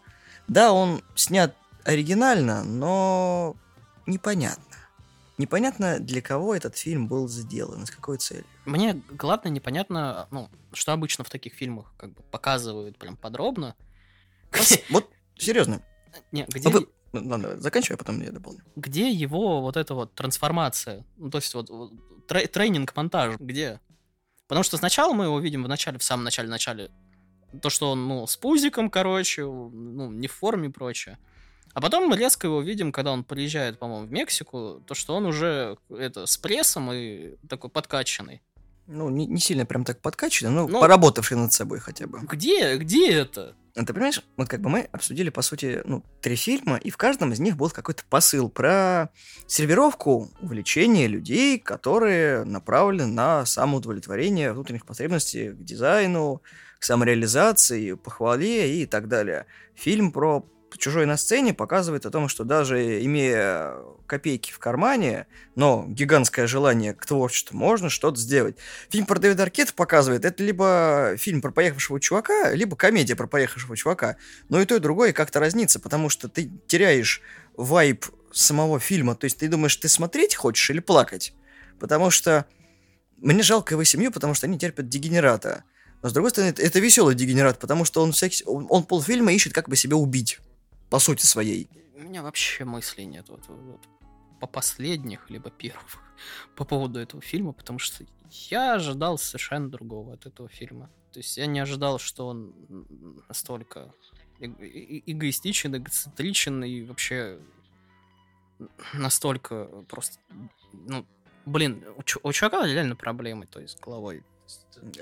Да, 0.47 0.73
он 0.73 1.03
снят 1.15 1.57
оригинально, 1.85 2.63
но 2.65 3.57
непонятно. 4.07 4.63
Непонятно, 5.37 5.99
для 5.99 6.21
кого 6.21 6.55
этот 6.55 6.77
фильм 6.77 7.09
был 7.09 7.29
сделан, 7.29 7.87
с 7.87 7.91
какой 7.91 8.19
целью. 8.19 8.45
Мне 8.67 9.03
главное 9.11 9.51
непонятно, 9.51 10.29
ну, 10.31 10.49
что 10.73 10.93
обычно 10.93 11.25
в 11.25 11.31
таких 11.31 11.55
фильмах 11.55 11.93
как 11.97 12.13
бы 12.13 12.23
показывают 12.31 12.99
прям 12.99 13.17
подробно. 13.17 13.75
Вот, 14.91 15.11
серьезно. 15.37 15.83
Не, 16.31 16.45
где... 16.49 16.69
Ну, 16.69 16.87
ладно, 17.23 17.61
заканчивай, 17.61 17.97
а 17.97 17.99
потом 17.99 18.21
я 18.23 18.33
дополню. 18.33 18.61
Где 18.77 19.11
его 19.11 19.61
вот 19.61 19.77
эта 19.77 19.95
вот 19.95 20.15
трансформация? 20.15 21.05
Ну, 21.17 21.31
то 21.31 21.39
есть 21.39 21.55
вот, 21.55 21.71
вот 21.71 21.93
трей 22.27 22.47
тренинг-монтаж, 22.47 23.37
где? 23.39 23.81
Потому 24.47 24.63
что 24.63 24.77
сначала 24.77 25.13
мы 25.13 25.25
его 25.25 25.41
видим 25.41 25.65
в 25.65 25.69
начале, 25.69 25.99
в 25.99 26.03
самом 26.03 26.25
начале-начале, 26.25 26.91
то, 27.63 27.71
что 27.71 27.91
он, 27.91 28.09
ну, 28.09 28.27
с 28.27 28.37
пузиком, 28.37 28.91
короче, 28.91 29.43
ну, 29.45 30.11
не 30.11 30.29
в 30.29 30.33
форме 30.33 30.69
и 30.69 30.73
прочее. 30.73 31.19
А 31.73 31.81
потом 31.81 32.09
мы 32.09 32.17
резко 32.17 32.47
его 32.47 32.61
видим, 32.61 32.93
когда 32.93 33.13
он 33.13 33.25
приезжает, 33.25 33.79
по-моему, 33.79 34.07
в 34.07 34.13
Мексику, 34.13 34.83
то, 34.87 34.95
что 34.95 35.15
он 35.17 35.27
уже 35.27 35.77
это 35.91 36.27
с 36.27 36.37
прессом 36.37 36.93
и 36.93 37.37
такой 37.49 37.71
подкачанный. 37.71 38.43
Ну, 38.87 39.09
не, 39.09 39.27
не 39.27 39.41
сильно 39.41 39.65
прям 39.67 39.85
так 39.85 40.01
подкачанный, 40.01 40.53
но, 40.53 40.69
но 40.69 40.81
поработавший 40.81 41.37
над 41.37 41.53
собой 41.53 41.81
хотя 41.81 42.07
бы. 42.07 42.21
Где? 42.21 42.77
Где 42.77 43.13
это? 43.13 43.57
Ты 43.75 43.93
понимаешь, 43.93 44.23
вот 44.37 44.49
как 44.49 44.61
бы 44.61 44.71
мы 44.71 44.89
обсудили, 44.93 45.31
по 45.31 45.43
сути, 45.43 45.83
ну, 45.85 46.05
три 46.21 46.37
фильма, 46.37 46.77
и 46.77 46.91
в 46.91 46.97
каждом 46.97 47.33
из 47.33 47.41
них 47.41 47.57
был 47.57 47.71
какой-то 47.71 48.05
посыл 48.09 48.49
про 48.49 49.11
сервировку 49.49 50.31
увлечения 50.41 51.09
людей, 51.09 51.59
которые 51.59 52.45
направлены 52.45 53.13
на 53.13 53.45
самоудовлетворение 53.45 54.53
внутренних 54.53 54.87
потребностей 54.87 55.51
к 55.51 55.65
дизайну, 55.65 56.41
к 56.79 56.85
самореализации, 56.85 57.95
похвале 57.95 58.81
и 58.81 58.87
так 58.87 59.09
далее. 59.09 59.47
Фильм 59.75 60.13
про 60.13 60.47
чужой 60.79 61.07
на 61.07 61.17
сцене 61.17 61.55
показывает 61.55 62.07
о 62.07 62.11
том, 62.11 62.29
что 62.29 62.45
даже 62.45 63.03
имея 63.05 63.75
копейки 64.07 64.53
в 64.53 64.59
кармане, 64.59 65.27
но 65.55 65.85
гигантское 65.89 66.47
желание 66.47 66.95
к 66.95 67.07
творчеству, 67.07 67.57
можно 67.57 67.89
что-то 67.89 68.19
сделать. 68.21 68.57
Фильм 68.91 69.07
про 69.07 69.19
Дэвида 69.19 69.45
Аркета 69.45 69.73
показывает, 69.75 70.25
это 70.25 70.43
либо 70.43 71.15
фильм 71.19 71.41
про 71.41 71.51
поехавшего 71.51 72.01
чувака, 72.01 72.53
либо 72.53 72.77
комедия 72.77 73.17
про 73.17 73.27
поехавшего 73.27 73.77
чувака. 73.77 74.17
Но 74.49 74.61
и 74.61 74.67
то, 74.67 74.77
и 74.77 74.81
другое 74.81 75.13
как-то 75.13 75.41
разнится, 75.41 75.81
потому 75.81 76.09
что 76.09 76.29
ты 76.29 76.51
теряешь 76.67 77.23
вайб 77.57 78.05
самого 78.33 78.81
фильма. 78.81 79.15
То 79.15 79.25
есть 79.25 79.39
ты 79.39 79.49
думаешь, 79.49 79.77
ты 79.77 79.89
смотреть 79.89 80.35
хочешь 80.35 80.69
или 80.71 80.81
плакать? 80.81 81.35
Потому 81.79 82.11
что 82.11 82.47
мне 83.19 83.43
жалко 83.43 83.75
его 83.75 83.85
семью, 83.85 84.11
потому 84.11 84.35
что 84.35 84.47
они 84.47 84.59
терпят 84.59 84.89
дегенерата. 84.89 85.65
Но 86.03 86.11
с 86.11 86.13
другой 86.13 86.31
стороны, 86.31 86.55
это 86.57 86.81
веселый 86.81 87.15
дегенерат, 87.15 87.59
потому 87.59 87.87
что 87.87 88.03
он, 88.03 88.13
всякий, 88.13 88.45
он, 88.45 88.67
он 88.69 88.85
полфильма 88.85 89.33
ищет, 89.33 89.55
как 89.55 89.69
бы 89.71 89.77
себя 89.77 89.97
убить 89.97 90.41
по 90.95 91.01
сути 91.01 91.27
своей. 91.27 91.69
У 91.97 92.03
меня 92.03 92.23
вообще 92.23 92.65
мыслей 92.65 93.07
нет 93.07 93.29
вот, 93.29 93.41
вот, 93.49 93.81
по 94.39 94.47
последних, 94.47 95.29
либо 95.29 95.51
первых, 95.51 95.99
по 96.55 96.65
поводу 96.65 97.01
этого 97.01 97.21
фильма, 97.21 97.53
потому 97.53 97.81
что 97.81 98.05
я 98.31 98.75
ожидал 98.75 99.19
совершенно 99.19 99.69
другого 99.69 100.13
от 100.13 100.27
этого 100.27 100.49
фильма. 100.49 100.89
То 101.11 101.19
есть 101.19 101.37
я 101.37 101.47
не 101.47 101.59
ожидал, 101.59 101.99
что 101.99 102.29
он 102.29 102.55
настолько 103.29 103.93
э 104.39 104.47
эгоистичен, 105.07 105.75
эгоцентричен 105.77 106.63
и 106.63 106.83
вообще 106.85 107.41
настолько 108.93 109.65
просто... 109.89 110.21
Ну, 110.73 111.05
блин, 111.45 111.83
у, 111.97 112.29
у 112.29 112.33
чувака 112.33 112.65
реально 112.69 112.95
проблемы, 112.95 113.47
то 113.47 113.59
есть, 113.59 113.81
головой. 113.81 114.23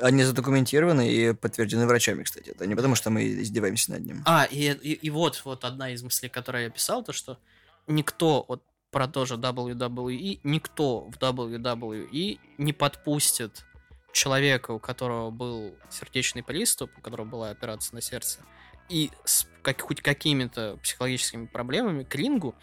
Они 0.00 0.22
задокументированы 0.22 1.10
и 1.10 1.32
подтверждены 1.34 1.86
врачами, 1.86 2.22
кстати. 2.22 2.50
Это 2.50 2.66
не 2.66 2.74
потому, 2.74 2.94
что 2.94 3.10
мы 3.10 3.26
издеваемся 3.26 3.92
над 3.92 4.04
ним. 4.04 4.22
А, 4.26 4.44
и, 4.44 4.70
и, 4.70 4.92
и 4.92 5.10
вот, 5.10 5.42
вот 5.44 5.64
одна 5.64 5.90
из 5.90 6.02
мыслей, 6.02 6.28
которую 6.28 6.64
я 6.64 6.70
писал, 6.70 7.02
то 7.02 7.12
что 7.12 7.38
никто 7.86 8.44
вот 8.48 8.62
про 8.92 9.08
тоже 9.08 9.34
WWE, 9.34 10.40
никто 10.44 11.08
в 11.10 11.16
WWE 11.18 12.38
не 12.58 12.72
подпустит 12.72 13.64
человека, 14.12 14.72
у 14.72 14.78
которого 14.78 15.30
был 15.30 15.74
сердечный 15.90 16.42
приступ, 16.42 16.90
у 16.98 17.00
которого 17.00 17.26
была 17.26 17.50
операция 17.50 17.94
на 17.94 18.02
сердце, 18.02 18.40
и 18.88 19.10
с 19.24 19.46
как, 19.62 19.80
хоть 19.80 20.02
какими-то 20.02 20.78
психологическими 20.82 21.46
проблемами 21.46 22.04
к 22.04 22.14
рингу, 22.14 22.54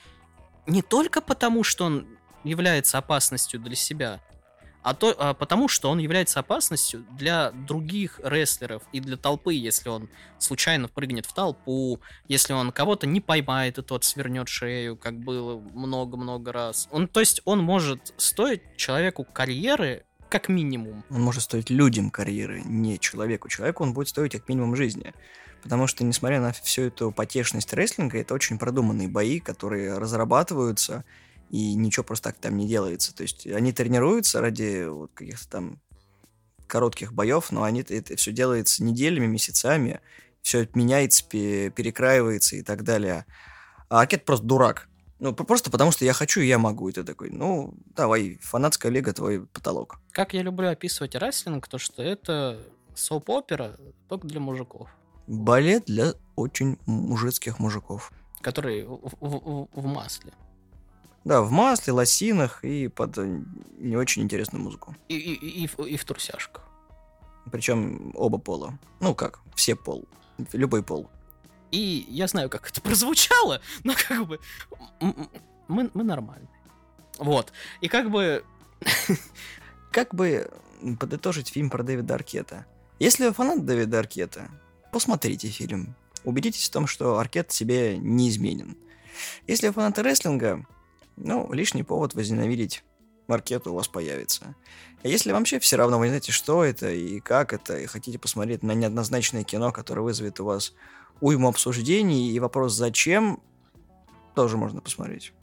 не 0.67 0.84
только 0.84 1.21
потому, 1.21 1.63
что 1.63 1.86
он 1.86 2.07
является 2.43 2.99
опасностью 2.99 3.59
для 3.59 3.75
себя, 3.75 4.21
а, 4.82 4.93
то, 4.93 5.13
а 5.17 5.34
потому 5.34 5.67
что 5.67 5.89
он 5.89 5.99
является 5.99 6.39
опасностью 6.39 7.05
для 7.11 7.51
других 7.51 8.19
рестлеров 8.23 8.84
и 8.91 8.99
для 8.99 9.17
толпы, 9.17 9.53
если 9.53 9.89
он 9.89 10.09
случайно 10.38 10.88
прыгнет 10.88 11.25
в 11.25 11.34
толпу, 11.34 11.99
если 12.27 12.53
он 12.53 12.71
кого-то 12.71 13.05
не 13.05 13.19
поймает 13.19 13.77
и 13.77 13.82
тот 13.82 14.03
свернет 14.03 14.47
шею, 14.47 14.95
как 14.95 15.19
было 15.19 15.59
много-много 15.59 16.51
раз. 16.51 16.88
Он, 16.91 17.07
то 17.07 17.19
есть 17.19 17.41
он 17.45 17.59
может 17.59 18.13
стоить 18.17 18.61
человеку 18.77 19.25
карьеры 19.25 20.05
как 20.30 20.47
минимум. 20.47 21.03
Он 21.09 21.21
может 21.21 21.43
стоить 21.43 21.69
людям 21.69 22.11
карьеры, 22.11 22.61
не 22.63 22.99
человеку. 22.99 23.49
Человеку 23.49 23.84
он 23.84 23.93
будет 23.93 24.09
стоить 24.09 24.32
как 24.32 24.47
минимум 24.47 24.75
жизни. 24.75 25.13
Потому 25.63 25.88
что, 25.88 26.03
несмотря 26.03 26.39
на 26.39 26.53
всю 26.53 26.84
эту 26.84 27.11
потешность 27.11 27.73
рестлинга, 27.73 28.19
это 28.19 28.34
очень 28.34 28.57
продуманные 28.57 29.09
бои, 29.09 29.39
которые 29.39 29.97
разрабатываются, 29.97 31.03
и 31.50 31.76
ничего 31.76 32.04
просто 32.04 32.30
так 32.30 32.39
там 32.39 32.58
не 32.58 32.68
делается. 32.68 33.16
То 33.16 33.24
есть 33.24 33.45
они 33.47 33.74
тренируются 33.74 34.41
ради 34.41 34.88
вот 34.88 35.12
каких-то 35.14 35.50
там 35.50 35.82
коротких 36.68 37.14
боев, 37.14 37.52
но 37.52 37.64
они, 37.64 37.82
это 37.82 38.16
все 38.16 38.32
делается 38.32 38.84
неделями, 38.84 39.26
месяцами, 39.26 40.02
все 40.41 40.68
меняется, 40.76 41.26
перекраивается 41.26 42.56
и 42.56 42.62
так 42.62 42.84
далее. 42.84 43.26
А 43.89 44.02
Аркет 44.02 44.24
просто 44.26 44.45
дурак. 44.45 44.88
Ну, 45.20 45.34
просто 45.34 45.70
потому 45.70 45.91
что 45.91 46.06
я 46.06 46.14
хочу, 46.14 46.39
и 46.39 46.47
я 46.47 46.58
могу. 46.58 46.88
И 46.88 46.93
ты 46.93 47.04
такой, 47.04 47.30
ну, 47.30 47.74
давай, 47.95 48.38
фанатская 48.41 48.91
лига, 48.91 49.12
твой 49.12 49.45
потолок. 49.47 50.00
Как 50.12 50.34
я 50.34 50.43
люблю 50.43 50.70
описывать 50.70 51.16
рестлинг, 51.16 51.68
то 51.68 51.78
что 51.78 52.02
это 52.02 52.62
соп-опера 52.95 53.78
только 54.08 54.28
для 54.28 54.39
мужиков. 54.39 54.89
Балет 55.28 55.86
для 55.86 56.14
очень 56.36 56.78
мужицких 56.86 57.60
мужиков. 57.60 58.14
Которые 58.41 58.88
в, 58.88 59.12
в, 59.20 59.68
в 59.74 59.86
масле. 59.86 60.32
Да, 61.26 61.41
в 61.41 61.51
масле, 61.51 61.93
лосинах 61.93 62.63
и 62.63 62.88
под 62.88 63.17
э, 63.17 63.41
не 63.78 63.97
очень 63.97 64.24
интересную 64.24 64.63
музыку. 64.63 64.95
И, 65.09 65.17
и, 65.17 65.63
и, 65.63 65.67
в, 65.67 65.80
и 65.80 65.97
в 65.97 66.05
турсяшках. 66.05 66.63
Причем 67.51 68.11
оба 68.15 68.38
пола. 68.38 68.78
Ну 68.99 69.13
как, 69.15 69.41
все 69.55 69.76
пол. 69.76 70.07
Любой 70.53 70.84
пол. 70.84 71.09
И 71.72 72.05
я 72.09 72.28
знаю, 72.28 72.49
как 72.49 72.70
это 72.70 72.82
прозвучало, 72.82 73.61
но 73.84 73.93
как 73.95 74.28
бы 74.28 74.39
мы, 75.67 75.89
мы 75.93 76.03
нормальные. 76.03 76.49
Вот. 77.17 77.51
И 77.82 77.88
как 77.88 78.09
бы... 78.09 78.43
Как 79.91 80.13
бы 80.13 80.51
подытожить 80.99 81.49
фильм 81.49 81.72
про 81.72 81.82
Дэвида 81.82 82.13
Аркета? 82.13 82.67
Если 82.99 83.26
вы 83.26 83.34
фанат 83.34 83.65
Дэвида 83.65 83.97
Аркета, 83.97 84.51
посмотрите 84.93 85.47
фильм. 85.47 85.95
Убедитесь 86.24 86.70
в 86.70 86.72
том, 86.72 86.86
что 86.86 87.17
Аркет 87.17 87.51
себе 87.51 87.97
не 87.97 88.30
изменен. 88.30 88.78
Если 89.47 89.67
вы 89.67 89.74
фанаты 89.74 90.03
рестлинга, 90.03 90.63
ну, 91.20 91.51
лишний 91.53 91.84
повод 91.84 92.13
возненавидеть 92.15 92.84
маркету 93.28 93.72
у 93.72 93.76
вас 93.76 93.88
появится. 93.88 94.55
А 95.03 95.07
если 95.07 95.32
вообще 95.32 95.59
все 95.59 95.78
равно 95.78 95.99
вы 95.99 96.05
не 96.05 96.09
знаете, 96.09 96.32
что 96.32 96.63
это 96.63 96.91
и 96.91 97.20
как 97.20 97.53
это, 97.53 97.78
и 97.78 97.86
хотите 97.86 98.17
посмотреть 98.17 98.63
на 98.63 98.74
неоднозначное 98.74 99.43
кино, 99.43 99.72
которое 99.72 100.01
вызовет 100.01 100.39
у 100.39 100.45
вас 100.45 100.74
уйму 101.22 101.49
обсуждений, 101.49 102.32
и 102.32 102.39
вопрос 102.39 102.74
«зачем?» 102.74 103.41
тоже 104.36 104.57
можно 104.57 104.82
посмотреть. 104.82 105.34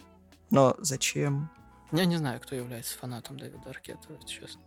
Но 0.50 0.76
зачем? 0.78 1.50
Я 1.92 2.04
не 2.04 2.16
знаю, 2.16 2.40
кто 2.40 2.54
является 2.54 2.98
фанатом 2.98 3.38
Дэвида 3.38 3.70
Аркета, 3.70 4.18
честно. 4.26 4.62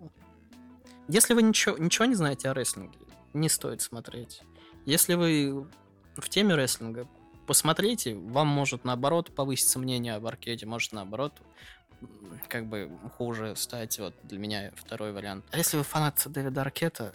Если 1.08 1.34
вы 1.34 1.42
ничего, 1.42 1.78
ничего 1.78 2.06
не 2.06 2.16
знаете 2.16 2.50
о 2.50 2.54
рестлинге, 2.54 3.00
не 3.34 3.50
стоит 3.50 3.82
смотреть. 3.82 4.42
Если 4.86 5.16
вы 5.16 5.68
в 6.16 6.30
теме 6.30 6.56
рестлинга, 6.56 7.08
посмотрите, 7.50 8.14
вам 8.14 8.46
может 8.46 8.86
наоборот 8.86 9.34
повыситься 9.34 9.80
мнение 9.80 10.14
об 10.14 10.28
аркеде, 10.28 10.68
может 10.68 10.94
наоборот 10.94 11.34
как 12.48 12.68
бы 12.68 12.92
хуже 13.18 13.56
стать. 13.56 13.98
Вот 13.98 14.14
для 14.22 14.38
меня 14.38 14.72
второй 14.76 15.12
вариант. 15.12 15.44
А 15.50 15.58
если 15.58 15.78
вы 15.78 15.84
фанат 15.84 16.22
Дэвида 16.28 16.62
Аркета, 16.62 17.12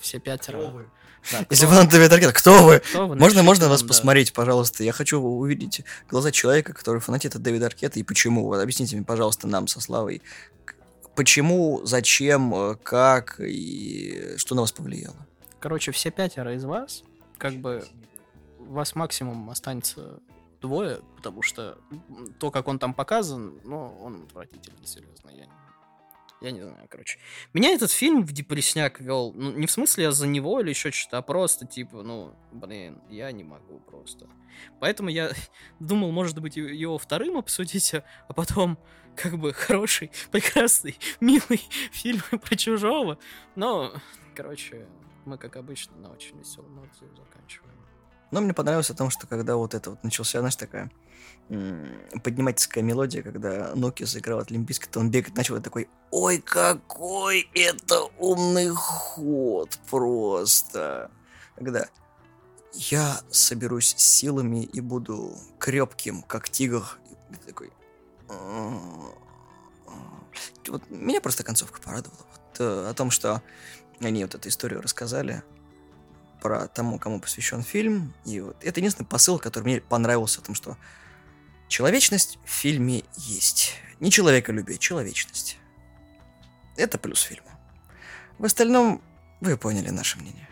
все 0.00 0.18
пятеро. 0.18 0.58
Кто 0.58 0.70
вы? 0.70 0.90
Да, 1.30 1.46
если 1.50 1.66
вы 1.66 1.74
фанат 1.74 1.90
Дэвида 1.90 2.16
Аркета, 2.16 2.32
кто 2.32 2.64
вы? 2.64 2.80
Кто 2.80 3.06
вы? 3.06 3.14
Можно, 3.14 3.44
можно 3.44 3.68
вас 3.68 3.82
да. 3.82 3.86
посмотреть, 3.86 4.32
пожалуйста? 4.32 4.82
Я 4.82 4.90
хочу 4.90 5.20
увидеть 5.20 5.82
глаза 6.10 6.32
человека, 6.32 6.72
который 6.72 7.00
фанатит 7.00 7.36
от 7.36 7.42
Дэвида 7.42 7.66
Аркета, 7.66 8.00
и 8.00 8.02
почему. 8.02 8.46
Вот 8.46 8.60
объясните 8.60 8.96
мне, 8.96 9.04
пожалуйста, 9.04 9.46
нам 9.46 9.68
со 9.68 9.80
Славой, 9.80 10.22
почему, 11.14 11.82
зачем, 11.84 12.52
э, 12.52 12.74
как 12.82 13.38
и 13.38 14.34
что 14.38 14.56
на 14.56 14.62
вас 14.62 14.72
повлияло. 14.72 15.24
Короче, 15.60 15.92
все 15.92 16.10
пятеро 16.10 16.52
из 16.56 16.64
вас, 16.64 17.04
как 17.38 17.54
бы 17.54 17.86
вас 18.72 18.94
максимум 18.94 19.50
останется 19.50 20.20
двое, 20.60 21.00
потому 21.16 21.42
что 21.42 21.78
то, 22.38 22.50
как 22.50 22.68
он 22.68 22.78
там 22.78 22.94
показан, 22.94 23.60
ну, 23.64 23.96
он 24.00 24.24
отвратительный, 24.24 24.86
серьезно. 24.86 25.30
Я, 25.30 25.46
я 26.40 26.50
не 26.50 26.60
знаю, 26.60 26.86
короче. 26.88 27.18
Меня 27.52 27.70
этот 27.70 27.90
фильм 27.90 28.24
в 28.24 28.32
депрессняк 28.32 29.00
вел, 29.00 29.32
ну, 29.34 29.52
не 29.52 29.66
в 29.66 29.70
смысле 29.70 30.04
я 30.04 30.12
за 30.12 30.26
него 30.26 30.60
или 30.60 30.70
еще 30.70 30.90
что-то, 30.90 31.18
а 31.18 31.22
просто, 31.22 31.66
типа, 31.66 32.02
ну, 32.02 32.34
блин, 32.52 33.00
я 33.08 33.30
не 33.32 33.44
могу 33.44 33.80
просто. 33.80 34.28
Поэтому 34.80 35.08
я 35.08 35.30
думал, 35.80 36.10
может 36.10 36.38
быть, 36.40 36.56
его 36.56 36.98
вторым 36.98 37.36
обсудить, 37.36 37.94
а 37.94 38.32
потом, 38.32 38.78
как 39.16 39.38
бы, 39.38 39.52
хороший, 39.52 40.10
прекрасный, 40.30 40.98
милый 41.20 41.60
фильм 41.92 42.22
про 42.30 42.56
чужого. 42.56 43.18
Но, 43.54 43.92
короче, 44.34 44.86
мы, 45.24 45.38
как 45.38 45.56
обычно, 45.56 45.96
на 45.96 46.10
очень 46.10 46.38
веселом 46.38 46.74
ноте 46.76 47.06
заканчиваем. 47.16 47.78
Но 48.30 48.40
мне 48.40 48.52
понравилось 48.52 48.90
о 48.90 48.94
том, 48.94 49.10
что 49.10 49.26
когда 49.26 49.56
вот 49.56 49.74
это 49.74 49.90
вот 49.90 50.04
начался, 50.04 50.40
знаешь, 50.40 50.56
такая 50.56 50.90
поднимательская 51.48 52.84
мелодия, 52.84 53.22
когда 53.22 53.72
Ноки 53.74 54.04
заиграл 54.04 54.40
от 54.40 54.50
Лимбиска, 54.50 54.88
то 54.88 55.00
он 55.00 55.10
бегает, 55.10 55.36
начал 55.36 55.60
такой, 55.62 55.88
ой, 56.10 56.38
какой 56.38 57.48
это 57.54 58.02
умный 58.18 58.68
ход 58.68 59.78
просто. 59.88 61.10
Когда 61.56 61.86
я 62.74 63.20
соберусь 63.30 63.94
силами 63.96 64.64
и 64.64 64.80
буду 64.80 65.34
крепким, 65.58 66.22
как 66.22 66.48
тигр. 66.50 66.84
Такой... 67.46 67.72
Вот 70.68 70.82
меня 70.90 71.20
просто 71.22 71.44
концовка 71.44 71.80
порадовала. 71.80 72.20
Вот, 72.30 72.60
э, 72.60 72.90
о 72.90 72.94
том, 72.94 73.10
что 73.10 73.42
они 74.00 74.22
вот 74.22 74.34
эту 74.34 74.50
историю 74.50 74.82
рассказали, 74.82 75.42
про 76.40 76.68
тому, 76.68 76.98
кому 76.98 77.20
посвящен 77.20 77.62
фильм. 77.62 78.14
И 78.24 78.40
вот 78.40 78.56
это 78.62 78.80
единственный 78.80 79.06
посыл, 79.06 79.38
который 79.38 79.64
мне 79.64 79.80
понравился, 79.80 80.40
о 80.40 80.44
том, 80.44 80.54
что 80.54 80.76
человечность 81.68 82.38
в 82.44 82.50
фильме 82.50 83.04
есть. 83.16 83.74
Не 84.00 84.10
человеколюбие, 84.10 84.78
человечность. 84.78 85.58
Это 86.76 86.98
плюс 86.98 87.20
фильма. 87.22 87.50
В 88.38 88.44
остальном 88.44 89.02
вы 89.40 89.56
поняли 89.56 89.90
наше 89.90 90.18
мнение. 90.18 90.48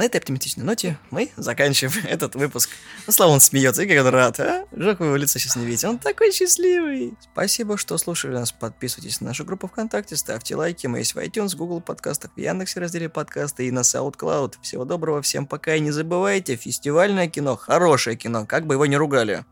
На 0.00 0.04
этой 0.04 0.16
оптимистичной 0.16 0.64
ноте 0.64 0.98
мы 1.10 1.30
заканчиваем 1.36 2.06
этот 2.08 2.34
выпуск. 2.34 2.70
Ну, 3.06 3.12
Слава, 3.12 3.32
он 3.32 3.40
смеется, 3.40 3.82
и 3.82 3.86
как 3.86 4.02
он 4.02 4.10
рад, 4.10 4.40
а? 4.40 4.64
Жалко 4.72 5.04
его 5.04 5.14
лицо 5.14 5.38
сейчас 5.38 5.56
не 5.56 5.66
видите, 5.66 5.88
он 5.88 5.98
такой 5.98 6.32
счастливый. 6.32 7.12
Спасибо, 7.20 7.76
что 7.76 7.98
слушали 7.98 8.32
нас. 8.32 8.50
Подписывайтесь 8.50 9.20
на 9.20 9.26
нашу 9.26 9.44
группу 9.44 9.68
ВКонтакте, 9.68 10.16
ставьте 10.16 10.56
лайки. 10.56 10.86
Мы 10.86 11.00
есть 11.00 11.14
в 11.14 11.18
iTunes, 11.18 11.54
Google 11.54 11.82
подкастах, 11.82 12.30
в 12.34 12.40
Яндексе 12.40 12.80
разделе 12.80 13.10
подкасты 13.10 13.66
и 13.66 13.70
на 13.70 13.80
SoundCloud. 13.80 14.54
Всего 14.62 14.86
доброго, 14.86 15.20
всем 15.20 15.46
пока 15.46 15.74
и 15.74 15.80
не 15.80 15.90
забывайте, 15.90 16.56
фестивальное 16.56 17.28
кино, 17.28 17.56
хорошее 17.56 18.16
кино, 18.16 18.46
как 18.46 18.66
бы 18.66 18.76
его 18.76 18.86
не 18.86 18.96
ругали. 18.96 19.44